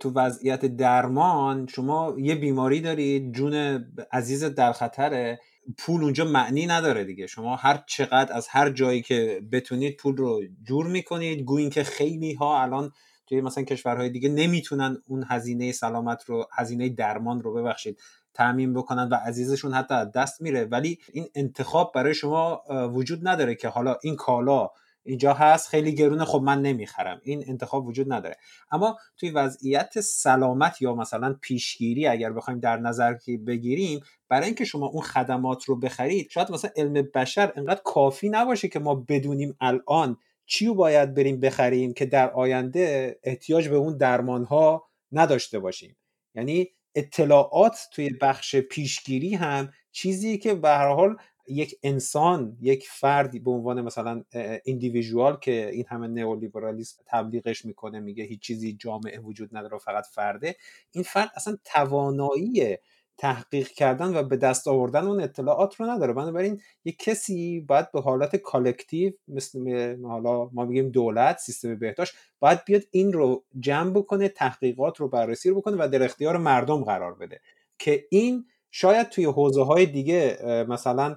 تو 0.00 0.12
وضعیت 0.14 0.66
درمان 0.66 1.66
شما 1.66 2.14
یه 2.18 2.34
بیماری 2.34 2.80
دارید 2.80 3.32
جون 3.34 3.84
عزیز 4.12 4.44
در 4.44 4.72
خطره 4.72 5.40
پول 5.78 6.02
اونجا 6.02 6.24
معنی 6.24 6.66
نداره 6.66 7.04
دیگه. 7.04 7.26
شما 7.26 7.56
هر 7.56 7.84
چقدر 7.86 8.36
از 8.36 8.48
هر 8.50 8.70
جایی 8.70 9.02
که 9.02 9.42
بتونید 9.52 9.96
پول 9.96 10.16
رو 10.16 10.42
جور 10.62 10.86
می‌کنید 10.86 11.42
گوین 11.44 11.70
که 11.70 11.84
خیلی 11.84 12.34
ها 12.34 12.62
الان 12.62 12.92
توی 13.28 13.40
مثلا 13.40 13.64
کشورهای 13.64 14.10
دیگه 14.10 14.28
نمی‌تونن 14.28 14.96
اون 15.08 15.24
هزینه 15.28 15.72
سلامت 15.72 16.24
رو 16.24 16.46
هزینه 16.58 16.88
درمان 16.88 17.42
رو 17.42 17.54
ببخشید. 17.54 18.00
تعمین 18.34 18.74
بکنن 18.74 19.08
و 19.08 19.14
عزیزشون 19.14 19.72
حتی 19.72 19.94
از 19.94 20.12
دست 20.12 20.42
میره. 20.42 20.64
ولی 20.64 20.98
این 21.12 21.26
انتخاب 21.34 21.92
برای 21.94 22.14
شما 22.14 22.62
وجود 22.92 23.28
نداره 23.28 23.54
که 23.54 23.68
حالا 23.68 23.96
این 24.02 24.16
کالا 24.16 24.70
اینجا 25.04 25.34
هست 25.34 25.68
خیلی 25.68 25.94
گرونه 25.94 26.24
خب 26.24 26.40
من 26.42 26.62
نمی‌خرم. 26.62 27.20
این 27.22 27.44
انتخاب 27.46 27.86
وجود 27.86 28.12
نداره. 28.12 28.36
اما 28.70 28.98
توی 29.16 29.30
وضعیت 29.30 30.00
سلامت 30.00 30.82
یا 30.82 30.94
مثلا 30.94 31.36
پیشگیری 31.40 32.06
اگر 32.06 32.32
بخوایم 32.32 32.60
در 32.60 32.76
نظر 32.76 33.14
بگیریم 33.46 34.00
برای 34.28 34.46
اینکه 34.46 34.64
شما 34.64 34.86
اون 34.86 35.02
خدمات 35.02 35.64
رو 35.64 35.76
بخرید 35.76 36.30
شاید 36.30 36.50
مثلا 36.50 36.70
علم 36.76 37.08
بشر 37.14 37.52
انقدر 37.56 37.80
کافی 37.84 38.28
نباشه 38.28 38.68
که 38.68 38.78
ما 38.78 38.94
بدونیم 38.94 39.56
الان 39.60 40.16
چی 40.46 40.66
رو 40.66 40.74
باید 40.74 41.14
بریم 41.14 41.40
بخریم 41.40 41.94
که 41.94 42.06
در 42.06 42.30
آینده 42.30 43.18
احتیاج 43.22 43.68
به 43.68 43.76
اون 43.76 43.96
درمان 43.96 44.44
ها 44.44 44.84
نداشته 45.12 45.58
باشیم. 45.58 45.96
یعنی 46.34 46.70
اطلاعات 46.94 47.88
توی 47.92 48.10
بخش 48.20 48.56
پیشگیری 48.56 49.34
هم 49.34 49.72
چیزی 49.92 50.38
که 50.38 50.54
به 50.54 50.68
هر 50.68 50.88
حال 50.88 51.16
یک 51.48 51.78
انسان 51.82 52.56
یک 52.60 52.88
فردی 52.90 53.38
به 53.38 53.50
عنوان 53.50 53.80
مثلا 53.80 54.24
individual 54.64 55.36
که 55.36 55.70
این 55.72 55.84
همه 55.88 56.08
نئولیبرالیسم 56.08 57.02
تبلیغش 57.06 57.64
می‌کنه 57.64 58.00
میگه 58.00 58.24
هیچ 58.24 58.40
چیزی 58.40 58.72
جامعه 58.72 59.20
وجود 59.20 59.56
نداره 59.56 59.78
فقط 59.78 60.06
فرده 60.06 60.56
این 60.92 61.04
فرد 61.04 61.30
اصلا 61.34 61.56
توانایی 61.64 62.76
تحقیق 63.22 63.68
کردن 63.68 64.16
و 64.16 64.22
به 64.22 64.36
دست 64.36 64.68
آوردن 64.68 65.04
اون 65.04 65.20
اطلاعات 65.20 65.74
رو 65.74 65.86
نداره. 65.86 66.12
بنابراین 66.12 66.60
یک 66.84 66.98
کسی 66.98 67.60
باید 67.60 67.92
به 67.92 68.00
حالت 68.00 68.36
collective 68.36 69.12
مثل 69.28 69.96
حالا 70.02 70.48
ما 70.52 70.64
میگیم 70.64 70.88
دولت 70.88 71.38
سیستم 71.38 71.74
بهداشت 71.78 72.14
باید 72.40 72.64
بیاد 72.64 72.82
این 72.90 73.12
رو 73.12 73.44
جمع 73.60 73.90
بکنه 73.90 74.28
تحقیقات 74.28 74.96
رو 74.96 75.08
بررسی 75.08 75.48
رو 75.50 75.56
بکنه 75.56 75.76
و 75.76 75.88
در 75.88 76.02
اختیار 76.02 76.36
مردم 76.36 76.84
قرار 76.84 77.14
بده. 77.14 77.40
که 77.78 78.04
این 78.10 78.44
شاید 78.70 79.08
توی 79.08 79.24
حوزه 79.24 79.62
های 79.62 79.86
دیگه 79.86 80.38
مثلا 80.68 81.16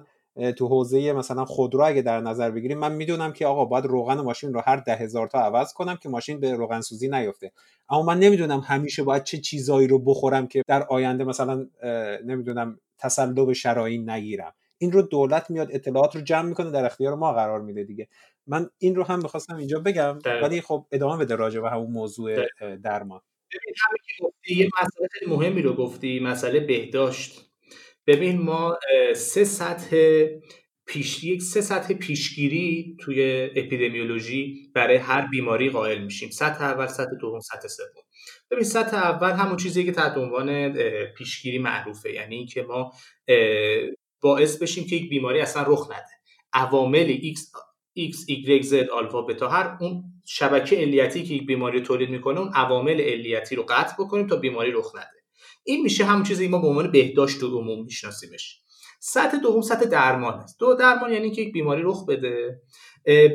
تو 0.56 0.68
حوزه 0.68 1.12
مثلا 1.12 1.44
خودرو 1.44 1.84
اگه 1.84 2.02
در 2.02 2.20
نظر 2.20 2.50
بگیریم 2.50 2.78
من 2.78 2.92
می‌دونم 2.92 3.32
که 3.32 3.46
آقا 3.46 3.64
باید 3.64 3.84
روغن 3.84 4.20
ماشین 4.20 4.54
رو 4.54 4.62
هر 4.66 4.76
ده 4.76 4.94
هزار 4.94 5.26
تا 5.26 5.38
عوض 5.38 5.72
کنم 5.72 5.96
که 5.96 6.08
ماشین 6.08 6.40
به 6.40 6.54
روغن 6.54 6.80
سوزی 6.80 7.08
نیفته. 7.08 7.52
اما 7.88 8.02
من 8.02 8.18
نمی‌دونم 8.18 8.60
همیشه 8.60 9.02
باید 9.02 9.24
چه 9.24 9.38
چیزایی 9.38 9.86
رو 9.86 9.98
بخورم 9.98 10.46
که 10.46 10.62
در 10.66 10.82
آینده 10.82 11.24
مثلا 11.24 11.66
نمی‌دونم 12.24 12.80
تسلب 12.98 13.52
شرایین 13.52 14.10
نگیرم. 14.10 14.54
این 14.78 14.92
رو 14.92 15.02
دولت 15.02 15.50
میاد 15.50 15.68
اطلاعات 15.70 16.16
رو 16.16 16.20
جمع 16.22 16.48
می‌کنه 16.48 16.70
در 16.70 16.84
اختیار 16.84 17.14
ما 17.14 17.32
قرار 17.32 17.60
میده 17.60 17.84
دیگه. 17.84 18.08
من 18.46 18.70
این 18.78 18.94
رو 18.94 19.04
هم 19.04 19.18
می‌خواستم 19.22 19.56
اینجا 19.56 19.80
بگم 19.80 20.18
ولی 20.42 20.60
خب 20.60 20.86
ادامه 20.92 21.24
بده 21.24 21.36
راجع 21.36 21.60
به 21.60 21.70
همون 21.70 21.90
موضوع 21.90 22.36
درمان. 22.82 23.20
یه 24.48 24.68
مسئله 24.82 25.08
خیلی 25.12 25.30
مهمی 25.30 25.62
رو 25.62 25.72
گفتی 25.72 26.20
مسئله 26.20 26.60
بهداشت. 26.60 27.50
ببین 28.06 28.42
ما 28.42 28.78
سه 29.14 29.44
سطح 29.44 30.24
پیش 30.86 31.24
یک 31.24 31.42
سه 31.42 31.60
سطح 31.60 31.94
پیشگیری 31.94 32.96
توی 33.00 33.50
اپیدمیولوژی 33.56 34.70
برای 34.74 34.96
هر 34.96 35.26
بیماری 35.26 35.70
قائل 35.70 36.02
میشیم. 36.02 36.30
سطح 36.30 36.64
اول 36.64 36.86
سطح 36.86 37.10
دوم 37.20 37.40
سطح 37.40 37.68
سوم. 37.68 37.86
ببین 38.50 38.64
سطح 38.64 38.96
اول 38.96 39.30
همون 39.30 39.56
چیزی 39.56 39.84
که 39.84 39.92
تحت 39.92 40.16
عنوان 40.16 40.72
پیشگیری 41.18 41.58
معروفه. 41.58 42.12
یعنی 42.12 42.36
اینکه 42.36 42.62
ما 42.62 42.92
باعث 44.20 44.62
بشیم 44.62 44.86
که 44.86 44.96
یک 44.96 45.08
بیماری 45.08 45.40
اصلا 45.40 45.62
رخ 45.66 45.90
نده. 45.90 46.16
عوامل 46.52 47.16
X 47.16 47.38
X, 47.98 48.14
Y, 48.28 48.66
Z, 48.66 48.90
آلفا، 48.92 49.22
بتا 49.22 49.48
هر 49.48 49.76
اون 49.80 50.04
شبکه 50.24 50.76
علیتی 50.76 51.24
که 51.24 51.34
یک 51.34 51.46
بیماری 51.46 51.80
تولید 51.80 52.10
می‌کنه 52.10 52.40
اون 52.40 52.50
عوامل 52.54 53.00
علیتی 53.00 53.56
رو 53.56 53.62
قطع 53.62 53.94
بکنیم 53.98 54.26
تا 54.26 54.36
بیماری 54.36 54.72
رخ 54.72 54.92
نده. 54.96 55.15
این 55.66 55.82
میشه 55.82 56.04
همون 56.04 56.22
چیزی 56.22 56.48
ما 56.48 56.58
به 56.58 56.66
عنوان 56.66 56.90
بهداشت 56.90 57.42
عموم 57.42 57.84
میشناسیمش. 57.84 58.60
سطح 59.00 59.38
دوم 59.38 59.60
سطح 59.60 59.84
درمان 59.84 60.34
است. 60.34 60.60
دو 60.60 60.74
درمان 60.74 61.12
یعنی 61.12 61.30
که 61.30 61.42
یک 61.42 61.52
بیماری 61.52 61.82
رخ 61.84 62.06
بده. 62.06 62.60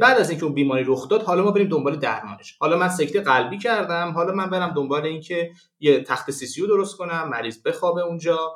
بعد 0.01 0.17
از 0.17 0.29
اینکه 0.29 0.45
اون 0.45 0.53
بیماری 0.53 0.83
رخ 0.87 1.09
داد 1.09 1.23
حالا 1.23 1.43
ما 1.43 1.51
بریم 1.51 1.67
دنبال 1.67 1.95
درمانش. 1.95 2.57
حالا 2.59 2.77
من 2.77 2.89
سکته 2.89 3.21
قلبی 3.21 3.57
کردم. 3.57 4.11
حالا 4.11 4.33
من 4.33 4.49
برم 4.49 4.73
دنبال 4.73 5.05
اینکه 5.05 5.51
یه 5.79 6.03
تخت 6.03 6.31
سی 6.31 6.61
درست 6.61 6.97
کنم 6.97 7.29
مریض 7.29 7.63
بخوابه 7.63 8.01
اونجا 8.01 8.55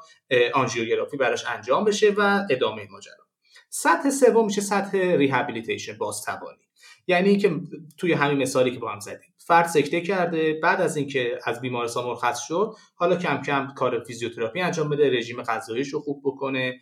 آنژیوگرافی 0.54 1.18
براش 1.18 1.46
انجام 1.46 1.86
بشه 1.86 2.14
و 2.18 2.44
ادامه 2.50 2.88
ماجرا. 2.92 3.26
سطح 3.70 4.10
سوم 4.10 4.46
میشه 4.46 4.62
سطح 4.62 4.98
rehabilitation 4.98 5.98
بازتوانی 5.98 6.65
یعنی 7.08 7.38
که 7.38 7.60
توی 7.98 8.14
همین 8.14 8.38
مثالی 8.38 8.72
که 8.72 8.80
با 8.80 8.92
هم 8.92 9.00
زدیم. 9.00 9.34
فرد 9.38 9.66
سکته 9.66 10.02
کرده 10.02 10.60
بعد 10.64 10.82
از 10.82 10.98
اینکه 10.98 11.40
از 11.46 11.62
بیمارستان 11.62 12.06
مرخص 12.06 12.40
شد 12.48 12.74
حالا 12.96 13.16
کم 13.16 13.42
کم 13.42 13.74
کار 13.76 14.04
فیزیوتراپی 14.04 14.62
انجام 14.62 14.90
بده 14.90 15.10
رژیم 15.10 15.44
غذاییش 15.44 15.90
رو 15.90 16.00
خوب 16.00 16.22
بکنه 16.26 16.80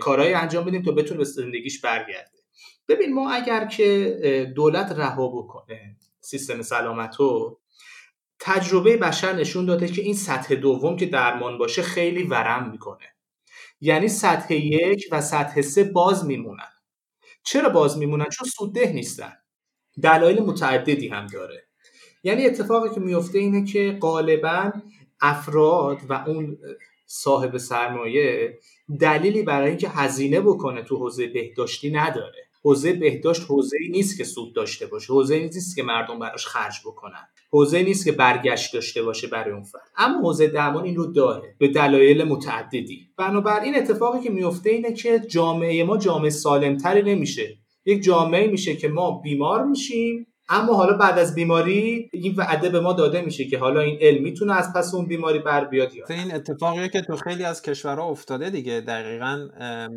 کارهایی 0.00 0.34
انجام 0.34 0.64
بدیم 0.64 0.82
تا 0.82 0.92
بتونه 0.92 1.18
به 1.18 1.24
زندگیش 1.24 1.80
برگرده. 1.80 2.38
ببین 2.88 3.14
ما 3.14 3.30
اگر 3.30 3.66
که 3.66 4.52
دولت 4.56 4.92
رها 4.92 5.28
بکنه 5.28 5.96
سیستم 6.20 6.62
سلامت 6.62 7.16
رو 7.16 7.60
تجربه 8.38 8.96
بشر 8.96 9.32
نشون 9.32 9.66
داده 9.66 9.88
که 9.88 10.02
این 10.02 10.14
سطح 10.14 10.54
دوم 10.54 10.96
که 10.96 11.06
درمان 11.06 11.58
باشه 11.58 11.82
خیلی 11.82 12.22
ورم 12.22 12.70
می‌کنه. 12.70 13.06
یعنی 13.80 14.08
سطح 14.08 14.54
یک 14.54 15.08
و 15.12 15.20
سطح 15.20 15.60
سه 15.60 15.84
باز 15.84 16.24
میمونن. 16.24 16.68
چرا 17.42 17.68
باز 17.68 17.98
میمونن؟ 17.98 18.28
چون 18.28 18.48
سودده 18.48 18.92
نیستن. 18.92 19.32
دلایل 20.02 20.42
متعددی 20.42 21.08
هم 21.08 21.26
داره. 21.26 21.64
یعنی 22.22 22.46
اتفاقی 22.46 22.94
که 22.94 23.00
میفته 23.00 23.38
اینه 23.38 23.64
که 23.64 23.98
غالبا 24.00 24.72
افراد 25.20 25.98
و 26.08 26.24
اون 26.26 26.58
صاحب 27.06 27.56
سرمایه 27.56 28.58
دلیلی 29.00 29.42
برای 29.42 29.68
اینکه 29.68 29.88
هزینه 29.88 30.40
بکنه 30.40 30.82
تو 30.82 30.96
حوزه 30.96 31.26
بهداشتی 31.26 31.90
نداره. 31.90 32.44
حوزه 32.62 32.92
بهداشت 32.92 33.42
حوزه 33.48 33.76
ای 33.80 33.88
نیست 33.88 34.18
که 34.18 34.24
سود 34.24 34.54
داشته 34.54 34.86
باشه. 34.86 35.12
حوزه 35.12 35.34
ای 35.34 35.42
نیست 35.42 35.76
که 35.76 35.82
مردم 35.82 36.18
براش 36.18 36.46
خرج 36.46 36.74
بکنن. 36.84 37.28
حوزه 37.52 37.82
نیست 37.82 38.04
که 38.04 38.12
برگشت 38.12 38.74
داشته 38.74 39.02
باشه 39.02 39.26
برای 39.26 39.54
اون 39.54 39.62
فرد. 39.62 39.90
اما 39.96 40.18
حوزه 40.18 40.46
درمان 40.46 40.84
این 40.84 40.96
رو 40.96 41.06
داره 41.06 41.54
به 41.58 41.68
دلایل 41.68 42.24
متعددی. 42.24 43.08
بنابراین 43.16 43.76
اتفاقی 43.76 44.20
که 44.20 44.30
میفته 44.30 44.70
اینه 44.70 44.92
که 44.92 45.18
جامعه 45.18 45.84
ما 45.84 45.96
جامعه 45.98 46.30
سالمتری 46.30 47.14
نمیشه. 47.14 47.58
یک 47.90 48.02
جامعه 48.02 48.46
میشه 48.46 48.76
که 48.76 48.88
ما 48.88 49.20
بیمار 49.20 49.64
میشیم 49.64 50.26
اما 50.52 50.74
حالا 50.74 50.96
بعد 50.96 51.18
از 51.18 51.34
بیماری 51.34 52.10
این 52.12 52.34
وعده 52.36 52.68
به 52.68 52.80
ما 52.80 52.92
داده 52.92 53.20
میشه 53.20 53.44
که 53.44 53.58
حالا 53.58 53.80
این 53.80 53.98
علم 54.00 54.22
می‌تونه 54.22 54.56
از 54.56 54.72
پس 54.72 54.94
اون 54.94 55.06
بیماری 55.06 55.38
بر 55.38 55.64
بیاد 55.64 55.94
یا 55.94 56.04
این 56.08 56.34
اتفاقیه 56.34 56.88
که 56.88 57.00
تو 57.00 57.16
خیلی 57.16 57.44
از 57.44 57.62
کشورها 57.62 58.08
افتاده 58.08 58.50
دیگه. 58.50 58.80
دقیقا 58.80 59.48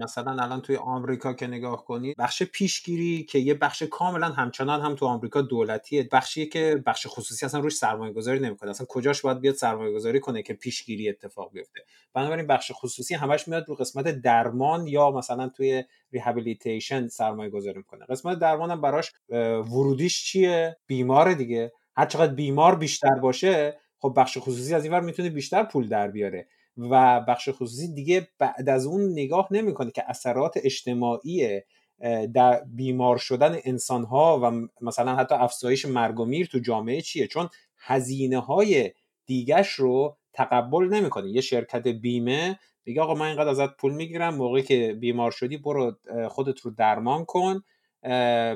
مثلا 0.03 0.32
الان 0.43 0.62
توی 0.62 0.75
آمریکا 0.75 1.34
که 1.34 1.47
نگاه 1.47 1.86
کنید 1.86 2.15
بخش 2.17 2.43
پیشگیری 2.43 3.23
که 3.23 3.39
یه 3.39 3.53
بخش 3.53 3.84
کاملا 3.84 4.27
همچنان 4.27 4.82
هم 4.82 4.95
تو 4.95 5.06
آمریکا 5.06 5.41
دولتیه 5.41 6.10
بخشیه 6.12 6.45
که 6.45 6.84
بخش 6.86 7.08
خصوصی 7.10 7.45
اصلا 7.45 7.60
روش 7.60 7.75
سرمایه 7.75 8.13
گذاری 8.13 8.39
نمی‌کنه. 8.39 8.69
اصلا 8.69 8.86
کجاش 8.89 9.21
باید 9.21 9.39
بیاد 9.39 9.56
سرمایه 9.56 9.93
گذاری 9.93 10.19
کنه 10.19 10.43
که 10.43 10.53
پیشگیری 10.53 11.10
اتفاق 11.10 11.51
بیفته؟ 11.53 11.82
بنابراین 12.13 12.47
بخش 12.47 12.71
خصوصی 12.75 13.15
همش 13.15 13.47
میاد 13.47 13.65
رو 13.67 13.75
قسمت 13.75 14.08
درمان 14.21 14.88
یا 14.88 15.12
مثلا 15.12 15.49
توی 15.49 15.84
ریهابیلیتیشن 16.13 17.08
سرمایه 17.08 17.49
گذاری 17.49 17.78
می‌کنه. 17.78 18.06
قسمت 18.06 18.39
درمان 18.39 18.71
هم 18.71 18.82
براش 18.82 19.12
ورودیش 19.71 20.23
چیه؟ 20.23 20.78
بیمار 20.88 21.34
دیگه. 21.34 21.71
هر 21.95 22.06
چقدر 22.06 22.34
بیمار 22.34 22.76
بیشتر 22.76 23.15
باشه 23.15 23.80
خب 23.99 24.13
بخش 24.17 24.38
خصوصی 24.38 24.76
از 24.76 24.84
اینور 24.84 25.02
می‌تونه 25.02 25.30
بیشتر 25.30 25.63
پول 25.63 25.88
در 25.88 26.08
بیاره. 26.08 26.47
و 26.78 27.21
بخش 27.28 27.49
خصوصی 27.49 27.93
دیگه 27.93 28.28
بعد 28.39 28.69
از 28.69 28.86
اون 28.86 29.12
نگاه 29.12 29.47
نمی‌کنه 29.52 29.91
که 29.91 30.04
اثرات 30.08 30.54
اجتماعی 30.63 31.62
در 32.34 32.63
بیمار 32.76 33.17
شدن 33.17 33.58
انسان 33.65 34.04
ها 34.04 34.39
و 34.43 34.67
مثلا 34.82 35.15
حتی 35.15 35.36
افزایش 35.36 35.86
مرگ 35.86 36.19
و 36.19 36.26
میر 36.26 36.47
تو 36.47 36.60
جامعه 36.60 37.02
چیه؟ 37.02 37.28
چون 37.28 37.49
هزینه 37.78 38.39
های 38.39 38.91
دیگش 39.26 39.69
رو 39.69 40.17
تقبل 40.34 40.88
نمی‌کنه 40.88 41.30
یه 41.30 41.41
شرکت 41.41 41.88
بیمه 41.88 42.60
میگه 42.86 43.02
آقا 43.02 43.13
من 43.13 43.28
اینقدر 43.28 43.50
ازت 43.50 43.78
پول 43.78 43.93
می‌گیرم 43.93 44.36
موقعی 44.36 44.63
که 44.63 44.98
بیمار 45.00 45.32
شدی 45.32 45.58
برو 45.58 45.96
خودت 46.30 46.60
رو 46.60 46.72
درمان 46.72 47.26
کن 47.26 47.63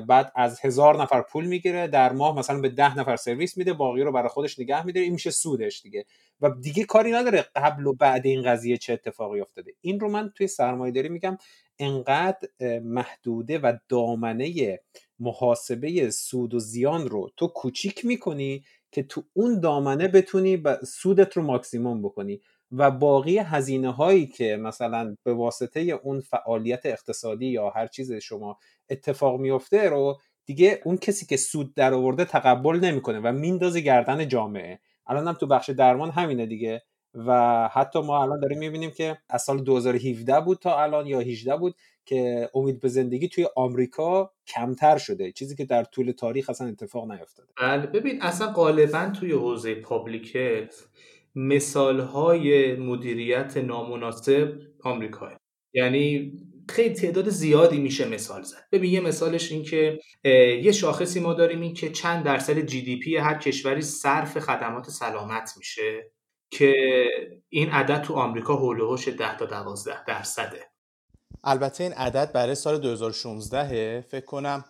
بعد 0.08 0.32
از 0.34 0.60
هزار 0.60 1.02
نفر 1.02 1.22
پول 1.22 1.46
می‌گیره 1.46 1.86
در 1.86 2.12
ماه 2.12 2.38
مثلا 2.38 2.60
به 2.60 2.68
ده 2.68 2.98
نفر 2.98 3.16
سرویس 3.16 3.56
میده 3.56 3.72
باقی 3.72 4.02
رو 4.02 4.12
برای 4.12 4.28
خودش 4.28 4.58
نگه 4.58 4.86
میده 4.86 5.00
این 5.00 5.12
میشه 5.12 5.30
سودش 5.30 5.82
دیگه. 5.82 6.04
و 6.40 6.50
دیگه 6.50 6.84
کاری 6.84 7.12
نداره 7.12 7.46
قبل 7.56 7.86
و 7.86 7.94
بعد 7.94 8.26
این 8.26 8.42
قضیه 8.42 8.76
چه 8.76 8.92
اتفاقی 8.92 9.40
افتاده. 9.40 9.72
این 9.80 10.00
رو 10.00 10.08
من 10.08 10.32
توی 10.34 10.46
سرمایه 10.46 10.92
داری 10.92 11.08
میگم 11.08 11.38
انقدر 11.78 12.48
محدوده 12.82 13.58
و 13.58 13.72
دامنه 13.88 14.80
محاسبه 15.18 16.10
سود 16.10 16.54
و 16.54 16.58
زیان 16.58 17.08
رو 17.08 17.30
تو 17.36 17.46
کوچیک 17.46 18.04
می‌کنی 18.04 18.64
که 18.92 19.02
تو 19.02 19.22
اون 19.32 19.60
دامنه 19.60 20.08
بتونی 20.08 20.62
سودت 20.86 21.36
رو 21.36 21.42
ماکسیموم 21.42 22.02
بکنی. 22.02 22.40
و 22.72 22.90
باقی 22.90 23.38
هزینه 23.38 23.92
هایی 23.92 24.26
که 24.26 24.56
مثلا 24.56 25.16
به 25.24 25.34
واسطه 25.34 25.80
اون 25.80 26.20
فعالیت 26.20 26.86
اقتصادی 26.86 27.46
یا 27.46 27.70
هر 27.70 27.86
چیز 27.86 28.12
شما 28.12 28.58
اتفاق 28.90 29.40
میفته 29.40 29.88
رو 29.88 30.18
دیگه 30.46 30.80
اون 30.84 30.96
کسی 30.96 31.26
که 31.26 31.36
سود 31.36 31.74
در 31.74 31.94
آورده 31.94 32.24
تقبل 32.24 32.80
نمی‌کنه 32.82 33.20
و 33.20 33.32
میندازه 33.32 33.80
گردن 33.80 34.28
جامعه. 34.28 34.78
الان 35.06 35.28
هم 35.28 35.34
تو 35.34 35.46
بخش 35.46 35.70
درمان 35.70 36.10
همینه 36.10 36.46
دیگه. 36.46 36.82
و 37.14 37.68
حتی 37.72 38.00
ما 38.02 38.22
الان 38.22 38.40
داریم 38.40 38.58
می‌بینیم 38.58 38.90
که 38.90 39.18
از 39.28 39.42
سال 39.42 39.64
2017 39.64 40.40
بود 40.40 40.58
تا 40.58 40.82
الان 40.82 41.06
یا 41.06 41.20
18 41.20 41.56
بود 41.56 41.74
که 42.08 42.50
امید 42.54 42.80
به 42.80 42.88
زندگی 42.88 43.28
توی 43.28 43.46
آمریکا 43.56 44.32
کمتر 44.46 44.98
شده. 44.98 45.32
چیزی 45.32 45.56
که 45.56 45.64
در 45.64 45.84
طول 45.84 46.12
تاریخ 46.12 46.50
اصلا 46.50 46.66
اتفاق 46.68 47.10
نیفتاده. 47.10 47.48
بله 47.56 47.86
ببین 47.86 48.22
اصلا 48.22 48.52
غالبا 48.52 49.12
توی 49.20 49.32
حوزه 49.32 49.74
پابلیکت 49.74 50.74
مثال 51.34 52.00
های 52.00 52.76
مدیریت 52.76 53.56
نامناسب 53.56 54.58
آمریکا 54.82 55.30
یعنی 55.74 56.32
خیلی 56.68 56.94
تعداد 56.94 57.28
زیادی 57.28 57.78
میشه 57.78 58.08
مثال 58.08 58.42
زد. 58.42 58.64
ببین 58.72 58.92
یه 58.92 59.00
مثالش 59.00 59.52
این 59.52 59.62
که 59.62 59.98
یه 60.62 60.72
شاخصی 60.72 61.20
ما 61.20 61.34
داریم 61.34 61.60
این 61.60 61.74
که 61.74 61.90
چند 61.90 62.24
درصد 62.24 62.60
جی 62.60 62.82
دی 62.82 62.96
پی 62.96 63.16
هر 63.16 63.38
کشوری 63.38 63.82
صرف 63.82 64.38
خدمات 64.38 64.90
سلامت 64.90 65.54
میشه 65.56 66.10
که 66.50 66.74
این 67.48 67.68
عدد 67.70 68.02
تو 68.02 68.14
آمریکا 68.14 68.56
هولوهوش 68.56 69.08
10 69.08 69.36
تا 69.36 69.46
12 69.46 70.04
درصده. 70.04 70.77
البته 71.44 71.84
این 71.84 71.92
عدد 71.92 72.32
برای 72.32 72.54
سال 72.54 72.78
2016 72.78 74.00
فکر 74.00 74.24
کنم 74.24 74.64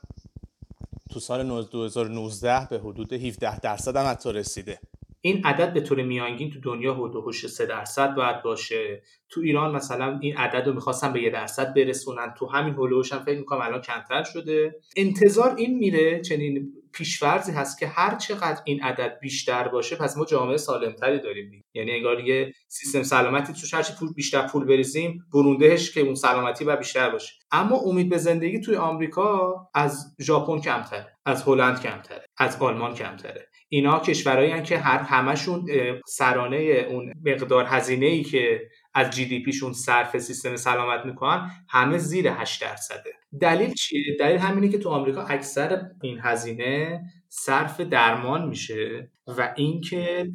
تو 1.10 1.20
سال 1.20 1.64
2019 1.64 2.66
به 2.70 2.78
حدود 2.78 3.12
17 3.12 3.60
درصد 3.60 3.96
هم 3.96 4.10
حتی 4.10 4.32
رسیده. 4.32 4.78
این 5.20 5.46
عدد 5.46 5.72
به 5.72 5.80
طور 5.80 6.02
میانگین 6.02 6.50
تو 6.50 6.60
دنیا 6.60 6.94
هوش 6.94 7.46
3 7.46 7.66
درصد 7.66 8.14
باید 8.14 8.42
باشه. 8.42 9.02
تو 9.28 9.40
ایران 9.40 9.74
مثلا 9.74 10.18
این 10.22 10.36
عدد 10.36 10.66
رو 10.66 10.72
می‌خواستن 10.72 11.12
به 11.12 11.22
یه 11.22 11.30
درصد 11.30 11.74
برسونن. 11.74 12.34
تو 12.38 12.46
همین 12.46 12.74
هولوش 12.74 13.12
هم 13.12 13.18
فکر 13.18 13.38
می‌کنم 13.38 13.60
الان 13.60 13.80
کمتر 13.80 14.24
شده. 14.24 14.76
انتظار 14.96 15.54
این 15.56 15.78
میره 15.78 16.20
چنین 16.20 16.72
پیشورزی 16.92 17.52
هست 17.52 17.78
که 17.78 17.86
هر 17.86 18.14
چقدر 18.14 18.62
این 18.64 18.82
عدد 18.82 19.18
بیشتر 19.20 19.68
باشه 19.68 19.96
پس 19.96 20.16
ما 20.16 20.24
جامعه 20.24 20.56
سالمتری 20.56 21.20
داریم 21.20 21.64
یعنی 21.74 21.92
انگار 21.92 22.20
یه 22.20 22.52
سیستم 22.68 23.02
سلامتی 23.02 23.52
توش 23.52 23.74
هرچی 23.74 23.92
پول 23.98 24.12
بیشتر 24.12 24.46
پول 24.46 24.64
بریزیم 24.64 25.24
بروندهش 25.32 25.90
که 25.90 26.00
اون 26.00 26.14
سلامتی 26.14 26.64
و 26.64 26.76
بیشتر 26.76 27.10
باشه. 27.10 27.32
اما 27.50 27.76
امید 27.76 28.08
به 28.08 28.18
زندگی 28.18 28.60
توی 28.60 28.76
آمریکا 28.76 29.54
از 29.74 30.16
ژاپن 30.20 30.60
کمتره 30.60 31.18
از 31.26 31.42
هلند 31.42 31.80
کمتره 31.80 32.24
از 32.38 32.56
آلمان 32.56 32.94
کمتره. 32.94 33.48
اینا 33.68 34.00
کشورهایی 34.00 34.62
که 34.62 34.78
هر 34.78 34.98
همشون 34.98 35.66
سرانه 36.06 36.56
اون 36.90 37.12
مقدار 37.24 37.64
هزینه 37.68 38.06
ای 38.06 38.22
که 38.22 38.60
از 38.94 39.10
جی 39.10 39.24
دی 39.24 39.42
پیشون 39.42 39.72
صرف 39.72 40.18
سیستم 40.18 40.56
سلامت 40.56 41.06
می‌کنن 41.06 41.50
همه 41.68 41.98
زیر 41.98 42.28
8 42.28 42.62
درصده. 42.62 43.17
دلیل 43.40 43.74
چیه؟ 43.74 44.16
دلیل 44.20 44.36
همینه 44.36 44.68
که 44.68 44.78
تو 44.78 44.88
آمریکا 44.88 45.22
اکثر 45.22 45.90
این 46.02 46.18
هزینه 46.22 47.02
صرف 47.28 47.80
درمان 47.80 48.48
میشه 48.48 49.10
و 49.26 49.54
اینکه 49.56 50.30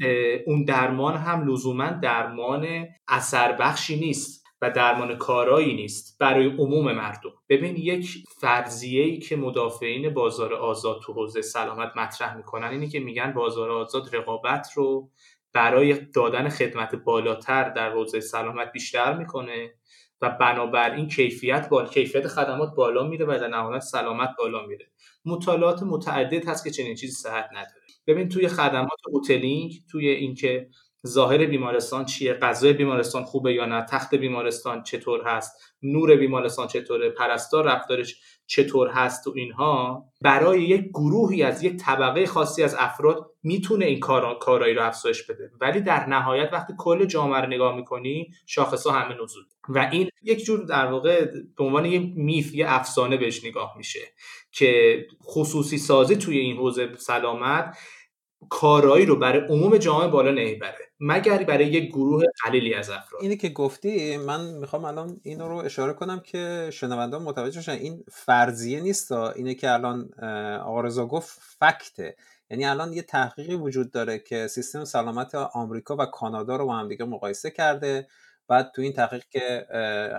اون 0.47 0.63
درمان 0.63 1.17
هم 1.17 1.47
لزوما 1.51 1.87
درمان 1.89 2.87
اثر 3.07 3.51
بخشی 3.51 3.99
نیست 3.99 4.43
و 4.61 4.71
درمان 4.71 5.17
کارایی 5.17 5.75
نیست 5.75 6.17
برای 6.19 6.45
عموم 6.45 6.91
مردم. 6.91 7.29
ببین 7.49 7.75
یک 7.75 8.23
فرضیه 8.41 9.03
ای 9.03 9.17
که 9.17 9.35
مدافعین 9.35 10.13
بازار 10.13 10.53
آزاد 10.53 11.01
تو 11.03 11.13
حوزه 11.13 11.41
سلامت 11.41 11.91
مطرح 11.97 12.37
می‌کنن 12.37 12.67
اینه 12.67 12.87
که 12.87 12.99
میگن 12.99 13.33
بازار 13.33 13.71
آزاد 13.71 14.15
رقابت 14.15 14.67
رو 14.75 15.09
برای 15.53 15.93
دادن 15.93 16.49
خدمت 16.49 16.95
بالاتر 16.95 17.69
در 17.69 17.91
حوزه 17.91 18.19
سلامت 18.19 18.71
بیشتر 18.71 19.17
می‌کنه. 19.17 19.73
و 20.23 20.29
بنابراین 20.29 21.07
کیفیت 21.07 21.69
بالا 21.69 21.87
کیفیت 21.87 22.27
خدمات 22.27 22.75
بالا 22.75 23.03
میره 23.03 23.25
و 23.25 23.37
در 23.41 23.47
نهایت 23.47 23.81
سلامت 23.81 24.29
بالا 24.37 24.65
میره. 24.65 24.85
مطالعات 25.25 25.83
متعدد 25.83 26.47
هست 26.47 26.63
که 26.63 26.71
چنین 26.71 26.95
چیزی 26.95 27.13
صحت 27.13 27.49
نداره. 27.51 27.83
ببین 28.07 28.29
توی 28.29 28.47
خدمات 28.47 28.99
هتلینگ 29.15 29.73
توی 29.91 30.09
اینکه 30.09 30.69
ظاهر 31.07 31.45
بیمارستان 31.45 32.05
چیه 32.05 32.33
غذای 32.33 32.73
بیمارستان 32.73 33.23
خوبه 33.23 33.53
یا 33.53 33.65
نه 33.65 33.85
تخت 33.89 34.15
بیمارستان 34.15 34.83
چطور 34.83 35.21
هست 35.25 35.75
نور 35.81 36.15
بیمارستان 36.15 36.67
چطوره 36.67 37.09
پرستار 37.09 37.65
رفتارش 37.65 38.15
چطور 38.47 38.87
هست 38.87 39.27
و 39.27 39.33
اینها 39.35 40.05
برای 40.21 40.61
یک 40.61 40.89
گروهی 40.89 41.43
از 41.43 41.63
یک 41.63 41.77
طبقه 41.77 42.25
خاصی 42.25 42.63
از 42.63 42.75
افراد 42.79 43.31
می‌تونه 43.43 43.85
این 43.85 43.99
کار 43.99 44.39
کارایی 44.39 44.73
رو 44.73 44.85
افزایش 44.85 45.23
بده. 45.23 45.51
ولی 45.61 45.81
در 45.81 46.05
نهایت 46.05 46.49
وقتی 46.53 46.73
کل 46.77 47.05
جامعه 47.05 47.41
رو 47.41 47.47
نگاه 47.47 47.75
می‌کنی 47.75 48.27
شاخص 48.45 48.87
ها 48.87 48.93
همه 48.93 49.13
نزول. 49.23 49.43
و 49.69 49.89
این 49.91 50.09
یک 50.23 50.43
جور 50.43 50.65
در 50.65 50.85
واقع 50.85 51.25
به 51.57 51.63
عنوان 51.63 51.85
یه 51.85 51.99
میف 52.15 52.55
یه 52.55 52.65
افسانه 52.67 53.17
بهش 53.17 53.45
نگاه 53.45 53.73
میشه 53.77 53.99
که 54.51 55.01
خصوصی 55.23 55.77
سازی 55.77 56.15
توی 56.15 56.37
این 56.37 56.57
حوزه 56.57 56.95
سلامت 56.97 57.77
کارایی 58.49 59.05
رو 59.05 59.19
برای 59.19 59.47
عموم 59.47 59.77
جامعه 59.77 60.07
بالا 60.07 60.31
نمی‌بره 60.31 60.91
مگر 60.99 61.43
برای 61.43 61.65
یک 61.65 61.89
گروه 61.89 62.23
قلیلی 62.43 62.73
از 62.73 62.89
افراد. 62.89 63.21
اینی 63.21 63.37
که 63.37 63.49
گفتی 63.49 64.17
من 64.17 64.45
می‌خوام 64.45 64.85
الان 64.85 65.19
این 65.23 65.39
رو 65.39 65.55
اشاره 65.55 65.93
کنم 65.93 66.19
که 66.19 66.69
شنونده 66.73 67.17
متوجه 67.17 67.61
شن 67.61 67.71
این 67.71 68.03
فرضیه 68.11 68.79
نیست 68.79 69.11
اینه 69.11 69.55
که 69.55 69.71
الان 69.71 70.09
آقا 70.59 71.05
گفت 71.05 71.39
فکته. 71.59 72.15
یعنی 72.49 72.65
الان 72.65 72.93
یه 72.93 73.01
تحقیقی 73.01 73.55
وجود 73.55 73.91
داره 73.91 74.19
که 74.19 74.47
سیستم 74.47 74.85
سلامت 74.85 75.35
آمریکا 75.35 75.95
و 75.95 76.05
کانادا 76.05 76.55
رو 76.55 76.65
با 76.65 76.75
هم 76.75 76.87
دیگه 76.87 77.05
مقایسه 77.05 77.51
کرده. 77.51 78.07
بعد 78.47 78.71
تو 78.75 78.81
این 78.81 78.93
تحقیق 78.93 79.23
که 79.29 79.67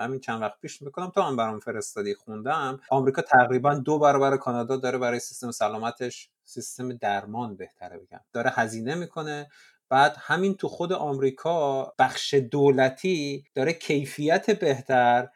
همین 0.00 0.20
چند 0.20 0.42
وقت 0.42 0.60
پیش 0.60 0.82
می‌کنم 0.82 1.10
تو 1.14 1.20
هم 1.20 1.36
برام 1.36 1.60
فرستادی 1.60 2.14
خوندم. 2.14 2.80
آمریکا 2.90 3.22
تقریبا 3.22 3.74
دو 3.74 3.98
برابر 3.98 4.36
کانادا 4.36 4.76
داره 4.76 4.98
برای 4.98 5.18
سیستم 5.18 5.50
سلامتش. 5.50 6.30
سیستم 6.44 6.92
درمان 6.92 7.56
بهتره 7.56 7.98
بگم. 7.98 8.20
داره 8.32 8.50
هزینه 8.54 8.94
می‌کنه. 8.94 9.48
بعد 9.88 10.16
همین 10.18 10.54
تو 10.54 10.68
خود 10.68 10.92
آمریکا 10.92 11.92
بخش 11.98 12.34
دولتی 12.34 13.44
داره 13.54 13.72
کیفیت 13.72 14.50
بهتر 14.60 15.28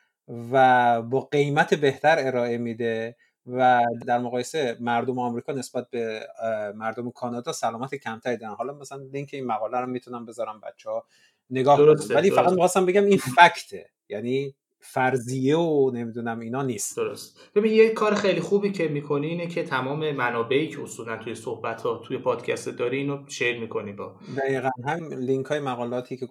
و 0.53 1.03
با 1.03 1.21
قیمت 1.21 1.75
بهتر 1.75 2.17
ارائه 2.19 2.59
میده 2.59 3.17
و 3.47 3.81
در 4.07 4.19
مقایسه 4.19 4.77
مردم 4.81 5.19
آمریکا 5.19 5.53
نسبت 5.53 5.91
به 5.91 6.29
مردم 6.75 7.11
کانادا 7.11 7.53
سلامت 7.53 7.95
کمتری 7.95 8.37
دارن. 8.37 8.55
حالا 8.55 8.73
مثلا 8.75 8.99
لینک 9.13 9.31
این 9.33 9.47
مقاله 9.47 9.79
رو 9.79 9.87
می‌تونم 9.87 10.27
بذارم 10.27 10.61
بچه 10.61 10.91
ها 10.91 11.05
نگاه 11.51 11.79
کنم. 11.79 12.17
ولی 12.17 12.31
فقط 12.31 12.53
می‌خواستم 12.53 12.87
بگم 12.87 13.05
این 13.05 13.19
فکته. 13.39 13.91
یعنی 14.09 14.55
فرضیه 14.81 15.57
و 15.57 15.91
نمی‌دونم 15.95 16.41
اینا 16.41 16.63
نیست. 16.63 16.97
درست. 16.97 17.51
ببین 17.55 17.73
یه 17.73 17.89
کار 17.89 18.15
خیلی 18.15 18.41
خوبی 18.41 18.73
که 18.73 18.89
می‌کنی 18.89 19.27
اینه 19.27 19.47
که 19.47 19.63
تمام 19.63 20.13
منابعی 20.13 20.69
که 20.69 20.83
اصولا 20.83 21.17
توی 21.17 21.35
صحبت 21.35 21.83
ها 21.83 22.03
توی 22.07 22.19
پادکست 22.19 22.69
داری 22.69 22.97
اینو 22.97 23.19
شیر 23.29 23.61
می‌کنی 23.61 23.93
با. 23.93 24.15
دقیقا 24.37 24.71
هم 24.87 25.13
لینک 25.13 25.47
های 25.47 25.61
مقالاتی 25.61 26.17
که 26.17 26.27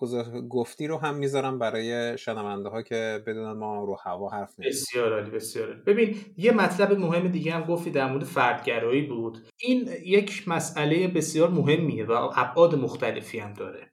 گفتی 0.50 0.88
رو 0.88 0.98
هم 0.98 1.16
می‌ذارم 1.16 1.60
برای 1.60 2.18
شنونده 2.18 2.70
ها 2.70 2.82
که 2.82 3.24
بدونن 3.28 3.52
ما 3.52 3.84
رو 3.84 3.98
هوا 4.04 4.30
حرف 4.30 4.60
نمی‌زنیم. 4.60 4.70
بسیار 4.70 5.14
عالی 5.14 5.32
بسیار 5.32 5.68
عالی. 5.68 5.82
ببین 5.86 6.16
یه 6.38 6.52
مطلب 6.52 6.92
مهم 6.92 7.28
دیگه 7.28 7.52
هم 7.52 7.64
گفتی 7.64 7.92
در 7.92 8.12
مورد 8.12 8.24
فردگرایی 8.24 9.02
بود. 9.02 9.38
این 9.62 9.90
یک 10.06 10.48
مسئله 10.48 11.08
بسیار 11.08 11.50
مهمیه 11.50 12.06
و 12.06 12.12
ابعاد 12.36 12.76
مختلفی 12.76 13.40
هم 13.40 13.54
داره. 13.54 13.92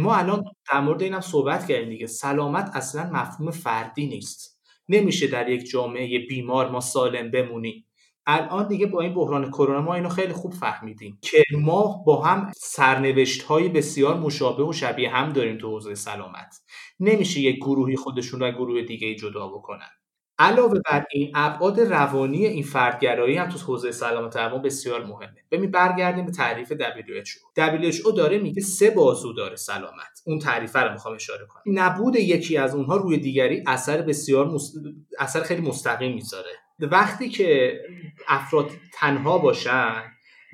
ما 0.00 0.16
الان 0.16 0.44
در 0.72 0.80
مورد 0.80 1.02
اینم 1.02 1.20
صحبت 1.20 1.68
کردیم 1.68 1.88
دیگه. 1.88 2.06
سلامت 2.06 2.70
اصلا 2.74 3.10
مفهوم 3.10 3.50
فردی 3.50 4.06
نیست. 4.06 4.60
نمیشه 4.88 5.26
در 5.26 5.48
یک 5.48 5.70
جامعه 5.70 6.18
بیمار 6.18 6.70
ما 6.70 6.80
سالم 6.80 7.30
بمونیم. 7.30 7.86
الان 8.26 8.68
دیگه 8.68 8.86
با 8.86 9.00
این 9.00 9.14
بحران 9.14 9.50
کرونا 9.50 9.80
ما 9.80 9.94
اینو 9.94 10.08
خیلی 10.08 10.32
خوب 10.32 10.52
فهمیدیم 10.52 11.18
که 11.22 11.44
ما 11.58 12.02
با 12.06 12.22
هم 12.22 12.52
سرنوشت 12.56 13.42
های 13.42 13.68
بسیار 13.68 14.20
مشابه 14.20 14.64
و 14.64 14.72
شبیه 14.72 15.10
هم 15.10 15.32
داریم 15.32 15.58
تو 15.58 15.70
حوزه 15.70 15.94
سلامت. 15.94 16.54
نمیشه 17.00 17.40
یک 17.40 17.56
گروهی 17.56 17.96
خودشون 17.96 18.40
رو 18.40 18.50
گروه 18.50 18.82
دیگه 18.82 19.14
جدا 19.14 19.48
بکنن. 19.48 19.90
علاوه 20.38 20.80
بر 20.90 21.04
این 21.10 21.32
ابعاد 21.34 21.80
روانی 21.80 22.46
این 22.46 22.62
فردگرایی 22.62 23.36
هم 23.36 23.48
تو 23.48 23.58
حوزه 23.58 23.92
سلامت 23.92 24.36
روان 24.36 24.62
بسیار 24.62 25.04
مهمه. 25.04 25.44
ببین 25.50 25.70
برگردیم 25.70 26.26
به 26.26 26.32
تعریف 26.32 26.72
WHO 26.72 27.60
WHO 27.60 28.16
داره 28.16 28.38
میگه 28.38 28.62
سه 28.62 28.90
بازو 28.90 29.32
داره 29.32 29.56
سلامت. 29.56 30.22
اون 30.26 30.38
تعریف 30.38 30.76
رو 30.76 30.92
می‌خوام 30.92 31.14
اشاره 31.14 31.46
کنم. 31.46 31.62
نبود 31.66 32.16
یکی 32.16 32.56
از 32.56 32.74
اونها 32.74 32.96
روی 32.96 33.18
دیگری 33.18 33.64
اثر 33.66 34.02
بسیار 34.02 34.46
مست... 34.46 34.74
اثر 35.18 35.42
خیلی 35.42 35.60
مستقیم 35.60 36.14
می‌ذاره. 36.14 36.50
وقتی 36.78 37.28
که 37.28 37.80
افراد 38.28 38.70
تنها 38.92 39.38
باشن 39.38 40.02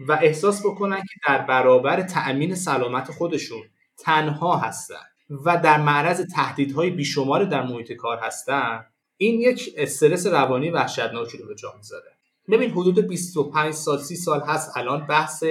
و 0.08 0.12
احساس 0.12 0.66
بکنن 0.66 1.00
که 1.00 1.20
در 1.28 1.38
برابر 1.38 2.02
تأمین 2.02 2.54
سلامت 2.54 3.10
خودشون 3.10 3.62
تنها 3.98 4.56
هستن 4.56 5.04
و 5.44 5.60
در 5.64 5.80
معرض 5.80 6.26
تهدیدهای 6.34 6.90
بیشمار 6.90 7.44
در 7.44 7.62
محیط 7.62 7.92
کار 7.92 8.18
هستن 8.18 8.86
این 9.22 9.40
یک 9.40 9.74
استرس 9.76 10.26
روانی 10.26 10.70
وحشتناکی 10.70 11.38
رو 11.38 11.46
به 11.46 11.54
جا 11.54 11.74
می‌ذاره. 11.76 12.12
ببین 12.50 12.70
حدود 12.70 12.98
25 12.98 13.74
سال 13.74 13.98
30 13.98 14.16
سال 14.16 14.40
هست 14.40 14.76
الان 14.76 15.06
بحث 15.06 15.44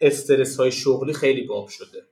استرس 0.00 0.56
های 0.56 0.72
شغلی 0.72 1.12
خیلی 1.12 1.42
باب 1.46 1.68
شده. 1.68 2.02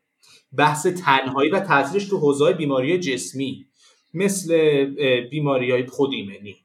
بحث 0.56 0.86
تنهایی 0.86 1.50
و 1.50 1.60
تاثیرش 1.60 2.04
تو 2.04 2.18
حوزه 2.18 2.52
بیماری 2.52 2.98
جسمی 2.98 3.66
مثل 4.14 4.84
بیماری 5.30 5.70
های 5.70 5.86
خود 5.86 6.12
ایمنی 6.12 6.56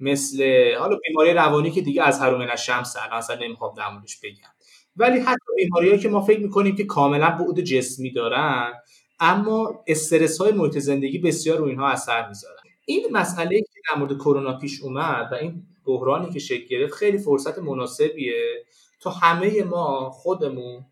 مثل 0.00 0.44
حالا 0.78 0.96
بیماری 1.08 1.32
روانی 1.32 1.70
که 1.70 1.80
دیگه 1.80 2.02
از 2.02 2.20
از 2.50 2.64
شمس 2.64 2.96
الان 2.96 3.18
اصلا 3.18 3.36
نمی‌خوام 3.36 3.74
در 3.74 3.88
بگم. 4.22 4.52
ولی 4.96 5.18
حتی 5.18 5.52
بیماری 5.56 5.98
که 5.98 6.08
ما 6.08 6.20
فکر 6.20 6.40
می‌کنیم 6.40 6.76
که 6.76 6.84
کاملا 6.84 7.30
بعد 7.30 7.60
جسمی 7.60 8.12
دارن 8.12 8.72
اما 9.20 9.84
استرس 9.86 10.38
های 10.38 10.52
محیط 10.52 10.78
زندگی 10.78 11.18
بسیار 11.18 11.58
رو 11.58 11.64
اینها 11.64 11.88
اثر 11.88 12.28
می‌ذارن. 12.28 12.61
این 12.84 13.06
مسئله 13.12 13.60
که 13.60 13.80
در 13.90 13.98
مورد 13.98 14.14
کرونا 14.14 14.58
پیش 14.58 14.82
اومد 14.82 15.28
و 15.32 15.34
این 15.34 15.62
بحرانی 15.84 16.32
که 16.32 16.38
شکل 16.38 16.66
گرفت 16.66 16.94
خیلی 16.94 17.18
فرصت 17.18 17.58
مناسبیه 17.58 18.64
تا 19.00 19.10
همه 19.10 19.64
ما 19.64 20.10
خودمون 20.10 20.84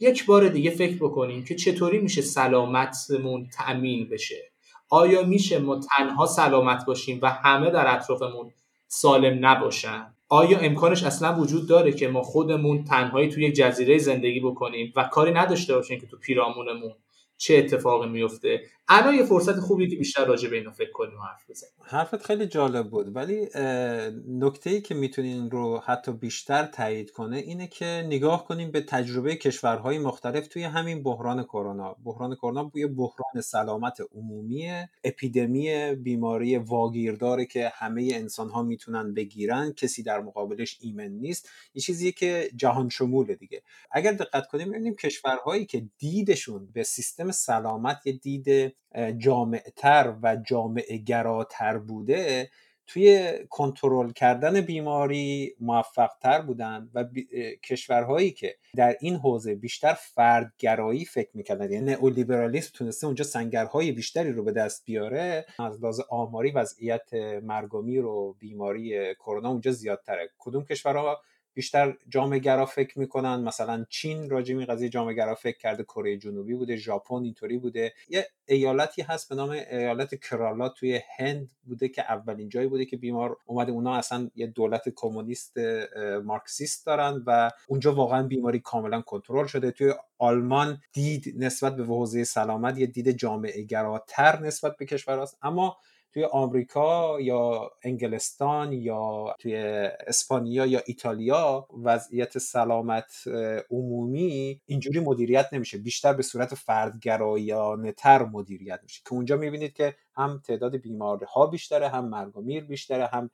یک 0.00 0.26
بار 0.26 0.48
دیگه 0.48 0.70
فکر 0.70 0.96
بکنیم 0.96 1.44
که 1.44 1.54
چطوری 1.54 1.98
میشه 1.98 2.22
سلامتمون 2.22 3.48
تأمین 3.48 4.08
بشه. 4.08 4.52
آیا 4.88 5.22
میشه 5.22 5.58
ما 5.58 5.80
تنها 5.80 6.26
سلامت 6.26 6.86
باشیم 6.86 7.18
و 7.22 7.30
همه 7.30 7.70
در 7.70 7.94
اطرافمون 7.94 8.52
سالم 8.88 9.46
نباشن؟ 9.46 10.14
آیا 10.28 10.58
امکانش 10.58 11.02
اصلا 11.02 11.40
وجود 11.40 11.68
داره 11.68 11.92
که 11.92 12.08
ما 12.08 12.22
خودمون 12.22 12.84
تنهایی 12.84 13.28
توی 13.28 13.44
یک 13.44 13.54
جزیره 13.54 13.98
زندگی 13.98 14.40
بکنیم 14.40 14.92
و 14.96 15.04
کاری 15.04 15.32
نداشته 15.32 15.74
باشیم 15.74 16.00
که 16.00 16.06
تو 16.06 16.16
پیرامونمون 16.16 16.92
چه 17.36 17.56
اتفاقی 17.56 18.08
میفته؟ 18.08 18.60
الان 18.88 19.14
یه 19.14 19.24
فرصت 19.24 19.60
خوبی 19.60 19.88
که 19.88 19.96
بیشتر 19.96 20.24
راجع 20.24 20.48
به 20.48 20.56
اینا 20.56 20.70
فکر 20.70 20.90
کنیم 20.90 21.18
و 21.18 21.22
حرف 21.22 21.50
بزنیم. 21.50 21.72
حرفت 21.82 22.22
خیلی 22.22 22.46
جالب 22.46 22.90
بود 22.90 23.16
ولی 23.16 23.48
نکته 24.28 24.70
ای 24.70 24.80
که 24.80 24.94
می‌تونین 24.94 25.50
رو 25.50 25.78
حتی 25.78 26.12
بیشتر 26.12 26.66
تایید 26.66 27.10
کنه 27.10 27.36
اینه 27.36 27.66
که 27.66 28.04
نگاه 28.06 28.44
کنیم 28.44 28.70
به 28.70 28.80
تجربه 28.80 29.36
کشورهای 29.36 29.98
مختلف 29.98 30.46
توی 30.48 30.62
همین 30.62 31.02
بحران 31.02 31.42
کرونا. 31.42 31.96
بحران 32.04 32.34
کرونا 32.34 32.70
یه 32.74 32.86
بحران 32.86 33.40
سلامت 33.42 33.98
عمومی 34.14 34.70
اپیدمی 35.04 35.94
بیماری 35.94 36.56
واگیرداره 36.56 37.44
که 37.44 37.72
همه 37.74 38.10
انسان 38.12 38.48
ها 38.50 38.62
می‌تونن 38.62 39.14
بگیرن. 39.14 39.72
کسی 39.72 40.02
در 40.02 40.20
مقابلش 40.20 40.78
ایمن 40.80 41.08
نیست. 41.08 41.48
یه 41.74 41.82
چیزیه 41.82 42.12
که 42.12 42.50
جهان 42.56 42.88
شموله 42.88 43.34
دیگه. 43.34 43.62
اگر 43.90 44.12
دقت 44.12 44.46
کنیم 44.46 44.70
ببینیم 44.70 44.94
کشورهایی 44.94 45.66
که 45.66 45.86
دیدشون 45.98 46.68
به 46.72 46.82
سیستم 46.82 47.30
سلامت 47.30 48.06
یه 48.06 48.12
دید 48.12 48.75
جامعتر 49.18 50.14
و 50.22 50.36
جامعه 50.36 50.96
گراتر 50.96 51.78
بوده 51.78 52.50
توی 52.86 53.32
کنترل 53.50 54.12
کردن 54.12 54.60
بیماری 54.60 55.54
موفقتر 55.60 56.40
بودن 56.40 56.90
و 56.94 57.04
کشورهایی 57.64 58.30
که 58.30 58.56
در 58.76 58.96
این 59.00 59.16
حوزه 59.16 59.54
بیشتر 59.54 59.92
فردگرایی 59.92 61.04
فکر 61.04 61.30
می‌کردن. 61.34 61.72
یعنی 61.72 61.90
نئولیبرالیسم 61.90 62.70
تونسته 62.74 63.06
اونجا 63.06 63.24
سنگرهای 63.24 63.92
بیشتری 63.92 64.32
رو 64.32 64.44
به 64.44 64.52
دست 64.52 64.84
بیاره 64.84 65.46
از 65.58 65.80
لحاظ 65.80 66.00
آماری 66.10 66.50
وضعیت 66.50 67.14
مرگومیر 67.42 68.04
و 68.04 68.36
بیماری 68.38 69.14
کرونا 69.14 69.50
اونجا 69.50 69.70
زیادتره. 69.70 70.30
کدوم 70.38 70.64
کشورها 70.64 71.20
بیشتر 71.56 71.96
جامعه 72.08 72.38
گرا 72.38 72.66
فکر 72.66 72.98
می‌کنن. 72.98 73.40
مثلا 73.40 73.86
چین 73.90 74.30
راجع 74.30 74.56
این 74.56 74.66
قضیه 74.66 74.88
جامعه 74.88 75.14
گرا 75.14 75.34
فکر 75.34 75.58
کرده 75.58 75.82
کره 75.82 76.16
جنوبی 76.16 76.54
بوده 76.54 76.76
ژاپن 76.76 77.22
اینطوری 77.22 77.58
بوده. 77.58 77.92
یه 78.08 78.26
ایالتی 78.46 79.02
هست 79.02 79.28
به 79.28 79.34
نام 79.34 79.50
ایالت 79.50 80.14
کرالا 80.14 80.68
توی 80.68 81.00
هند 81.18 81.52
بوده 81.64 81.88
که 81.88 82.02
اولین 82.02 82.48
جایی 82.48 82.68
بوده 82.68 82.84
که 82.84 82.96
بیمار 82.96 83.36
اومده. 83.46 83.72
اونا 83.72 83.96
اصلا 83.96 84.30
یه 84.34 84.46
دولت 84.46 84.82
کمونیست 84.96 85.56
مارکسیست 86.24 86.86
دارن 86.86 87.22
و 87.26 87.50
اونجا 87.68 87.94
واقعا 87.94 88.22
بیماری 88.22 88.60
کاملا 88.60 89.00
کنترل 89.00 89.46
شده. 89.46 89.70
توی 89.70 89.94
آلمان 90.18 90.80
دید 90.92 91.34
نسبت 91.36 91.76
به 91.76 91.84
حوزه 91.84 92.24
سلامت 92.24 92.78
یه 92.78 92.86
دید 92.86 93.10
جامعه 93.10 93.62
گراتر 93.62 94.40
نسبت 94.40 94.76
به 94.76 94.86
کشور 94.86 95.28
اما 95.42 95.76
توی 96.12 96.24
آمریکا 96.24 97.20
یا 97.20 97.70
انگلستان 97.82 98.72
یا 98.72 99.34
توی 99.38 99.56
اسپانیا 100.06 100.66
یا 100.66 100.80
ایتالیا 100.86 101.68
وضعیت 101.84 102.38
سلامت 102.38 103.12
عمومی 103.70 104.60
اینجوری 104.66 105.00
مدیریت 105.00 105.46
نمیشه. 105.52 105.78
بیشتر 105.78 106.12
به 106.12 106.22
صورت 106.22 106.54
فردگرایانه 106.54 107.92
تر 107.92 108.22
مدیریت 108.22 108.80
میشه. 108.82 109.02
که 109.06 109.12
اونجا 109.12 109.36
می‌بینید 109.36 109.72
که 109.72 109.94
هم 110.16 110.42
تعداد 110.46 110.76
بیمارها 110.76 111.46
بیشتره 111.46 111.88
هم 111.88 112.08
مرگ 112.08 112.36
و 112.36 112.40
میر 112.40 112.64
بیشتره 112.64 113.06
هم 113.06 113.30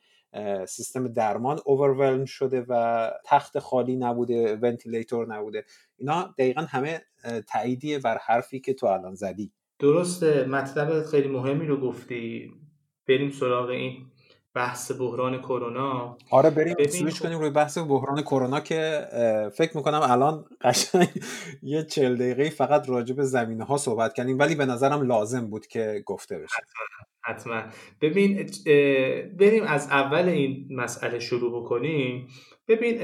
سیستم 0.67 1.09
درمان 1.09 1.61
اوورولم 1.67 2.25
شده 2.25 2.65
و 2.69 3.11
تخت 3.25 3.59
خالی 3.59 3.97
نبوده 3.97 4.57
ونتیلیتور 4.63 5.35
نبوده. 5.35 5.65
اینا 5.97 6.35
دقیقا 6.39 6.61
همه 6.61 7.03
تاییدیه 7.49 7.99
بر 7.99 8.19
حرفی 8.19 8.61
که 8.61 8.75
تو 8.75 8.87
الان 8.87 9.15
زدی. 9.15 9.53
درسته. 9.79 10.45
مطلب 10.45 11.03
خیلی 11.03 11.29
مهمی 11.29 11.67
رو 11.67 11.81
گفتی. 11.81 12.53
بریم 13.17 13.31
سراغ 13.31 13.69
این 13.69 14.07
بحث 14.55 14.93
بحران 14.93 15.39
کرونا. 15.39 16.19
آره 16.31 16.51
بریم. 16.51 16.75
سویچ 16.89 17.17
خب 17.17 17.23
کنیم 17.23 17.39
روی 17.39 17.51
بحث 17.51 17.79
بحران 17.79 18.23
کرونا 18.23 18.61
که 18.61 19.07
فکر 19.55 19.77
می‌کنم 19.77 20.01
الان 20.03 20.45
قشنگ 20.61 21.09
یه 21.63 21.83
چل 21.83 22.17
دقیقه 22.17 22.51
فقط 22.51 22.89
راجع 22.89 23.15
به 23.15 23.23
زمینه 23.25 23.65
ها 23.65 23.77
صحبت 23.77 24.15
کردیم 24.15 24.39
ولی 24.39 24.55
به 24.55 24.67
نظرم 24.67 25.03
لازم 25.03 25.51
بود 25.51 25.67
که 25.67 26.03
گفته 26.07 26.39
بشه. 26.39 26.55
حتما. 27.25 27.63
ببین 28.01 28.51
بریم 29.39 29.65
از 29.65 29.89
اول 29.91 30.29
این 30.29 30.69
مسئله 30.71 31.19
شروع 31.19 31.63
بکنیم. 31.63 32.29
ببین 32.69 32.99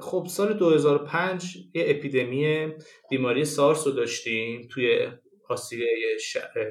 خب 0.00 0.26
سال 0.28 0.52
2005 0.54 1.56
یه 1.74 1.84
اپیدمی 1.88 2.72
بیماری 3.10 3.44
سارس 3.44 3.86
رو 3.86 3.92
داشتیم 3.92 4.68
توی 4.70 5.08
آسیای 5.48 6.18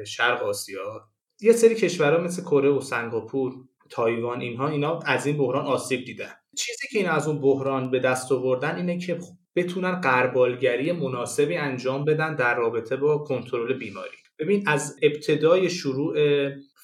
شرق 0.05 0.43
آسیا. 0.43 1.10
یه 1.41 1.51
سری 1.53 1.75
کشورها 1.75 2.23
مثل 2.23 2.41
کره 2.41 2.69
و 2.69 2.81
سنگاپور 2.81 3.53
تایوان 3.89 4.41
اینها 4.41 4.69
اینا 4.69 4.99
از 4.99 5.25
این 5.25 5.37
بحران 5.37 5.65
آسیب 5.65 6.05
دیدن. 6.05 6.33
چیزی 6.57 6.87
که 6.91 6.99
این 6.99 7.09
از 7.09 7.27
اون 7.27 7.41
بحران 7.41 7.91
به 7.91 7.99
دست 7.99 8.31
آوردن 8.31 8.75
اینه 8.75 8.97
که 8.97 9.19
بتونن 9.55 10.01
قربالگری 10.01 10.91
مناسبی 10.91 11.57
انجام 11.57 12.05
بدن 12.05 12.35
در 12.35 12.55
رابطه 12.55 12.95
با 12.95 13.17
کنترل 13.17 13.73
بیماری. 13.73 14.17
ببین 14.39 14.63
از 14.67 14.95
ابتدای 15.01 15.69
شروع 15.69 16.15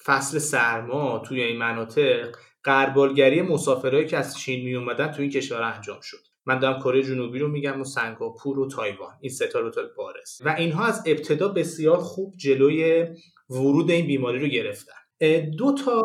فصل 0.05 0.39
سرما 0.39 1.19
توی 1.19 1.41
این 1.41 1.57
مناطق 1.57 2.35
قربالگری 2.63 3.41
مسافرهایی 3.41 4.05
که 4.05 4.17
از 4.17 4.37
چین 4.37 4.65
می 4.65 4.75
اومدن 4.75 5.11
توی 5.11 5.23
این 5.23 5.31
کشور 5.31 5.61
انجام 5.61 5.99
شد. 6.01 6.26
من 6.47 6.59
دارم 6.59 6.79
کره 6.79 7.03
جنوبی 7.03 7.39
رو 7.39 7.47
میگم 7.47 7.81
و 7.81 7.83
سنگاپور 7.83 8.59
و 8.59 8.67
تایوان. 8.67 9.13
این 9.21 9.31
ستا 9.31 9.59
رو 9.59 9.71
بارز. 9.97 10.41
و 10.45 10.49
اینها 10.49 10.85
از 10.85 11.03
ابتدا 11.05 11.47
بسیار 11.47 11.97
خوب 11.97 12.33
جلوی 12.37 13.05
ورود 13.49 13.91
این 13.91 14.07
بیماری 14.07 14.39
رو 14.39 14.47
گرفتن. 14.47 14.93
دو 15.57 15.73
تا 15.73 16.03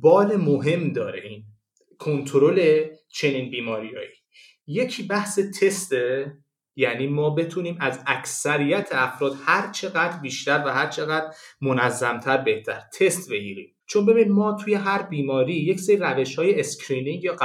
بال 0.00 0.36
مهم 0.36 0.92
داره 0.92 1.20
این 1.20 1.44
کنترل 1.98 2.86
چنین 3.08 3.50
بیماریایی. 3.50 4.08
یکی 4.66 5.02
بحث 5.02 5.38
تسته 5.38 6.36
یعنی 6.76 7.06
ما 7.06 7.30
بتونیم 7.30 7.76
از 7.80 8.02
اکثریت 8.06 8.88
افراد 8.92 9.36
هر 9.44 9.72
چقدر 9.72 10.20
بیشتر 10.20 10.62
و 10.66 10.68
هر 10.68 10.88
چقدر 10.88 11.34
منظمتر 11.60 12.36
بهتر 12.36 12.80
تست 12.98 13.30
بگیریم. 13.30 13.75
چون 13.86 14.06
ببین 14.06 14.32
ما 14.32 14.52
توی 14.52 14.74
هر 14.74 15.02
بیماری 15.02 15.54
یک 15.54 15.80
سری 15.80 15.96
روش 15.96 16.36
های 16.36 16.60
screening 16.60 17.24
یا 17.24 17.36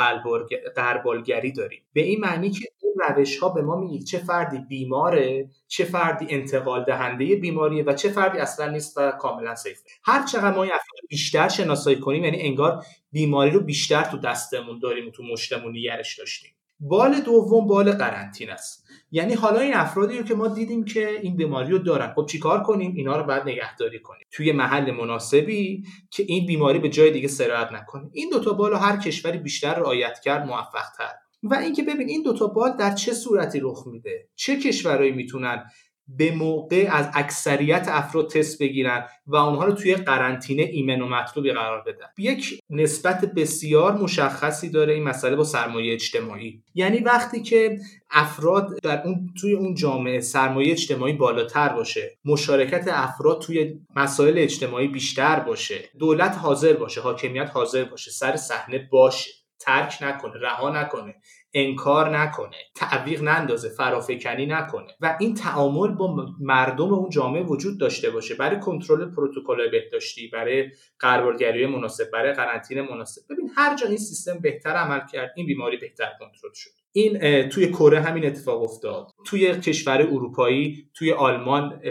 قربالگری 0.76 1.52
داریم. 1.52 1.82
به 1.94 2.02
این 2.02 2.20
معنی 2.20 2.50
که 2.50 2.68
اون 2.82 2.94
روش 3.10 3.38
ها 3.38 3.50
به 3.50 3.62
ما 3.62 3.76
میگه 3.76 4.06
چه 4.06 4.18
فردی 4.18 4.60
بیماره 4.70 5.50
چه 5.68 5.86
فردی 5.86 6.26
انتقال 6.30 6.84
دهنده 6.84 7.36
بیماریه 7.36 7.84
و 7.84 7.94
چه 7.94 8.10
فردی 8.10 8.38
اصلا 8.38 8.72
نیست 8.72 8.98
و 8.98 9.12
کاملا 9.12 9.56
سیف 9.56 9.80
هر 10.04 10.26
چقدر 10.26 10.56
ما 10.56 10.64
این 10.64 10.72
افراد 10.72 11.02
بیشتر 11.10 11.48
شناسایی 11.48 12.00
کنیم 12.00 12.24
یعنی 12.24 12.42
انگار 12.42 12.86
بیماری 13.12 13.52
رو 13.52 13.60
بیشتر 13.60 14.04
تو 14.04 14.18
دستمون 14.18 14.80
داریم 14.80 15.08
و 15.08 15.12
تو 15.12 15.24
مشتمون 15.24 15.78
نگرش 15.78 16.20
داشتیم. 16.20 16.52
بال 16.82 17.20
دوم 17.20 17.68
بال 17.68 17.92
قرنطین 17.92 18.50
است. 18.50 18.86
یعنی 19.12 19.34
حالا 19.34 19.60
این 19.60 19.74
افرادی 19.74 20.18
رو 20.18 20.24
که 20.24 20.36
ما 20.36 20.48
دیدیم 20.48 20.86
که 20.86 21.10
این 21.22 21.36
بیماری 21.36 21.72
رو 21.72 21.78
دارن. 21.78 22.14
خب 22.16 22.26
چیکار 22.26 22.64
کنیم؟ 22.64 22.94
اینا 22.96 23.18
رو 23.18 23.24
بعد 23.24 23.50
نگهداری 23.50 24.00
کنیم. 24.00 24.28
توی 24.32 24.52
محل 24.52 24.92
مناسبی 24.92 25.84
که 26.12 26.24
این 26.28 26.46
بیماری 26.46 26.80
به 26.80 26.90
جای 26.90 27.12
دیگه 27.12 27.28
سرایت 27.28 27.72
نکنه. 27.72 28.10
این 28.14 28.30
دوتا 28.30 28.54
بال 28.54 28.74
هر 28.74 28.98
کشوری 28.98 29.38
بیشتر 29.38 29.74
رعایت 29.74 30.20
کرد 30.20 30.48
موفق 30.48 30.86
تر 30.98 31.12
و 31.44 31.56
اینکه 31.56 31.84
ببین 31.84 32.10
این 32.10 32.24
دوتا 32.24 32.48
بال 32.48 32.78
در 32.78 32.96
چه 32.96 33.14
صورتی 33.14 33.60
رخ 33.60 33.88
میده؟ 33.88 34.30
چه 34.36 34.60
کشورهایی 34.60 35.12
می‌تونن 35.12 35.66
به 36.08 36.32
موقع 36.32 36.88
از 36.92 37.10
اکثریت 37.14 37.88
افراد 37.88 38.30
تست 38.30 38.60
بگیرن 38.60 39.08
و 39.28 39.36
اونها 39.36 39.66
رو 39.66 39.72
توی 39.72 39.96
قرنطینه 39.96 40.64
ایمن 40.64 41.02
و 41.02 41.08
مطلوبی 41.08 41.52
قرار 41.52 41.82
بدن. 41.82 42.06
یک 42.18 42.60
نسبت 42.70 43.26
بسیار 43.26 43.98
مشخصی 43.98 44.70
داره 44.70 44.94
این 44.94 45.04
مسئله 45.04 45.36
با 45.36 45.44
سرمایه 45.44 45.94
اجتماعی. 45.94 46.64
یعنی 46.76 47.00
وقتی 47.00 47.42
که 47.42 47.80
افراد 48.12 48.80
در 48.84 49.02
اون 49.06 49.34
توی 49.42 49.54
اون 49.54 49.76
جامعه 49.76 50.20
سرمایه 50.20 50.72
اجتماعی 50.72 51.14
بالاتر 51.14 51.70
باشه 51.70 52.18
مشارکت 52.26 52.88
افراد 52.88 53.42
توی 53.42 53.80
مسائل 53.96 54.34
اجتماعی 54.38 54.88
بیشتر 54.88 55.40
باشه 55.40 55.90
دولت 56.00 56.38
حاضر 56.38 56.74
باشه 56.74 57.02
حاکمیت 57.02 57.50
حاضر 57.54 57.84
باشه 57.84 58.12
سر 58.12 58.36
صحنه 58.36 58.88
باشه 58.92 59.32
ترک 59.60 59.98
نکنه 60.02 60.34
رها 60.42 60.82
نکنه 60.82 61.16
انکار 61.54 62.18
نکنه 62.18 62.58
تعویق 62.76 63.24
نندازه 63.24 63.70
فرافکنی 63.70 64.46
نکنه. 64.46 64.88
و 65.02 65.18
این 65.20 65.34
تعامل 65.34 65.88
با 65.96 66.16
مردم 66.40 66.94
اون 66.94 67.10
جامعه 67.10 67.44
وجود 67.44 67.80
داشته 67.80 68.10
باشه. 68.10 68.36
برای 68.36 68.60
کنترل 68.60 69.06
پروتکل 69.06 69.70
بهداشتی 69.72 70.28
برای 70.28 70.72
قربالگری 71.00 71.66
مناسب 71.66 72.12
برای 72.14 72.34
قرنطینه 72.34 72.82
مناسب. 72.82 73.22
ببین 73.30 73.50
هر 73.56 73.76
جا 73.76 73.88
این 73.88 73.98
سیستم 73.98 74.40
بهتر 74.40 74.70
عمل 74.70 75.02
کرد 75.14 75.34
این 75.36 75.46
بیماری 75.46 75.78
بهتر 75.78 76.10
کنترل 76.20 76.52
شد. 76.54 76.70
این 76.94 77.50
توی 77.50 77.68
کره 77.68 78.02
همین 78.02 78.26
اتفاق 78.26 78.64
افتاد. 78.64 79.12
توی 79.26 79.60
کشور 79.60 80.02
اروپایی 80.02 80.90
توی 80.94 81.12
آلمان 81.12 81.82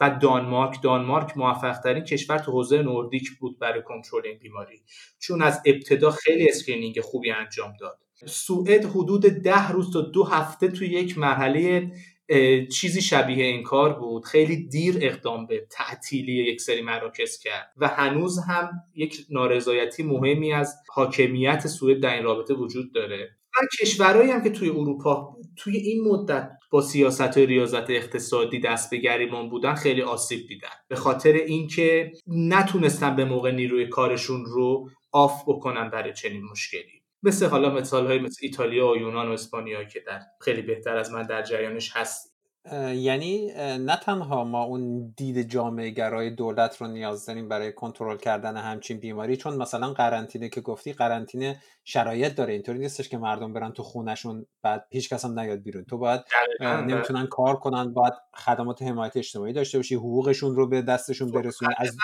و 0.00 0.18
دانمارک. 0.22 0.82
دانمارک 0.82 1.36
موفق 1.36 1.78
ترین 1.78 2.04
کشور 2.04 2.38
تو 2.38 2.52
حوزه 2.52 2.82
نوردیک 2.82 3.30
بود 3.40 3.58
برای 3.58 3.82
کنترل 3.82 4.26
این 4.26 4.38
بیماری. 4.38 4.82
چون 5.18 5.42
از 5.42 5.62
ابتدا 5.66 6.10
خیلی 6.10 6.48
screening 6.48 7.00
خوبی 7.00 7.30
انجام 7.30 7.72
داد. 7.80 7.98
سوئد 8.26 8.84
حدود 8.84 9.22
ده 9.22 9.68
روز 9.68 9.92
تا 9.92 10.00
دو 10.00 10.24
هفته 10.24 10.68
توی 10.68 10.88
یک 10.88 11.18
مرحله 11.18 11.92
چیزی 12.72 13.02
شبیه 13.02 13.44
این 13.44 13.62
کار 13.62 13.98
بود. 13.98 14.24
خیلی 14.24 14.56
دیر 14.68 14.98
اقدام 15.00 15.46
به 15.46 15.66
تعطیلی 15.70 16.32
یک 16.32 16.60
سری 16.60 16.82
مراکز 16.82 17.38
کرد 17.38 17.72
و 17.76 17.88
هنوز 17.88 18.38
هم 18.38 18.70
یک 18.94 19.16
نارضایتی 19.30 20.02
مهمی 20.02 20.52
از 20.52 20.74
حاکمیت 20.88 21.66
سوئد 21.66 22.00
در 22.00 22.14
این 22.14 22.24
رابطه 22.24 22.54
وجود 22.54 22.94
داره. 22.94 23.30
و 23.56 23.66
کشورهایی 23.80 24.30
هم 24.30 24.42
که 24.42 24.50
توی 24.50 24.68
اروپا 24.68 25.36
توی 25.56 25.76
این 25.76 26.04
مدت 26.04 26.50
با 26.70 26.80
سیاست 26.80 27.38
ریاضت 27.38 27.90
اقتصادی 27.90 28.60
دست 28.60 28.90
به 28.90 28.96
گریبان 28.96 29.50
بودن 29.50 29.74
خیلی 29.74 30.02
آسیب 30.02 30.48
دیدن. 30.48 30.68
به 30.88 30.96
خاطر 30.96 31.32
اینکه 31.32 32.12
نتونستن 32.26 33.16
به 33.16 33.24
موقع 33.24 33.50
نیروی 33.50 33.86
کارشون 33.86 34.44
رو 34.44 34.90
off 35.12 35.42
بکنن 35.46 35.90
برای 35.90 36.12
چنین 36.12 36.42
مشکلی. 36.42 37.02
مثل 37.22 37.46
حالا 37.46 37.70
مثال 37.70 38.06
های 38.06 38.18
مثل 38.18 38.38
ایتالیا 38.42 38.88
و 38.88 38.96
یونان 38.96 39.28
و 39.28 39.32
اسپانیا 39.32 39.84
که 39.84 40.00
در 40.00 40.20
خیلی 40.40 40.62
بهتر 40.62 40.96
از 40.96 41.12
من 41.12 41.22
در 41.22 41.42
جریانش 41.42 41.96
هستی. 41.96 42.37
یعنی 42.94 43.52
نه 43.78 43.96
تنها 43.96 44.44
ما 44.44 44.64
اون 44.64 45.14
دید 45.16 45.42
جامعه 45.42 45.90
گرای 45.90 46.30
دولت 46.30 46.76
رو 46.76 46.86
نیاز 46.86 47.26
داریم 47.26 47.48
برای 47.48 47.72
کنترل 47.72 48.16
کردن 48.16 48.56
همچین 48.56 49.00
بیماری 49.00 49.36
چون 49.36 49.56
مثلا 49.56 49.92
قرنطینه 49.92 50.48
که 50.48 50.60
گفتی 50.60 50.92
قرنطینه 50.92 51.60
شرایط 51.84 52.34
داره. 52.34 52.52
اینطوری 52.52 52.78
نیستش 52.78 53.08
که 53.08 53.18
مردم 53.18 53.52
برن 53.52 53.72
تو 53.72 53.82
خونشون 53.82 54.46
بعد 54.62 54.86
هیچ 54.90 55.12
کس 55.12 55.24
هم 55.24 55.40
نیاد 55.40 55.58
بیرون. 55.58 55.84
تو 55.84 55.98
باید 55.98 56.20
نمی‌تونن 56.60 57.26
کار 57.26 57.56
کنن 57.56 57.92
باید 57.92 58.12
خدمات 58.34 58.82
حمایت 58.82 59.16
اجتماعی 59.16 59.52
داشته 59.52 59.78
باشی 59.78 59.94
حقوقشون 59.94 60.54
رو 60.54 60.68
به 60.68 60.82
دستشون 60.82 61.30
برسونی. 61.30 61.74
از 61.78 61.96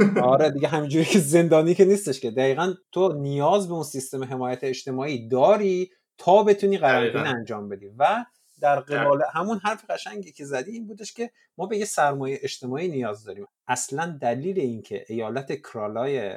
بله. 0.00 0.22
آره 0.22 0.50
دیگه 0.50 0.68
همینجوری 0.68 1.04
که 1.04 1.18
زندانی 1.18 1.74
که 1.74 1.84
نیستش 1.84 2.20
که. 2.20 2.30
دقیقا 2.30 2.74
تو 2.92 3.12
نیاز 3.12 3.68
به 3.68 3.74
اون 3.74 3.82
سیستم 3.82 4.24
حمایت 4.24 4.64
اجتماعی 4.64 5.28
داری 5.28 5.90
تا 6.18 6.42
بتونی 6.42 6.78
قرنطینه 6.78 7.28
انجام 7.28 7.68
بدی. 7.68 7.86
و 7.98 8.24
در 8.60 8.80
قبال 8.80 9.22
همون 9.32 9.58
حرف 9.58 9.90
قشنگی 9.90 10.32
که 10.32 10.44
زدی 10.44 10.72
این 10.72 10.86
بودش 10.86 11.12
که 11.12 11.30
ما 11.58 11.66
به 11.66 11.78
یه 11.78 11.84
سرمایه 11.84 12.38
اجتماعی 12.42 12.88
نیاز 12.88 13.24
داریم. 13.24 13.46
اصلا 13.68 14.18
دلیل 14.20 14.60
اینکه 14.60 15.04
ایالت 15.08 15.62
کرالای 15.62 16.32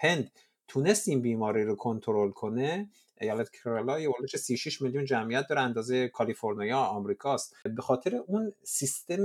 هند 0.00 0.30
تونست 0.68 1.08
این 1.08 1.22
بیماری 1.22 1.64
رو 1.64 1.76
کنترل 1.76 2.30
کنه 2.30 2.88
ایالت 3.20 3.50
کرالا 3.50 4.00
یه 4.00 4.10
36 4.36 4.82
میلیون 4.82 5.04
جمعیت 5.04 5.46
داره 5.48 5.60
اندازه 5.60 6.08
کالیفرنیا 6.08 6.78
آمریکاست. 6.78 7.56
به 7.64 7.82
خاطر 7.82 8.16
اون 8.26 8.52
سیستم 8.64 9.22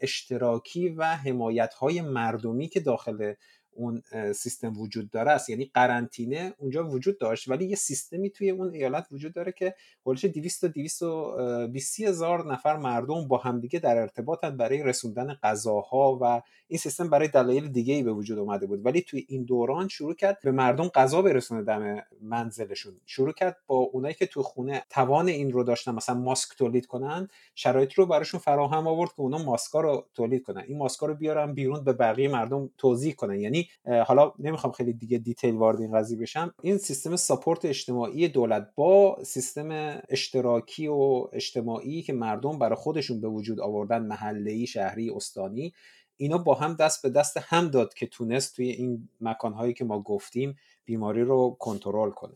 اشتراکی 0.00 0.88
و 0.88 1.04
حمایت 1.04 1.74
های 1.74 2.00
مردمی 2.00 2.68
که 2.68 2.80
داخل 2.80 3.34
اون 3.74 4.02
سیستم 4.32 4.80
وجود 4.80 5.10
داره 5.10 5.30
است. 5.30 5.50
یعنی 5.50 5.70
قرنطینه 5.74 6.54
اونجا 6.58 6.88
وجود 6.88 7.18
داشت 7.18 7.48
ولی 7.48 7.64
یه 7.64 7.76
سیستمی 7.76 8.30
توی 8.30 8.50
اون 8.50 8.74
ایالت 8.74 9.06
وجود 9.12 9.32
داره 9.34 9.52
که 9.52 9.74
حدود 10.06 10.32
200 10.32 10.60
تا 10.60 10.68
220 10.68 12.00
هزار 12.00 12.52
نفر 12.52 12.76
مردم 12.76 13.28
با 13.28 13.36
همدیگه 13.36 13.78
در 13.78 13.96
ارتباطن 13.96 14.56
برای 14.56 14.82
رسوندن 14.82 15.38
غذاها 15.42 16.18
و 16.22 16.42
این 16.68 16.78
سیستم 16.78 17.10
برای 17.10 17.28
دلایل 17.28 17.68
دیگه 17.68 17.94
ای 17.94 18.02
به 18.02 18.12
وجود 18.12 18.38
اومده 18.38 18.66
بود. 18.66 18.86
ولی 18.86 19.00
توی 19.00 19.26
این 19.28 19.44
دوران 19.44 19.88
شروع 19.88 20.14
کرد 20.14 20.38
به 20.42 20.50
مردم 20.50 20.88
غذا 20.88 21.22
برسونه 21.22 21.62
دم 21.62 22.02
منزلشون. 22.22 23.00
شروع 23.06 23.32
کرد 23.32 23.56
با 23.66 23.76
اونایی 23.76 24.14
که 24.14 24.26
تو 24.26 24.42
خونه 24.42 24.82
توان 24.90 25.28
این 25.28 25.52
رو 25.52 25.64
داشتن 25.64 25.94
مثلا 25.94 26.14
ماسک 26.14 26.58
تولید 26.58 26.86
کنن 26.86 27.28
شرایط 27.54 27.92
رو 27.92 28.06
براشون 28.06 28.40
فراهم 28.40 28.86
آورد 28.86 29.10
که 29.10 29.20
اونا 29.20 29.38
ماسکا 29.38 29.80
رو 29.80 30.06
تولید 30.14 30.42
کنن. 30.42 30.64
این 30.68 30.78
ماسکا 30.78 31.06
رو 31.06 31.14
بیارن 31.14 31.54
بیرون 31.54 31.84
به 31.84 31.92
بقیه 31.92 32.28
مردم 32.28 32.70
توضیح 32.78 33.14
کنن. 33.14 33.40
یعنی 33.40 33.61
حالا 34.06 34.32
نمی‌خوام 34.38 34.72
خیلی 34.72 34.92
دیگه 34.92 35.18
دیتیل 35.18 35.54
وارد 35.54 35.80
این 35.80 35.92
قضیه 35.92 36.18
بشم. 36.18 36.54
این 36.62 36.78
سیستم 36.78 37.16
ساپورت 37.16 37.64
اجتماعی 37.64 38.28
دولت 38.28 38.68
با 38.74 39.18
سیستم 39.24 40.00
اشتراکی 40.08 40.86
و 40.86 41.26
اجتماعی 41.32 42.02
که 42.02 42.12
مردم 42.12 42.58
برای 42.58 42.76
خودشون 42.76 43.20
به 43.20 43.28
وجود 43.28 43.60
آوردن 43.60 44.02
محله‌ای 44.02 44.66
شهری 44.66 45.10
استانی 45.10 45.72
اینا 46.16 46.38
با 46.38 46.54
هم 46.54 46.74
دست 46.74 47.02
به 47.02 47.10
دست 47.10 47.36
هم 47.36 47.68
داد 47.68 47.94
که 47.94 48.06
تونست 48.06 48.56
توی 48.56 48.68
این 48.68 49.08
مکانهایی 49.20 49.74
که 49.74 49.84
ما 49.84 50.02
گفتیم 50.02 50.56
بیماری 50.84 51.22
رو 51.22 51.56
کنترل 51.60 52.10
کنه. 52.10 52.34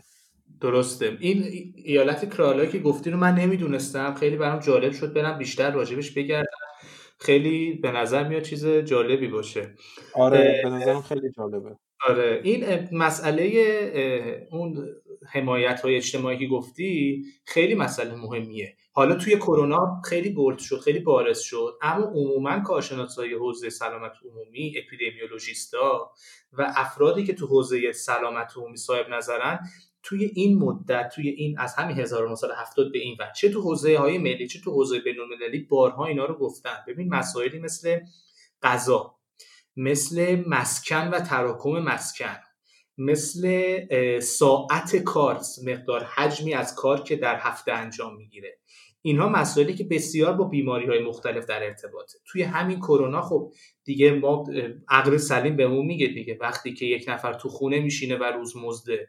درسته. 0.60 1.16
این 1.20 1.44
ایالت 1.76 2.34
کرالا 2.34 2.66
که 2.66 2.78
گفتی 2.78 3.10
رو 3.10 3.16
من 3.16 3.34
نمی‌دونستم. 3.34 4.14
خیلی 4.14 4.36
برام 4.36 4.60
جالب 4.60 4.92
شد 4.92 5.12
برم 5.12 5.38
بیشتر 5.38 5.70
راجبش 5.70 6.10
بگردم. 6.10 6.65
خیلی 7.18 7.74
به 7.74 7.90
نظر 7.90 8.28
میاد 8.28 8.42
چیز 8.42 8.66
جالبی 8.66 9.28
باشه. 9.28 9.74
آره 10.14 10.60
به 10.64 10.70
نظرم 10.70 11.02
خیلی 11.02 11.30
جالبه. 11.36 11.76
آره 12.08 12.40
این 12.44 12.88
مسئله 12.92 13.42
اون 14.52 14.88
حمایت 15.32 15.80
های 15.80 15.96
اجتماعی 15.96 16.38
که 16.38 16.46
گفتی 16.46 17.22
خیلی 17.44 17.74
مسئله 17.74 18.14
مهمیه. 18.14 18.76
حالا 18.92 19.14
توی 19.14 19.36
کرونا 19.36 20.02
خیلی 20.04 20.30
بولد 20.30 20.58
شد 20.58 20.80
خیلی 20.80 20.98
بارز 20.98 21.38
شد 21.38 21.78
اما 21.82 22.04
عموما 22.06 22.60
کارشناسای 22.60 23.34
حوزه 23.34 23.70
سلامت 23.70 24.12
عمومی 24.24 24.74
اپیدمیولوژیستا 24.78 26.12
و 26.52 26.72
افرادی 26.76 27.24
که 27.24 27.34
تو 27.34 27.46
حوزه 27.46 27.92
سلامت 27.92 28.52
عمومی 28.56 28.76
صاحب 28.76 29.08
نظرن 29.08 29.58
توی 30.06 30.24
این 30.24 30.58
مدت 30.58 31.12
توی 31.14 31.28
این 31.28 31.58
از 31.58 31.74
همین 31.74 31.96
1970 31.98 32.92
به 32.92 32.98
این 32.98 33.16
و 33.20 33.32
چه 33.36 33.48
تو 33.48 33.62
حوزه 33.62 33.98
های 33.98 34.18
ملی 34.18 34.48
چه 34.48 34.60
تو 34.60 34.70
حوزه 34.70 34.98
بین‌المللی 34.98 35.58
بارها 35.58 36.06
اینا 36.06 36.24
رو 36.24 36.38
گفتن. 36.38 36.76
ببین 36.88 37.14
مسائلی 37.14 37.58
مثل 37.58 38.00
غذا 38.62 39.16
مثل 39.76 40.44
مسکن 40.46 41.08
و 41.08 41.20
تراکم 41.20 41.70
مسکن 41.70 42.36
مثل 42.98 44.20
ساعت 44.20 44.96
کار 44.96 45.40
مقدار 45.64 46.04
حجمی 46.04 46.54
از 46.54 46.74
کار 46.74 47.02
که 47.02 47.16
در 47.16 47.38
هفته 47.40 47.72
انجام 47.72 48.16
می‌گیره. 48.16 48.58
اینها 49.02 49.28
مسائلی 49.28 49.74
که 49.74 49.84
بسیار 49.84 50.32
با 50.32 50.44
بیماری 50.44 50.86
های 50.86 50.98
مختلف 51.02 51.46
در 51.46 51.62
ارتباطه. 51.62 52.18
توی 52.26 52.42
همین 52.42 52.78
کرونا 52.78 53.22
خب 53.22 53.52
دیگه 53.84 54.12
ما 54.12 54.44
عقل 54.88 55.16
سلیم 55.16 55.56
بهمون 55.56 55.86
میگه 55.86 56.06
دیگه 56.06 56.38
وقتی 56.40 56.74
که 56.74 56.86
یک 56.86 57.04
نفر 57.08 57.32
تو 57.32 57.48
خونه 57.48 57.80
میشینه 57.80 58.16
و 58.16 58.24
روز 58.24 58.56
مزده 58.56 59.08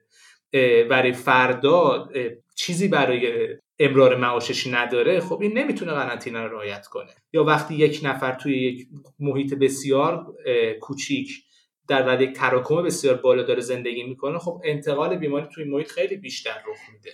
برای 0.90 1.14
فردا 1.14 2.10
چیزی 2.56 2.88
برای 2.88 3.48
امرار 3.80 4.16
معاشش 4.16 4.68
نداره 4.68 5.20
خب 5.20 5.42
این 5.42 5.58
نمی‌تونه 5.58 5.92
قرنطینه 5.92 6.42
رو 6.42 6.54
رعایت 6.54 6.88
کنه. 6.88 7.12
یا 7.34 7.44
وقتی 7.44 7.76
یک 7.76 8.00
نفر 8.04 8.34
توی 8.34 8.58
یک 8.58 8.88
محیط 9.20 9.54
بسیار 9.54 10.26
کوچیک 10.82 11.44
در 11.88 12.22
یک 12.22 12.34
تراکم 12.34 12.84
بسیار 12.84 13.16
بالا 13.16 13.44
داره 13.44 13.62
زندگی 13.62 14.04
می‌کنه 14.04 14.40
خب 14.40 14.62
انتقال 14.64 15.16
بیماری 15.16 15.48
توی 15.54 15.64
محیط 15.64 15.92
خیلی 15.92 16.18
بیشتر 16.18 16.64
رخ 16.68 16.80
میده. 16.94 17.14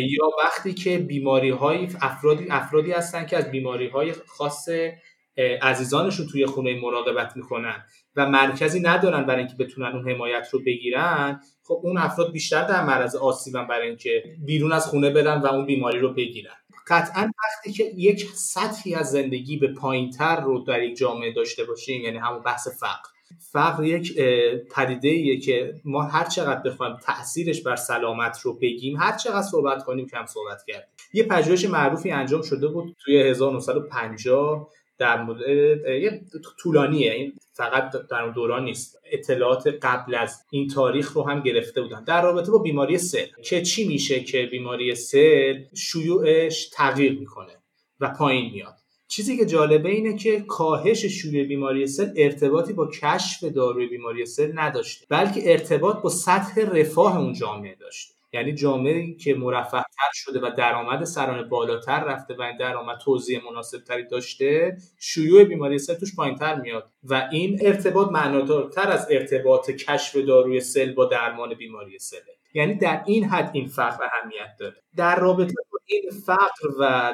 یا 0.00 0.30
وقتی 0.44 0.74
که 0.74 0.98
بیماری 0.98 1.50
های 1.50 1.88
افرادی 2.00 2.46
افرادی 2.50 2.92
هستن 2.92 3.26
که 3.26 3.36
از 3.36 3.50
بیماری 3.50 3.88
های 3.88 4.12
خاص 4.12 4.68
عزیزانشون 5.62 6.26
توی 6.26 6.46
خونه 6.46 6.80
مراقبت 6.80 7.36
می‌کنن 7.36 7.84
و 8.16 8.28
مرکزی 8.28 8.80
ندارن 8.80 9.24
برای 9.24 9.38
اینکه 9.38 9.54
بتونن 9.64 9.96
اون 9.96 10.10
حمایت 10.10 10.48
رو 10.52 10.60
بگیرن 10.66 11.40
خب 11.62 11.80
اون 11.82 11.98
افراد 11.98 12.32
بیشتر 12.32 12.64
در 12.64 12.84
معرض 12.84 13.16
آسیبن 13.16 13.66
برای 13.66 13.88
اینکه 13.88 14.22
بیرون 14.46 14.72
از 14.72 14.86
خونه 14.86 15.10
برن 15.10 15.40
و 15.40 15.46
اون 15.46 15.66
بیماری 15.66 15.98
رو 15.98 16.14
بگیرن. 16.14 16.54
قطعا 16.88 17.30
وقتی 17.44 17.72
که 17.72 17.84
یک 17.96 18.26
سطحی 18.34 18.94
از 18.94 19.10
زندگی 19.10 19.56
به 19.56 19.72
پایینتر 19.72 20.40
رو 20.40 20.58
در 20.58 20.82
یک 20.82 20.96
جامعه 20.96 21.32
داشته 21.32 21.64
باشیم 21.64 22.00
یعنی 22.00 22.18
همون 22.18 22.42
بحث 22.42 22.68
فقر. 22.80 23.08
فقر 23.52 23.84
یک 23.84 24.20
پدیده 24.74 25.08
ایه 25.08 25.40
که 25.40 25.74
ما 25.84 26.02
هر 26.02 26.24
چقدر 26.24 26.70
بخوایم 26.70 26.96
تاثیرش 26.96 27.62
بر 27.62 27.76
سلامت 27.76 28.40
رو 28.40 28.58
بگیم 28.58 28.96
هر 28.96 29.16
چقدر 29.16 29.42
صحبت 29.42 29.84
کنیم 29.84 30.06
کم 30.06 30.26
صحبت 30.26 30.62
کردیم. 30.66 30.88
یه 31.12 31.22
پژوهش 31.22 31.64
معروفی 31.64 32.10
انجام 32.10 32.42
شده 32.42 32.68
بود 32.68 32.96
توی 33.04 33.22
1950 33.22 34.70
در 34.98 35.22
مورد 35.22 35.40
یه 35.88 36.20
طولانیه. 36.58 37.12
این 37.12 37.32
فقط 37.52 37.90
در 38.10 38.22
اون 38.22 38.32
دوران 38.32 38.64
نیست. 38.64 38.98
اطلاعات 39.12 39.66
قبل 39.82 40.14
از 40.14 40.44
این 40.50 40.68
تاریخ 40.68 41.12
رو 41.12 41.28
هم 41.28 41.40
گرفته 41.40 41.82
بودن. 41.82 42.04
در 42.04 42.22
رابطه 42.22 42.50
با 42.50 42.58
بیماری 42.58 42.98
سل. 42.98 43.26
که 43.44 43.62
چی 43.62 43.88
میشه 43.88 44.20
که 44.20 44.46
بیماری 44.46 44.94
سل 44.94 45.64
شیوعش 45.74 46.68
تغییر 46.68 47.18
می‌کنه 47.18 47.52
و 48.00 48.14
پایین 48.18 48.52
میاد؟ 48.52 48.74
چیزی 49.08 49.36
که 49.36 49.46
جالبه 49.46 49.88
اینه 49.88 50.16
که 50.16 50.40
کاهش 50.40 51.04
شیوع 51.04 51.44
بیماری 51.44 51.86
سل 51.86 52.10
ارتباطی 52.16 52.72
با 52.72 52.86
کشف 52.86 53.44
داروی 53.44 53.86
بیماری 53.86 54.26
سل 54.26 54.52
نداشته 54.54 55.06
بلکه 55.08 55.52
ارتباط 55.52 55.96
با 55.96 56.08
سطح 56.08 56.60
رفاه 56.60 57.18
اون 57.18 57.32
جامعه 57.32 57.74
داشته. 57.74 58.17
یعنی 58.32 58.54
جامعه 58.54 59.14
که 59.14 59.34
مرفه 59.34 59.82
تر 59.82 60.10
شده 60.12 60.40
و 60.40 60.50
درآمد 60.56 61.04
سرانه 61.04 61.42
بالاتر 61.42 62.04
رفته 62.04 62.34
و 62.34 62.42
این 62.42 62.56
درآمد 62.56 62.98
توزیع 62.98 63.40
مناسب 63.50 63.78
تری 63.78 64.06
داشته 64.08 64.76
شیوع 65.00 65.44
بیماری 65.44 65.78
سل 65.78 65.94
توش 65.94 66.16
پایین 66.16 66.34
تر 66.34 66.60
میاد. 66.60 66.90
و 67.04 67.28
این 67.32 67.58
ارتباط 67.62 68.08
معنادارتر 68.08 68.90
از 68.90 69.06
ارتباط 69.10 69.70
کشف 69.70 70.16
داروی 70.16 70.60
سل 70.60 70.92
با 70.92 71.04
درمان 71.04 71.54
بیماری 71.54 71.98
سل. 71.98 72.16
یعنی 72.54 72.74
در 72.74 73.02
این 73.06 73.24
حد 73.24 73.50
این 73.52 73.68
فقر 73.68 74.04
اهمیت 74.04 74.56
داره. 74.58 74.76
در 74.96 75.20
رابطه 75.20 75.54
با 75.72 75.78
این 75.86 76.10
فقر 76.26 76.68
و 76.80 77.12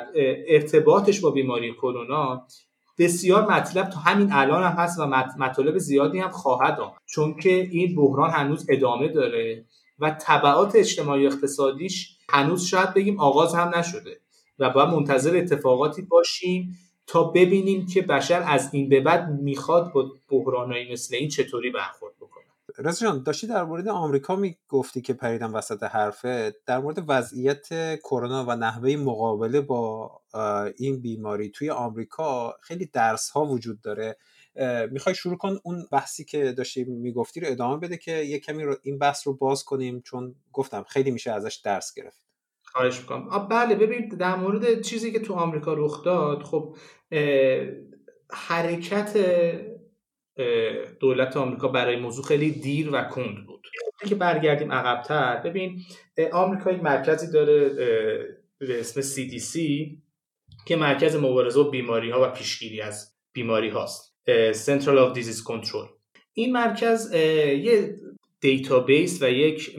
ارتباطش 0.48 1.20
با 1.20 1.30
بیماری 1.30 1.72
کرونا 1.72 2.46
بسیار 2.98 3.46
مطلب 3.46 3.88
تا 3.88 4.00
همین 4.00 4.28
الان 4.32 4.62
هم 4.62 4.72
هست 4.72 4.98
و 4.98 5.06
مطالب 5.38 5.78
زیادی 5.78 6.18
هم 6.18 6.30
خواهد 6.30 6.80
آمد. 6.80 6.98
چون 7.06 7.34
که 7.34 7.50
این 7.50 7.96
بحران 7.96 8.30
هنوز 8.30 8.66
ادامه 8.70 9.08
داره. 9.08 9.64
و 9.98 10.16
طبعات 10.20 10.76
اجتماعی 10.76 11.26
اقتصادیش 11.26 12.18
هنوز 12.28 12.64
شاید 12.64 12.94
بگیم 12.94 13.20
آغاز 13.20 13.54
هم 13.54 13.72
نشده 13.76 14.20
و 14.58 14.70
باید 14.70 14.88
منتظر 14.88 15.36
اتفاقاتی 15.36 16.02
باشیم 16.02 16.78
تا 17.06 17.24
ببینیم 17.24 17.86
که 17.86 18.02
بشر 18.02 18.42
از 18.46 18.68
این 18.72 18.88
به 18.88 19.00
بعد 19.00 19.28
می‌خواد 19.28 19.92
با 19.92 20.12
بحرانایی 20.30 20.92
مثل 20.92 21.16
این 21.16 21.28
چطوری 21.28 21.70
برخورد 21.70 22.14
بکنه. 22.16 22.44
رضا 22.78 23.06
جان 23.06 23.22
داشتی 23.22 23.46
در 23.46 23.64
مورد 23.64 23.88
آمریکا 23.88 24.36
می‌گفتی 24.36 25.00
که 25.00 25.12
پریدم 25.14 25.54
وسط 25.54 25.82
حرفه. 25.82 26.54
در 26.66 26.78
مورد 26.78 27.04
وضعیت 27.08 27.68
کرونا 28.00 28.44
و 28.44 28.56
نحوه 28.56 28.96
مقابله 28.96 29.60
با 29.60 30.10
این 30.76 31.00
بیماری 31.00 31.50
توی 31.50 31.70
آمریکا 31.70 32.54
خیلی 32.60 32.86
درس 32.86 33.30
ها 33.30 33.44
وجود 33.44 33.80
داره. 33.80 34.16
می‌خوای 34.90 35.14
شروع 35.14 35.36
کن 35.36 35.58
اون 35.64 35.86
بحثی 35.92 36.24
که 36.24 36.52
داشتی 36.52 36.84
می‌گفتی 36.84 37.40
رو 37.40 37.46
ادامه 37.50 37.80
بده 37.80 37.96
که 37.96 38.12
یه 38.12 38.38
کمی 38.38 38.62
رو 38.62 38.76
این 38.82 38.98
بحث 38.98 39.26
رو 39.26 39.36
باز 39.36 39.64
کنیم 39.64 40.00
چون 40.00 40.34
گفتم 40.52 40.84
خیلی 40.88 41.10
میشه 41.10 41.30
ازش 41.30 41.54
درس 41.64 41.94
گرفت. 41.94 42.24
خواهش 42.62 43.00
می‌کنم. 43.00 43.48
بله 43.48 43.74
ببین 43.74 44.08
در 44.08 44.36
مورد 44.36 44.80
چیزی 44.80 45.12
که 45.12 45.18
تو 45.18 45.34
آمریکا 45.34 45.74
رخ 45.74 46.04
داد 46.04 46.42
خب 46.42 46.76
حرکت 48.30 49.16
دولت 51.00 51.36
آمریکا 51.36 51.68
برای 51.68 51.96
موضوع 51.96 52.24
خیلی 52.24 52.50
دیر 52.50 52.90
و 52.92 53.04
کند 53.08 53.46
بود. 53.46 53.66
که 54.08 54.14
برگردیم 54.14 54.72
عقبتر 54.72 55.42
ببین 55.42 55.80
آمریکا 56.32 56.72
یک 56.72 56.82
مرکزی 56.82 57.32
داره 57.32 57.68
به 58.58 58.80
اسم 58.80 59.00
CDC 59.00 59.58
که 60.66 60.76
مرکز 60.76 61.16
مبارزه 61.16 61.62
با 61.62 61.70
بیماری 61.70 62.10
ها 62.10 62.22
و 62.22 62.32
پیشگیری 62.32 62.80
از 62.80 63.14
بیماری 63.32 63.68
هاست 63.68 64.13
Central 64.52 64.98
of 64.98 65.14
Disease 65.14 65.42
Control. 65.42 65.88
این 66.32 66.52
مرکز 66.52 67.12
یه 67.12 67.98
database 68.40 69.22
و 69.22 69.30
یک 69.30 69.76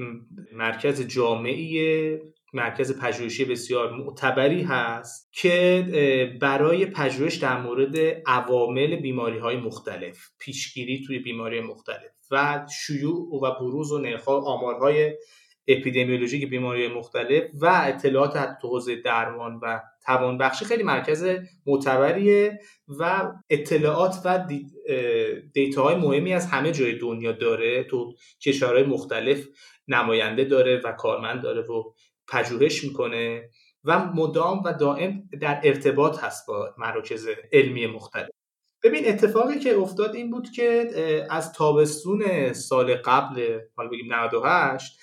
مرکز 0.53 1.07
جامعی 1.07 2.17
مرکز 2.53 2.99
پژوهشی 2.99 3.45
بسیار 3.45 3.91
معتبری 3.91 4.63
هست 4.63 5.29
که 5.31 6.37
برای 6.41 6.85
پژوهش 6.85 7.35
در 7.35 7.61
مورد 7.61 7.97
عوامل 8.25 8.95
بیماری 8.95 9.37
های 9.37 9.57
مختلف 9.57 10.17
پیشگیری 10.39 11.03
توی 11.07 11.19
بیماری 11.19 11.61
مختلف 11.61 12.11
و 12.31 12.67
شیوع 12.85 13.43
و 13.43 13.59
بروز 13.59 13.91
و 13.91 13.97
نرخ 13.97 14.27
آمارهای 14.27 15.17
اپیدمیولوژیک 15.67 16.49
بیماری 16.49 16.87
مختلف 16.87 17.43
و 17.53 17.81
اطلاعات 17.83 18.57
تو 18.61 18.67
حوزه 18.67 18.95
درمان 18.95 19.59
و 19.63 19.79
توانبخشی 20.05 20.65
خیلی 20.65 20.83
مرکز 20.83 21.25
معتبریه 21.65 22.59
و 22.99 23.31
اطلاعات 23.49 24.15
و 24.25 24.47
دیتاهای 25.53 25.95
مهمی 25.95 26.33
از 26.33 26.45
همه 26.45 26.71
جای 26.71 26.97
دنیا 26.97 27.31
داره 27.31 27.83
تو 27.83 28.13
کشورهای 28.41 28.83
مختلف 28.83 29.47
نماینده 29.87 30.43
داره 30.43 30.81
و 30.83 30.91
کارمند 30.91 31.41
داره 31.41 31.61
و 31.61 31.83
پژوهش 32.27 32.83
می‌کنه 32.83 33.49
و 33.83 33.99
مدام 33.99 34.61
و 34.65 34.73
دائم 34.73 35.29
در 35.41 35.61
ارتباط 35.63 36.23
هست 36.23 36.47
با 36.47 36.75
مراکز 36.77 37.27
علمی 37.53 37.87
مختلف. 37.87 38.29
ببین 38.83 39.07
اتفاقی 39.07 39.59
که 39.59 39.77
افتاد 39.77 40.15
این 40.15 40.31
بود 40.31 40.49
که 40.49 40.91
از 41.29 41.53
تابستون 41.53 42.53
سال 42.53 42.95
قبل 42.95 43.59
حالا 43.75 43.89
بگیم 43.89 44.13
98 44.13 44.99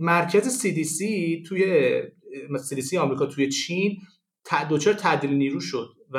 مرکز 0.00 0.62
CDC 0.62 0.98
توی 1.48 2.02
CDC 2.70 2.94
آمریکا 2.94 3.26
توی 3.26 3.48
چین 3.48 3.96
دچار 4.70 4.94
تعدیل 4.94 5.30
نیرو 5.30 5.60
شد 5.60 5.88
و 6.10 6.18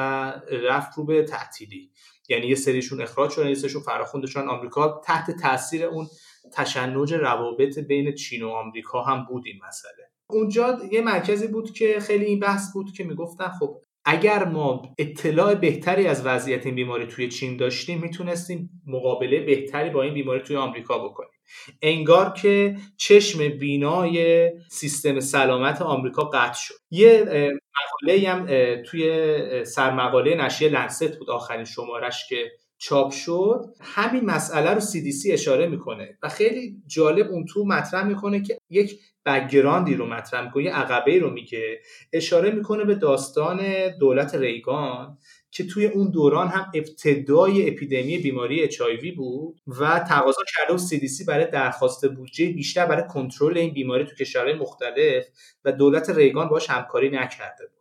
رفت 0.51 0.97
رو 0.97 1.05
به 1.05 1.23
تعطیلی. 1.23 1.91
یعنی 2.29 2.47
یه 2.47 2.55
سریشون 2.55 3.01
اخراج 3.01 3.31
شدن 3.31 3.47
یه 3.47 3.55
سریشون 3.55 3.81
فراخوندشون 3.81 4.49
آمریکا 4.49 5.01
تحت 5.05 5.31
تاثیر 5.31 5.85
اون 5.85 6.07
تشنج 6.53 7.13
روابط 7.13 7.79
بین 7.79 8.15
چین 8.15 8.43
و 8.43 8.49
آمریکا 8.49 9.01
هم 9.01 9.25
بود 9.29 9.43
این 9.45 9.59
مسئله. 9.67 10.11
اونجا 10.29 10.79
یه 10.91 11.01
مرکزی 11.01 11.47
بود 11.47 11.71
که 11.71 11.99
خیلی 11.99 12.25
این 12.25 12.39
بحث 12.39 12.73
بود 12.73 12.91
که 12.91 13.03
می‌گفتن 13.03 13.47
خب 13.59 13.81
اگر 14.05 14.45
ما 14.45 14.81
اطلاع 14.97 15.55
بهتری 15.55 16.07
از 16.07 16.25
وضعیت 16.25 16.65
این 16.65 16.75
بیماری 16.75 17.07
توی 17.07 17.27
چین 17.27 17.57
داشتیم 17.57 18.01
می‌تونستیم 18.01 18.69
مقابله 18.87 19.39
بهتری 19.39 19.89
با 19.89 20.03
این 20.03 20.13
بیماری 20.13 20.43
توی 20.43 20.55
آمریکا 20.55 21.07
بکنیم. 21.07 21.36
انگار 21.81 22.33
که 22.33 22.75
چشم 22.97 23.47
بینای 23.47 24.51
سیستم 24.69 25.19
سلامت 25.19 25.81
آمریکا 25.81 26.23
قطع 26.23 26.59
شد. 26.59 26.75
یه 26.91 27.23
مقاله 27.23 28.29
هم 28.29 28.45
توی 28.83 29.65
سرمقاله 29.65 30.35
نشریه 30.35 30.71
لنست 30.71 31.17
بود 31.17 31.29
آخرین 31.29 31.65
شمارش 31.65 32.27
که 32.29 32.51
چاپ 32.77 33.11
شد. 33.11 33.65
همین 33.81 34.25
مسئله 34.25 34.73
رو 34.73 34.79
CDC 34.79 35.31
اشاره 35.31 35.67
می‌کنه 35.67 36.17
و 36.23 36.29
خیلی 36.29 36.75
جالب 36.87 37.31
اون 37.31 37.45
تو 37.45 37.65
مطرح 37.65 38.03
می‌کنه 38.07 38.41
که 38.41 38.57
یک 38.69 38.99
بگراندی 39.25 39.95
رو 39.95 40.05
مطرح 40.05 40.45
می‌کنه 40.45 40.63
یه 40.63 40.75
عقبه 40.75 41.19
رو 41.19 41.29
میگه. 41.29 41.79
اشاره 42.13 42.51
می‌کنه 42.51 42.83
به 42.83 42.95
داستان 42.95 43.61
دولت 43.99 44.35
ریگان 44.35 45.17
که 45.57 45.65
توی 45.65 45.85
اون 45.85 46.11
دوران 46.11 46.47
هم 46.47 46.71
ابتدای 46.73 47.69
اپیدمی 47.69 48.17
بیماری 48.17 48.63
اچ 48.63 48.81
بود 49.17 49.61
و 49.67 49.99
تقاضا 49.99 50.41
کرده 50.47 50.73
و 50.73 50.87
CDC 50.87 51.25
برای 51.27 51.51
درخواست 51.51 52.05
بودجه 52.05 52.49
بیشتر 52.49 52.85
برای 52.85 53.07
کنترل 53.07 53.57
این 53.57 53.73
بیماری 53.73 54.05
تو 54.05 54.15
کشورهای 54.15 54.53
مختلف 54.53 55.25
و 55.65 55.71
دولت 55.71 56.09
ریگان 56.09 56.49
باش 56.49 56.69
همکاری 56.69 57.09
نکرده 57.09 57.65
بود. 57.65 57.77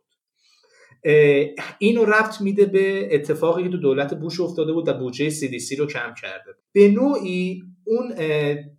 اینو 1.77 2.05
ربط 2.05 2.41
میده 2.41 2.65
به 2.65 3.15
اتفاقی 3.15 3.63
که 3.63 3.69
تو 3.69 3.77
دولت 3.77 4.13
بوش 4.13 4.39
افتاده 4.39 4.73
بود 4.73 4.87
و 4.87 4.93
بودجه 4.93 5.29
CDC 5.29 5.79
رو 5.79 5.85
کم 5.85 6.13
کرده 6.21 6.55
به 6.71 6.87
نوعی 6.87 7.63
اون 7.83 8.13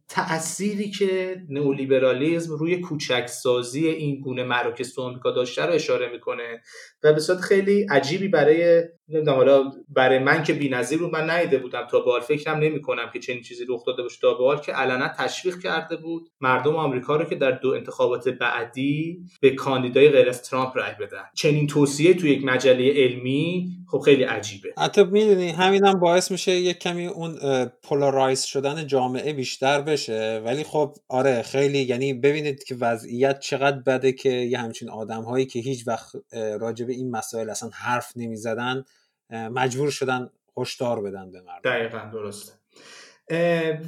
تأثیری 0.08 0.90
که 0.90 1.42
نئولیبرالیزم 1.48 2.54
روی 2.54 2.80
کوچکسازی 2.80 3.86
این 3.86 4.20
گونه 4.20 4.44
مراکز 4.44 4.94
تو 4.94 5.02
آمریکا 5.02 5.30
داشته 5.30 5.66
رو 5.66 5.72
اشاره 5.72 6.12
می‌کنه 6.12 6.62
و 7.02 7.12
به 7.12 7.20
صورت 7.20 7.40
خیلی 7.40 7.86
عجیبی 7.90 8.28
برای 8.28 8.82
نمی‌دونم 9.08 9.36
حالا 9.36 9.72
برای 9.88 10.18
من 10.18 10.42
که 10.42 10.52
بی‌نظیر 10.52 10.98
بود 10.98 11.12
من 11.12 11.30
نیده 11.30 11.58
بودم 11.58 11.86
تا 11.90 12.00
بال 12.00 12.20
فکرم 12.20 12.58
نمی‌کنم 12.58 13.10
که 13.12 13.18
چنین 13.18 13.42
چیزی 13.42 13.64
رخ 13.68 13.84
داده 13.84 14.02
باشه 14.02 14.18
تا 14.20 14.34
بال 14.34 14.60
که 14.60 14.72
علنا 14.72 15.08
تشویق 15.08 15.60
کرده 15.60 15.96
بود 15.96 16.30
مردم 16.40 16.76
آمریکا 16.76 17.16
رو 17.16 17.24
که 17.24 17.34
در 17.34 17.50
دو 17.50 17.70
انتخابات 17.70 18.28
بعدی 18.28 19.18
به 19.40 19.50
کاندیدای 19.50 20.08
غیر 20.08 20.28
از 20.28 20.42
ترامپ 20.42 20.76
رای 20.76 20.92
بدن. 21.00 21.22
چنین 21.34 21.66
توصیه 21.66 22.14
تو 22.14 22.26
یک 22.26 22.44
مجله 22.44 22.92
علمی 22.96 23.68
خب 23.90 23.98
خیلی 23.98 24.22
عجیبه. 24.22 24.68
حتی 24.78 25.04
می‌دونی 25.04 25.48
همین 25.48 25.84
هم 25.84 26.00
باعث 26.00 26.30
میشه 26.30 26.52
یک 26.52 26.78
کمی 26.78 27.06
اون 27.06 27.38
پولارایز 27.82 28.42
شدن 28.42 28.86
جامعه 28.86 29.32
بیشتر 29.32 29.80
بشه. 29.80 30.42
ولی 30.44 30.64
خب 30.64 30.94
آره 31.08 31.42
خیلی 31.42 31.78
یعنی 31.78 32.14
ببینید 32.14 32.64
که 32.64 32.74
وضعیت 32.80 33.40
چقدر 33.40 33.78
بده 33.78 34.12
که 34.12 34.30
یه 34.30 34.58
همچین 34.58 34.90
آدم 34.90 35.22
هایی 35.22 35.46
که 35.46 35.58
هیچ 35.58 35.88
وقت 35.88 36.12
راجع 36.60 36.86
به 36.86 36.92
این 36.92 37.10
مسائل 37.10 37.50
اصلا 37.50 37.70
حرف 37.72 38.12
نمی‌زدن 38.16 38.84
مجبور 39.30 39.90
شدن 39.90 40.30
هشدار 40.58 41.02
بدن 41.02 41.30
به 41.30 41.40
مردم. 41.40 41.70
دقیقا 41.70 42.10
درسته. 42.12 42.52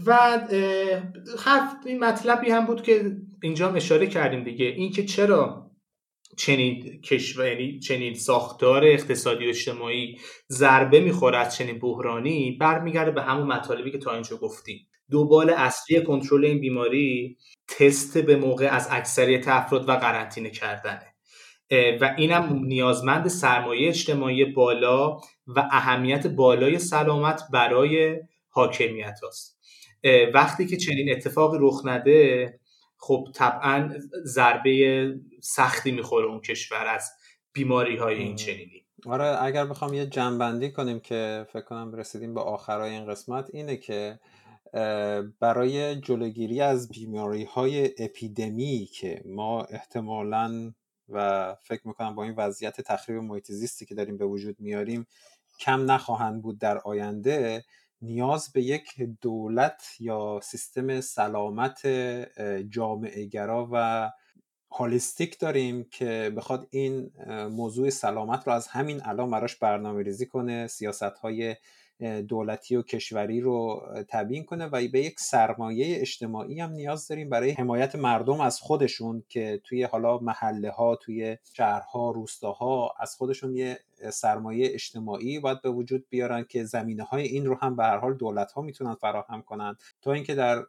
و 0.07 0.39
حرف 1.45 1.75
این 1.87 2.05
مطلبی 2.05 2.51
هم 2.51 2.67
بود 2.67 2.83
که 2.83 3.17
اینجا 3.43 3.73
اشاره 3.73 4.07
کردیم 4.07 4.45
دیگه. 4.45 4.67
اینکه 4.67 5.05
چرا 5.05 5.71
چنین 6.37 7.01
کشور 7.01 7.47
یعنی 7.47 7.79
چنین 7.79 8.15
ساختار 8.15 8.85
اقتصادی 8.85 9.47
و 9.47 9.49
اجتماعی 9.49 10.19
ضربه 10.51 11.01
می‌خوره 11.01 11.39
از 11.39 11.57
چنین 11.57 11.79
بحرانی 11.79 12.57
برمیگرده 12.61 13.11
به 13.11 13.23
همون 13.23 13.47
مطالبی 13.47 13.91
که 13.91 13.99
تا 13.99 14.15
اینجا 14.15 14.37
گفتیم. 14.37 14.87
دوبال 15.11 15.51
اصلی 15.51 16.05
کنترل 16.05 16.45
این 16.45 16.61
بیماری 16.61 17.37
تست 17.69 18.19
به 18.19 18.37
موقع 18.37 18.67
از 18.67 18.89
اکثریت 18.91 19.49
افراد 19.49 19.89
و 19.89 19.93
قرنطینه 19.93 20.51
کردنه. 20.51 21.10
و 21.71 22.15
اینم 22.17 22.65
نیازمند 22.65 23.29
سرمایه 23.29 23.89
اجتماعی 23.89 24.45
بالا 24.45 25.17
و 25.47 25.69
اهمیت 25.71 26.27
بالای 26.27 26.79
سلامت 26.79 27.43
برای 27.53 28.21
حاکمیت 28.49 29.19
است 29.29 29.61
وقتی 30.35 30.67
که 30.67 30.77
چنین 30.77 31.13
اتفاقی 31.13 31.59
رخ 31.61 31.83
نده 31.85 32.61
خب 32.97 33.29
طبعا 33.35 33.95
ضربه 34.25 35.15
سختی 35.41 35.91
می‌خوره 35.91 36.27
اون 36.27 36.41
کشور 36.41 36.87
از 36.87 37.11
بیماری 37.53 37.97
های 37.97 38.15
این 38.15 38.37
چنینی. 38.37 38.87
آره 39.07 39.43
اگر 39.43 39.67
بخوام 39.67 39.95
یه 39.95 40.07
جنبندی 40.07 40.71
کنیم 40.71 41.01
که 41.01 41.47
فکر 41.53 41.63
کنم 41.65 41.95
رسیدیم 41.95 42.35
به 42.35 42.41
آخرای 42.41 42.91
این 42.91 43.07
قسمت 43.07 43.51
اینه 43.53 43.77
که 43.77 44.19
برای 45.41 45.97
جلوگیری 45.97 46.61
از 46.61 46.89
بیماری 46.89 47.45
های 47.45 47.91
اپیدمی 47.99 48.89
که 48.93 49.23
ما 49.27 49.63
احتمالا 49.63 50.73
و 51.13 51.55
فکر 51.63 51.89
می‌کنم 51.89 52.15
با 52.15 52.25
این 52.25 52.35
وضعیت 52.37 52.81
تخریب 52.81 53.19
محیط 53.19 53.53
زیستی 53.53 53.87
که 53.87 53.95
داریم 53.95 54.17
به 54.17 54.25
وجود 54.25 54.61
میاریم 54.61 55.07
کم 55.61 55.91
نخواهند 55.91 56.43
بود 56.43 56.59
در 56.59 56.79
آینده 56.79 57.65
نیاز 58.03 58.53
به 58.53 58.63
یک 58.63 59.01
دولت 59.21 59.83
یا 60.01 60.41
سیستم 60.43 61.01
سلامت 61.01 61.87
جامعه 62.69 63.25
گرا 63.25 63.69
و 63.73 64.11
هالیستیک 64.73 65.39
داریم 65.39 65.85
که 65.85 66.33
بخواد 66.37 66.69
این 66.71 67.13
موضوع 67.51 67.91
سلامت 67.91 68.47
رو 68.47 68.53
از 68.53 68.69
همین 68.69 69.01
الان 69.05 69.31
براش 69.31 69.57
برنامه 69.57 70.03
ریزی 70.03 70.27
کنه 70.27 70.67
سیاست 70.67 71.03
های 71.03 71.57
دولتی 72.01 72.77
و 72.77 72.83
کشوری 72.83 73.41
رو 73.41 73.89
تبیین 74.09 74.45
کنه 74.45 74.67
و 74.67 74.71
به 74.71 75.01
یک 75.01 75.21
سرمایه 75.21 76.01
اجتماعی 76.01 76.61
هم 76.61 76.71
نیاز 76.71 77.09
داریم 77.09 77.29
برای 77.29 77.51
حمایت 77.51 77.95
مردم 77.95 78.41
از 78.41 78.61
خودشون 78.61 79.23
که 79.29 79.61
توی 79.65 79.83
حالا 79.83 80.19
محله 80.19 80.71
ها 80.71 80.97
توی 80.97 81.37
شهرها 81.53 82.11
روستاها 82.11 82.95
از 82.99 83.15
خودشون 83.15 83.57
یه 83.57 83.79
سرمایه 84.11 84.69
اجتماعی 84.75 85.39
باید 85.39 85.63
به 85.63 85.71
وجود 85.71 86.07
بیارن 86.09 86.45
که 86.49 86.65
زمینه 86.65 87.03
های 87.03 87.23
این 87.23 87.47
رو 87.47 87.55
هم 87.55 87.77
به 87.77 87.83
هر 87.83 87.97
حال 87.97 88.15
دولت 88.15 88.53
ها 88.53 88.63
می‌تونن 88.63 88.95
فراهم 88.95 89.43
کنن. 89.43 89.77
تا 90.03 90.13
اینکه 90.13 90.35
در 90.35 90.63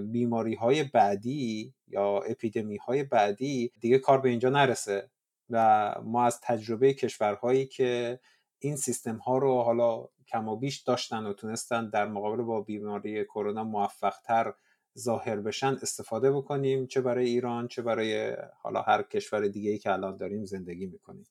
بیماری 0.00 0.54
های 0.54 0.84
بعدی 0.84 1.72
یا 1.88 2.18
اپیدمی 2.18 2.76
های 2.76 3.02
بعدی 3.02 3.72
دیگه 3.80 3.98
کار 3.98 4.20
به 4.20 4.28
اینجا 4.28 4.50
نرسه 4.50 5.10
و 5.50 5.94
ما 6.04 6.24
از 6.24 6.40
تجربه 6.40 6.94
کشورهایی 6.94 7.66
که 7.66 8.20
این 8.58 8.76
سیستم 8.76 9.16
ها 9.16 9.38
رو 9.38 9.62
حالا 9.62 10.08
کم 10.28 10.48
و 10.48 10.56
بیش 10.56 10.78
داشتن 10.78 11.26
و 11.26 11.32
تونستن 11.32 11.90
در 11.90 12.08
مقابل 12.08 12.42
با 12.42 12.60
بیماری 12.60 13.24
کرونا 13.24 13.64
موفق 13.64 14.14
تر 14.24 14.54
ظاهر 14.98 15.36
بشن 15.36 15.76
استفاده 15.82 16.32
بکنیم 16.32 16.86
چه 16.86 17.00
برای 17.00 17.26
ایران 17.26 17.68
چه 17.68 17.82
برای 17.82 18.36
حالا 18.62 18.82
هر 18.82 19.02
کشور 19.02 19.48
دیگه 19.48 19.70
ای 19.70 19.78
که 19.78 19.92
الان 19.92 20.16
داریم 20.16 20.44
زندگی 20.44 20.86
می‌کنیم. 20.86 21.26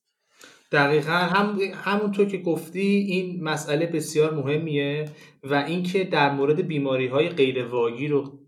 دقیقا 0.72 1.12
هم 1.12 1.58
همونطور 1.74 2.26
که 2.26 2.38
گفتی 2.38 2.80
این 2.80 3.44
مسئله 3.44 3.86
بسیار 3.86 4.34
مهمیه 4.34 5.10
و 5.42 5.54
اینکه 5.54 6.04
در 6.04 6.32
مورد 6.32 6.60
بیماری 6.60 7.06
های 7.06 7.28
غیر 7.28 7.64
واگیر 7.64 8.14
و 8.14 8.38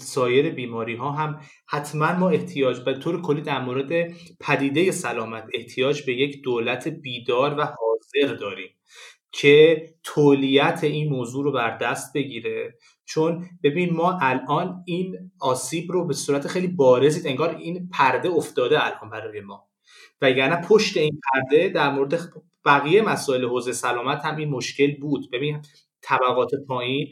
سایر 0.00 0.50
بیماری 0.50 0.96
ها 0.96 1.10
هم 1.10 1.40
حتما 1.66 2.12
ما 2.12 2.30
احتیاج 2.30 2.80
به 2.80 2.94
طور 2.94 3.22
کلی 3.22 3.40
در 3.40 3.60
مورد 3.60 4.12
پدیده 4.40 4.90
سلامت 4.90 5.44
احتیاج 5.54 6.02
به 6.06 6.14
یک 6.14 6.42
دولت 6.42 6.88
بیدار 6.88 7.54
و 7.58 7.64
حاضر 7.64 8.34
داریم. 8.34 8.70
که 9.32 9.86
تولیت 10.02 10.80
این 10.82 11.08
موضوع 11.08 11.44
رو 11.44 11.52
بر 11.52 11.78
دست 11.78 12.12
بگیره. 12.12 12.78
چون 13.04 13.48
ببین 13.62 13.94
ما 13.94 14.18
الان 14.22 14.82
این 14.86 15.30
آسیب 15.40 15.92
رو 15.92 16.06
به 16.06 16.14
صورت 16.14 16.46
خیلی 16.46 16.66
بارزی 16.66 17.28
انگار 17.28 17.56
این 17.56 17.88
پرده 17.92 18.28
افتاده 18.28 18.86
الان 18.86 19.10
برای 19.10 19.40
ما. 19.40 19.68
و 20.22 20.30
یعنی 20.30 20.66
پشت 20.66 20.96
این 20.96 21.20
پرده 21.32 21.68
در 21.68 21.90
مورد 21.90 22.32
بقیه 22.64 23.02
مسائل 23.02 23.44
حوزه 23.44 23.72
سلامت 23.72 24.24
هم 24.24 24.36
این 24.36 24.48
مشکل 24.48 24.96
بود. 25.00 25.30
ببین 25.30 25.62
طبقات 26.02 26.50
پایین 26.68 27.08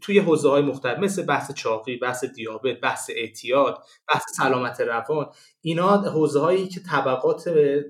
توی 0.00 0.18
حوزه 0.18 0.50
های 0.50 0.62
مختلف 0.62 0.98
مثل 0.98 1.22
بحث 1.26 1.52
چاقی 1.52 1.96
بحث 1.96 2.24
دیابت 2.24 2.80
بحث 2.80 3.10
اعتیاد 3.14 3.82
بحث 4.08 4.22
سلامت 4.36 4.80
روان 4.80 5.26
اینا 5.60 5.96
حوزه 5.96 6.40
هایی 6.40 6.68
که 6.68 6.80
طبقات 6.80 7.48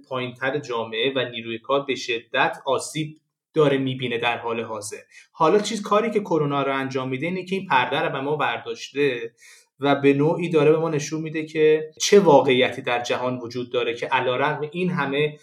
پایینتر 0.08 0.58
جامعه 0.58 1.12
و 1.16 1.28
نیروی 1.30 1.58
کار 1.58 1.84
به 1.84 1.94
شدت 1.94 2.62
آسیب 2.66 3.19
داره 3.54 3.78
می‌بینه 3.78 4.18
در 4.18 4.38
حال 4.38 4.60
حاضر. 4.60 5.00
حالا 5.32 5.58
چیز 5.58 5.82
کاری 5.82 6.10
که 6.10 6.20
کرونا 6.20 6.62
رو 6.62 6.76
انجام 6.76 7.08
میده 7.08 7.26
اینه 7.26 7.44
که 7.44 7.56
این 7.56 7.66
پرده 7.66 8.00
رو 8.00 8.12
به 8.12 8.20
ما 8.20 8.36
برداشته 8.36 9.34
و 9.80 9.94
به 9.94 10.12
نوعی 10.12 10.48
داره 10.48 10.72
به 10.72 10.78
ما 10.78 10.88
نشون 10.88 11.20
میده 11.20 11.44
که 11.46 11.90
چه 12.00 12.20
واقعیتی 12.20 12.82
در 12.82 13.02
جهان 13.02 13.38
وجود 13.38 13.72
داره 13.72 13.94
که 13.94 14.06
علیرغم 14.06 14.68
این 14.72 14.90
همه 14.90 15.38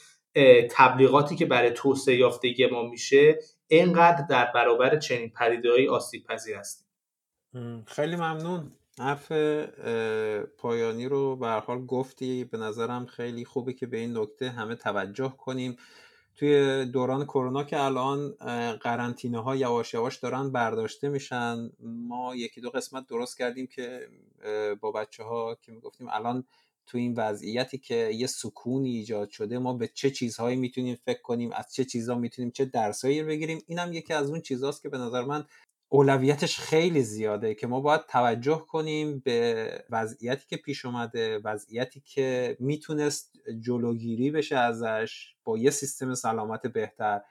تبلیغاتی 0.72 1.36
که 1.36 1.46
برای 1.46 1.72
توسعه 1.72 2.16
یافتگی 2.16 2.66
ما 2.66 2.84
میشه 2.84 3.40
اینقدر 3.68 4.26
در 4.30 4.52
برابر 4.56 5.00
چنین 5.00 5.30
پدیده‌ای 5.30 5.88
آسیب 5.88 6.24
پذیر 6.24 6.56
هستیم 6.56 6.88
خیلی 7.86 8.16
ممنون. 8.16 8.72
حرف 9.00 9.32
پایانی 10.58 11.06
رو 11.06 11.36
به 11.36 11.48
حال 11.48 11.86
گفتی. 11.86 12.44
به 12.44 12.58
نظرم 12.58 13.06
خیلی 13.06 13.46
خوبه 13.46 13.74
که 13.74 13.88
به 13.88 13.98
این 13.98 14.18
نکته 14.18 14.50
همه 14.50 14.76
توجه 14.76 15.34
کنیم. 15.38 15.78
توی 16.38 16.86
دوران 16.86 17.26
کرونا 17.26 17.64
که 17.64 17.80
الان 17.80 18.30
قرنطینه 18.82 19.44
ها 19.44 19.56
یواش 19.56 19.94
یواش 19.94 20.18
دارن 20.18 20.52
برداشته 20.52 21.10
میشن. 21.10 21.70
ما 21.80 22.36
یکی 22.36 22.62
دو 22.62 22.70
قسمت 22.70 23.08
درست 23.08 23.38
کردیم 23.38 23.68
که 23.68 24.10
با 24.82 24.92
بچه 24.92 25.24
ها 25.24 25.58
که 25.62 25.72
می‌گفتیم 25.72 26.08
الان 26.12 26.44
تو 26.86 26.98
این 26.98 27.14
وضعیتی 27.18 27.78
که 27.78 27.96
یه 27.96 28.28
سکونی 28.28 28.90
ایجاد 28.90 29.30
شده 29.30 29.60
ما 29.60 29.74
به 29.74 29.88
چه 29.88 30.12
چیزهایی 30.12 30.58
می‌تونیم 30.58 30.96
فکر 31.06 31.22
کنیم 31.22 31.52
از 31.52 31.74
چه 31.74 31.86
چیزها 31.86 32.16
می‌تونیم 32.16 32.52
چه 32.52 32.66
درسایی 32.66 33.24
بگیریم. 33.24 33.64
اینم 33.68 33.94
یکی 33.94 34.14
از 34.14 34.30
اون 34.30 34.42
چیزهاست 34.42 34.82
که 34.82 34.90
به 34.90 34.98
نظر 34.98 35.26
من 35.26 35.46
اولویتش 35.90 36.60
خیلی 36.60 37.02
زیاده 37.02 37.56
که 37.56 37.68
ما 37.68 37.82
باید 37.82 38.02
توجه 38.10 38.66
کنیم 38.68 39.20
به 39.26 39.70
وضعیتی 39.90 40.46
که 40.50 40.58
پیش 40.58 40.86
اومده 40.86 41.40
وضعیتی 41.44 42.02
که 42.06 42.58
می‌تونست 42.60 43.34
جلوگیری 43.60 44.32
بشه 44.32 44.56
ازش 44.58 45.36
با 45.44 45.58
یه 45.58 45.70
سیستم 45.70 46.14
سلامت 46.14 46.68
بهتر 46.68 47.22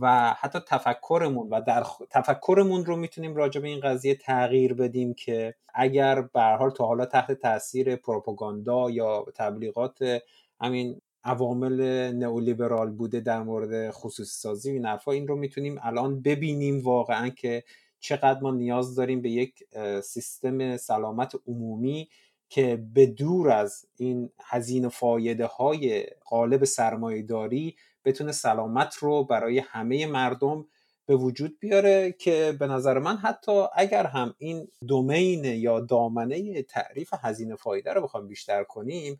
و 0.00 0.34
حتی 0.38 0.58
تفکرمون 0.68 1.48
و 1.50 1.60
در 1.60 1.84
تفکرمون 2.10 2.84
رو 2.84 2.96
می‌تونیم 2.96 3.36
راجع 3.36 3.60
به 3.60 3.68
این 3.68 3.80
قضیه 3.80 4.14
تغییر 4.14 4.74
بدیم 4.74 5.14
که 5.14 5.54
اگر 5.74 6.22
به 6.22 6.40
حال 6.40 6.70
تا 6.70 6.86
حالا 6.86 7.06
تحت 7.06 7.32
تاثیر 7.32 7.96
پروپاگاندا 7.96 8.90
یا 8.90 9.24
تبلیغات 9.34 10.20
همین 10.60 11.00
عوامل 11.24 11.80
نئولیبرال 12.12 12.90
بوده 12.90 13.20
در 13.20 13.42
مورد 13.42 13.90
خصوصی 13.90 14.40
سازی 14.40 14.70
و 14.70 14.72
این 14.72 14.98
این 15.06 15.28
رو 15.28 15.36
می‌تونیم 15.36 15.78
الان 15.82 16.22
ببینیم 16.22 16.80
واقعا 16.84 17.28
که 17.28 17.64
چقدر 18.04 18.40
ما 18.40 18.50
نیاز 18.50 18.94
داریم 18.94 19.22
به 19.22 19.30
یک 19.30 19.64
سیستم 20.02 20.76
سلامت 20.76 21.34
عمومی 21.46 22.08
که 22.48 22.84
به 22.94 23.06
دور 23.06 23.50
از 23.50 23.86
این 23.96 24.30
هزینه 24.44 24.88
فایده 24.88 25.46
های 25.46 26.06
قالب 26.24 26.64
سرمایه 26.64 27.22
داری 27.22 27.76
بتونه 28.04 28.32
سلامت 28.32 28.94
رو 28.94 29.24
برای 29.24 29.58
همه 29.58 30.06
مردم 30.06 30.66
به 31.06 31.16
وجود 31.16 31.58
بیاره 31.60 32.12
که 32.12 32.56
به 32.58 32.66
نظر 32.66 32.98
من 32.98 33.16
حتی 33.16 33.64
اگر 33.74 34.06
هم 34.06 34.34
این 34.38 34.68
دومین 34.88 35.44
یا 35.44 35.80
دامنه 35.80 36.62
تعریف 36.62 37.14
هزینه 37.20 37.56
فایده 37.56 37.92
رو 37.92 38.02
بخوام 38.02 38.28
بیشتر 38.28 38.64
کنیم 38.64 39.18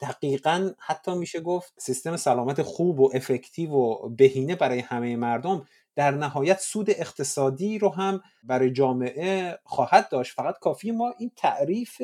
دقیقا 0.00 0.70
حتی 0.78 1.14
میشه 1.14 1.40
گفت 1.40 1.72
سیستم 1.78 2.16
سلامت 2.16 2.62
خوب 2.62 3.00
و 3.00 3.10
افکتیو 3.14 3.70
و 3.70 4.08
بهینه 4.08 4.56
برای 4.56 4.78
همه 4.78 5.16
مردم 5.16 5.66
در 5.96 6.10
نهایت 6.10 6.58
سود 6.58 6.90
اقتصادی 6.90 7.78
رو 7.78 7.94
هم 7.94 8.20
برای 8.42 8.72
جامعه 8.72 9.58
خواهد 9.64 10.08
داشت. 10.08 10.34
فقط 10.34 10.58
کافی 10.58 10.90
ما 10.90 11.14
این 11.18 11.30
تعریف 11.36 12.02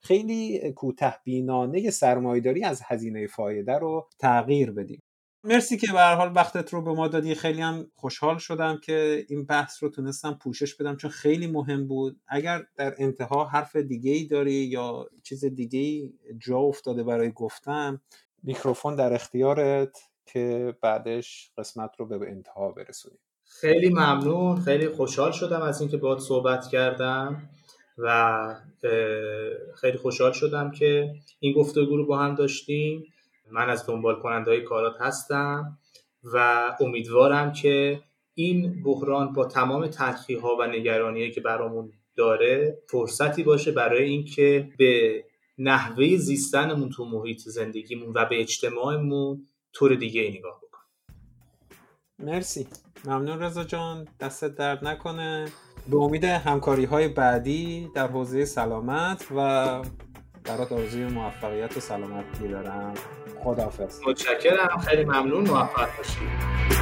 خیلی 0.00 0.72
کوته 0.72 1.14
بینانه 1.24 1.90
سرمایهداری 1.90 2.64
از 2.64 2.82
هزینه 2.84 3.26
فایده 3.26 3.78
رو 3.78 4.08
تغییر 4.18 4.70
بدیم. 4.70 5.02
مرسی 5.44 5.76
که 5.76 5.92
به 5.92 6.00
حال 6.00 6.32
وقتت 6.34 6.72
رو 6.72 6.82
به 6.82 6.92
ما 6.92 7.08
دادی. 7.08 7.34
خیلی 7.34 7.60
هم 7.60 7.90
خوشحال 7.94 8.38
شدم 8.38 8.80
که 8.84 9.26
این 9.28 9.44
بحث 9.46 9.82
رو 9.82 9.88
تونستم 9.88 10.38
پوشش 10.42 10.74
بدم 10.74 10.96
چون 10.96 11.10
خیلی 11.10 11.46
مهم 11.46 11.86
بود. 11.86 12.20
اگر 12.28 12.62
در 12.76 12.94
انتها 12.98 13.44
حرف 13.44 13.76
دیگه 13.76 14.10
ای 14.10 14.26
داری 14.26 14.52
یا 14.52 15.08
چیز 15.22 15.44
دیگه 15.44 15.78
ای 15.78 16.12
جا 16.38 16.58
افتاده 16.58 17.02
برای 17.02 17.32
گفتم 17.32 18.02
میکروفون 18.42 18.96
در 18.96 19.12
اختیارت 19.12 19.98
که 20.26 20.76
بعدش 20.82 21.52
قسمت 21.58 21.90
رو 21.98 22.06
به 22.06 22.30
انتها 22.30 22.70
برسونیم. 22.70 23.18
خیلی 23.60 23.88
ممنون. 23.88 24.60
خیلی 24.60 24.88
خوشحال 24.88 25.32
شدم 25.32 25.62
از 25.62 25.80
اینکه 25.80 25.96
باهات 25.96 26.18
صحبت 26.18 26.68
کردم 26.68 27.42
و 27.98 28.56
خیلی 29.80 29.98
خوشحال 29.98 30.32
شدم 30.32 30.70
که 30.70 31.14
این 31.40 31.52
گفتگو 31.52 31.96
رو 31.96 32.06
با 32.06 32.18
هم 32.18 32.34
داشتیم. 32.34 33.04
من 33.50 33.70
از 33.70 33.86
دنبال 33.86 34.20
کننده 34.20 34.50
های 34.50 34.60
کارات 34.60 35.00
هستم 35.00 35.78
و 36.24 36.64
امیدوارم 36.80 37.52
که 37.52 38.00
این 38.34 38.82
بحران 38.82 39.32
با 39.32 39.44
تمام 39.44 39.86
تلخی 39.86 40.34
ها 40.34 40.56
و 40.56 40.66
نگرانی 40.66 41.30
که 41.30 41.40
برامون 41.40 41.92
داره 42.16 42.78
فرصتی 42.90 43.42
باشه 43.42 43.72
برای 43.72 44.04
اینکه 44.04 44.68
به 44.78 45.24
نحوه 45.58 46.16
زیستنمون 46.16 46.90
تو 46.90 47.04
محیط 47.04 47.40
زندگیمون 47.40 48.12
و 48.14 48.24
به 48.24 48.40
اجتماعمون 48.40 49.46
طور 49.72 49.94
دیگه 49.94 50.22
نگاه 50.22 50.56
بکنیم. 50.56 50.69
مرسی. 52.22 52.68
ممنون 53.04 53.42
رضا 53.42 53.64
جان. 53.64 54.08
دستت 54.20 54.54
درد 54.54 54.84
نکنه. 54.84 55.48
به 55.90 55.96
امید 55.96 56.24
همکاری 56.24 56.84
های 56.84 57.08
بعدی 57.08 57.90
در 57.94 58.06
حوزه 58.06 58.44
سلامت 58.44 59.26
و 59.36 59.82
برات 60.44 60.72
آرزوی 60.72 61.04
موفقیت 61.04 61.76
و 61.76 61.80
سلامت 61.80 62.24
دارم 62.50 62.94
خداحافظ. 63.44 64.00
متشکرم. 64.06 64.78
خیلی 64.78 65.04
ممنون. 65.04 65.48
موفق 65.48 65.96
باشید 65.96 66.79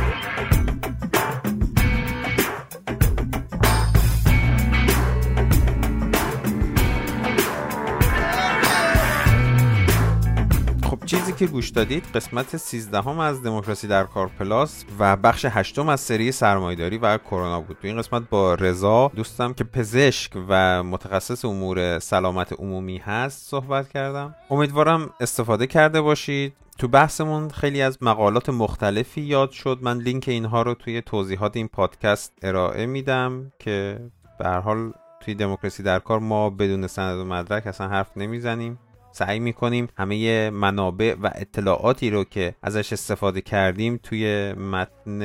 که 11.39 11.47
گوش 11.47 11.68
دادید 11.68 12.05
قسمت 12.14 12.57
13 12.57 12.99
هم 13.03 13.18
از 13.18 13.43
دموکراسی 13.43 13.89
در 13.89 14.05
کار 14.05 14.30
پلاس 14.39 14.84
و 14.99 15.16
بخش 15.16 15.47
هشتم 15.49 15.89
از 15.89 16.01
سری 16.01 16.32
سرمایداری 16.32 16.99
و 16.99 17.18
کرونا 17.18 17.61
بود. 17.61 17.76
تو 17.82 17.86
این 17.86 17.99
قسمت 17.99 18.28
با 18.30 18.55
رضا 18.55 19.11
دوستم 19.14 19.53
که 19.53 19.64
پزشک 19.64 20.32
و 20.49 20.82
متخصص 20.82 21.45
امور 21.45 21.99
سلامت 21.99 22.53
عمومی 22.53 22.99
هست 22.99 23.51
صحبت 23.51 23.89
کردم. 23.89 24.34
امیدوارم 24.51 25.11
استفاده 25.20 25.66
کرده 25.66 26.01
باشید. 26.01 26.53
تو 26.78 26.89
بحثمون 26.89 27.49
خیلی 27.49 27.82
از 27.82 27.99
مقالات 28.01 28.49
مختلفی 28.49 29.20
یاد 29.20 29.51
شد. 29.51 29.78
من 29.82 29.99
لینک 29.99 30.24
اینها 30.28 30.62
رو 30.62 30.74
توی 30.74 31.03
توضیحات 31.03 31.57
این 31.57 31.68
پادکست 31.68 32.32
ارائه 32.43 32.86
میدم 32.86 33.53
که 33.59 34.01
به 34.39 34.45
هر 34.45 34.61
حال 34.61 34.93
توی 35.20 35.34
دموکراسی 35.34 35.82
در 35.82 35.99
کار 35.99 36.18
ما 36.18 36.51
بدون 36.51 36.86
سند 36.86 37.18
و 37.18 37.24
مدرک 37.24 37.66
اصلا 37.66 37.89
حرف 37.89 38.16
نمی‌زنیم. 38.16 38.78
سعی 39.19 39.39
می‌کنیم 39.39 39.89
همه 39.97 40.51
منابع 40.51 41.14
و 41.23 41.31
اطلاعاتی 41.35 42.11
رو 42.11 42.25
که 42.25 42.55
ازش 42.62 42.93
استفاده 42.93 43.41
کردیم 43.41 44.01
توی 44.03 44.53
متن 44.53 45.21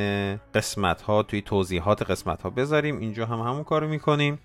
قسمت 0.54 1.02
ها 1.02 1.24
توی 1.24 1.42
توضیحات 1.42 2.12
قسمت 2.12 2.42
ها 2.42 2.50
بذاریم. 2.50 3.00
اینجا 3.00 3.26
هم 3.26 3.40
همون 3.40 3.64
کارو 3.64 3.88
می‌کنیم. 3.88 4.40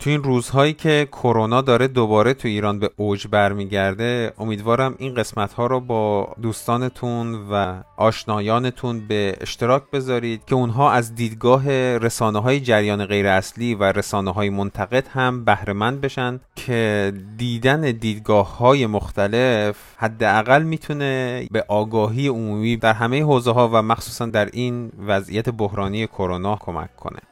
تو 0.00 0.10
این 0.10 0.22
روزهایی 0.22 0.72
که 0.72 1.08
کرونا 1.12 1.60
داره 1.60 1.88
دوباره 1.88 2.34
تو 2.34 2.48
ایران 2.48 2.78
به 2.78 2.90
اوج 2.96 3.26
برمیگرده 3.26 4.32
امیدوارم 4.38 4.94
این 4.98 5.14
قسمت 5.14 5.52
ها 5.52 5.66
رو 5.66 5.80
با 5.80 6.34
دوستانتون 6.42 7.34
و 7.50 7.82
آشنایانتون 7.96 9.06
به 9.08 9.36
اشتراک 9.40 9.82
بذارید 9.92 10.44
که 10.44 10.54
اونها 10.54 10.92
از 10.92 11.14
دیدگاه 11.14 11.68
رسانه 11.98 12.38
های 12.38 12.60
جریان 12.60 13.06
غیر 13.06 13.26
اصلی 13.26 13.74
و 13.74 13.82
رسانه 13.84 14.30
های 14.30 14.50
منتقد 14.50 15.08
هم 15.08 15.44
بهرهمند 15.44 16.00
بشن 16.00 16.40
که 16.56 17.12
دیدن 17.36 17.80
دیدگاه 17.80 18.58
های 18.58 18.86
مختلف 18.86 19.76
حداقل 19.96 20.62
می‌تونه 20.62 21.46
به 21.50 21.64
آگاهی 21.68 22.28
عمومی 22.28 22.76
در 22.76 22.92
همه 22.92 23.22
حوزه 23.22 23.50
ها 23.50 23.70
و 23.72 23.82
مخصوصا 23.82 24.26
در 24.26 24.48
این 24.52 24.92
وضعیت 25.06 25.48
بحرانی 25.48 26.06
کرونا 26.06 26.56
کمک 26.56 26.96
کنه. 26.96 27.29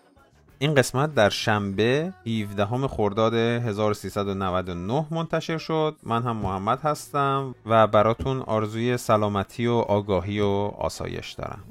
این 0.61 0.75
قسمت 0.75 1.15
در 1.15 1.29
شنبه 1.29 2.13
17 2.27 2.67
خرداد 2.89 3.35
1399 3.35 5.07
منتشر 5.11 5.59
شد. 5.59 5.97
من 6.03 6.23
هم 6.23 6.37
محمد 6.37 6.81
هستم 6.81 7.55
و 7.67 7.87
براتون 7.87 8.41
آرزوی 8.41 8.97
سلامتی 8.97 9.67
و 9.67 9.73
آگاهی 9.73 10.41
و 10.41 10.71
آسایش 10.79 11.33
دارم. 11.33 11.65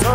So 0.00 0.14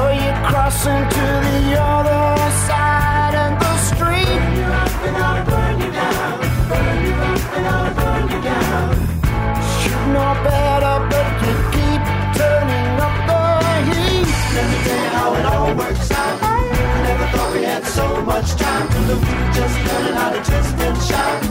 much 18.41 18.55
time 18.55 18.87
in 18.95 19.07
the 19.07 19.15
just 19.53 19.75
learning 19.85 20.13
how 20.13 20.29
to 20.29 20.41
twist 20.41 20.75
and 20.75 21.01
shout. 21.03 21.48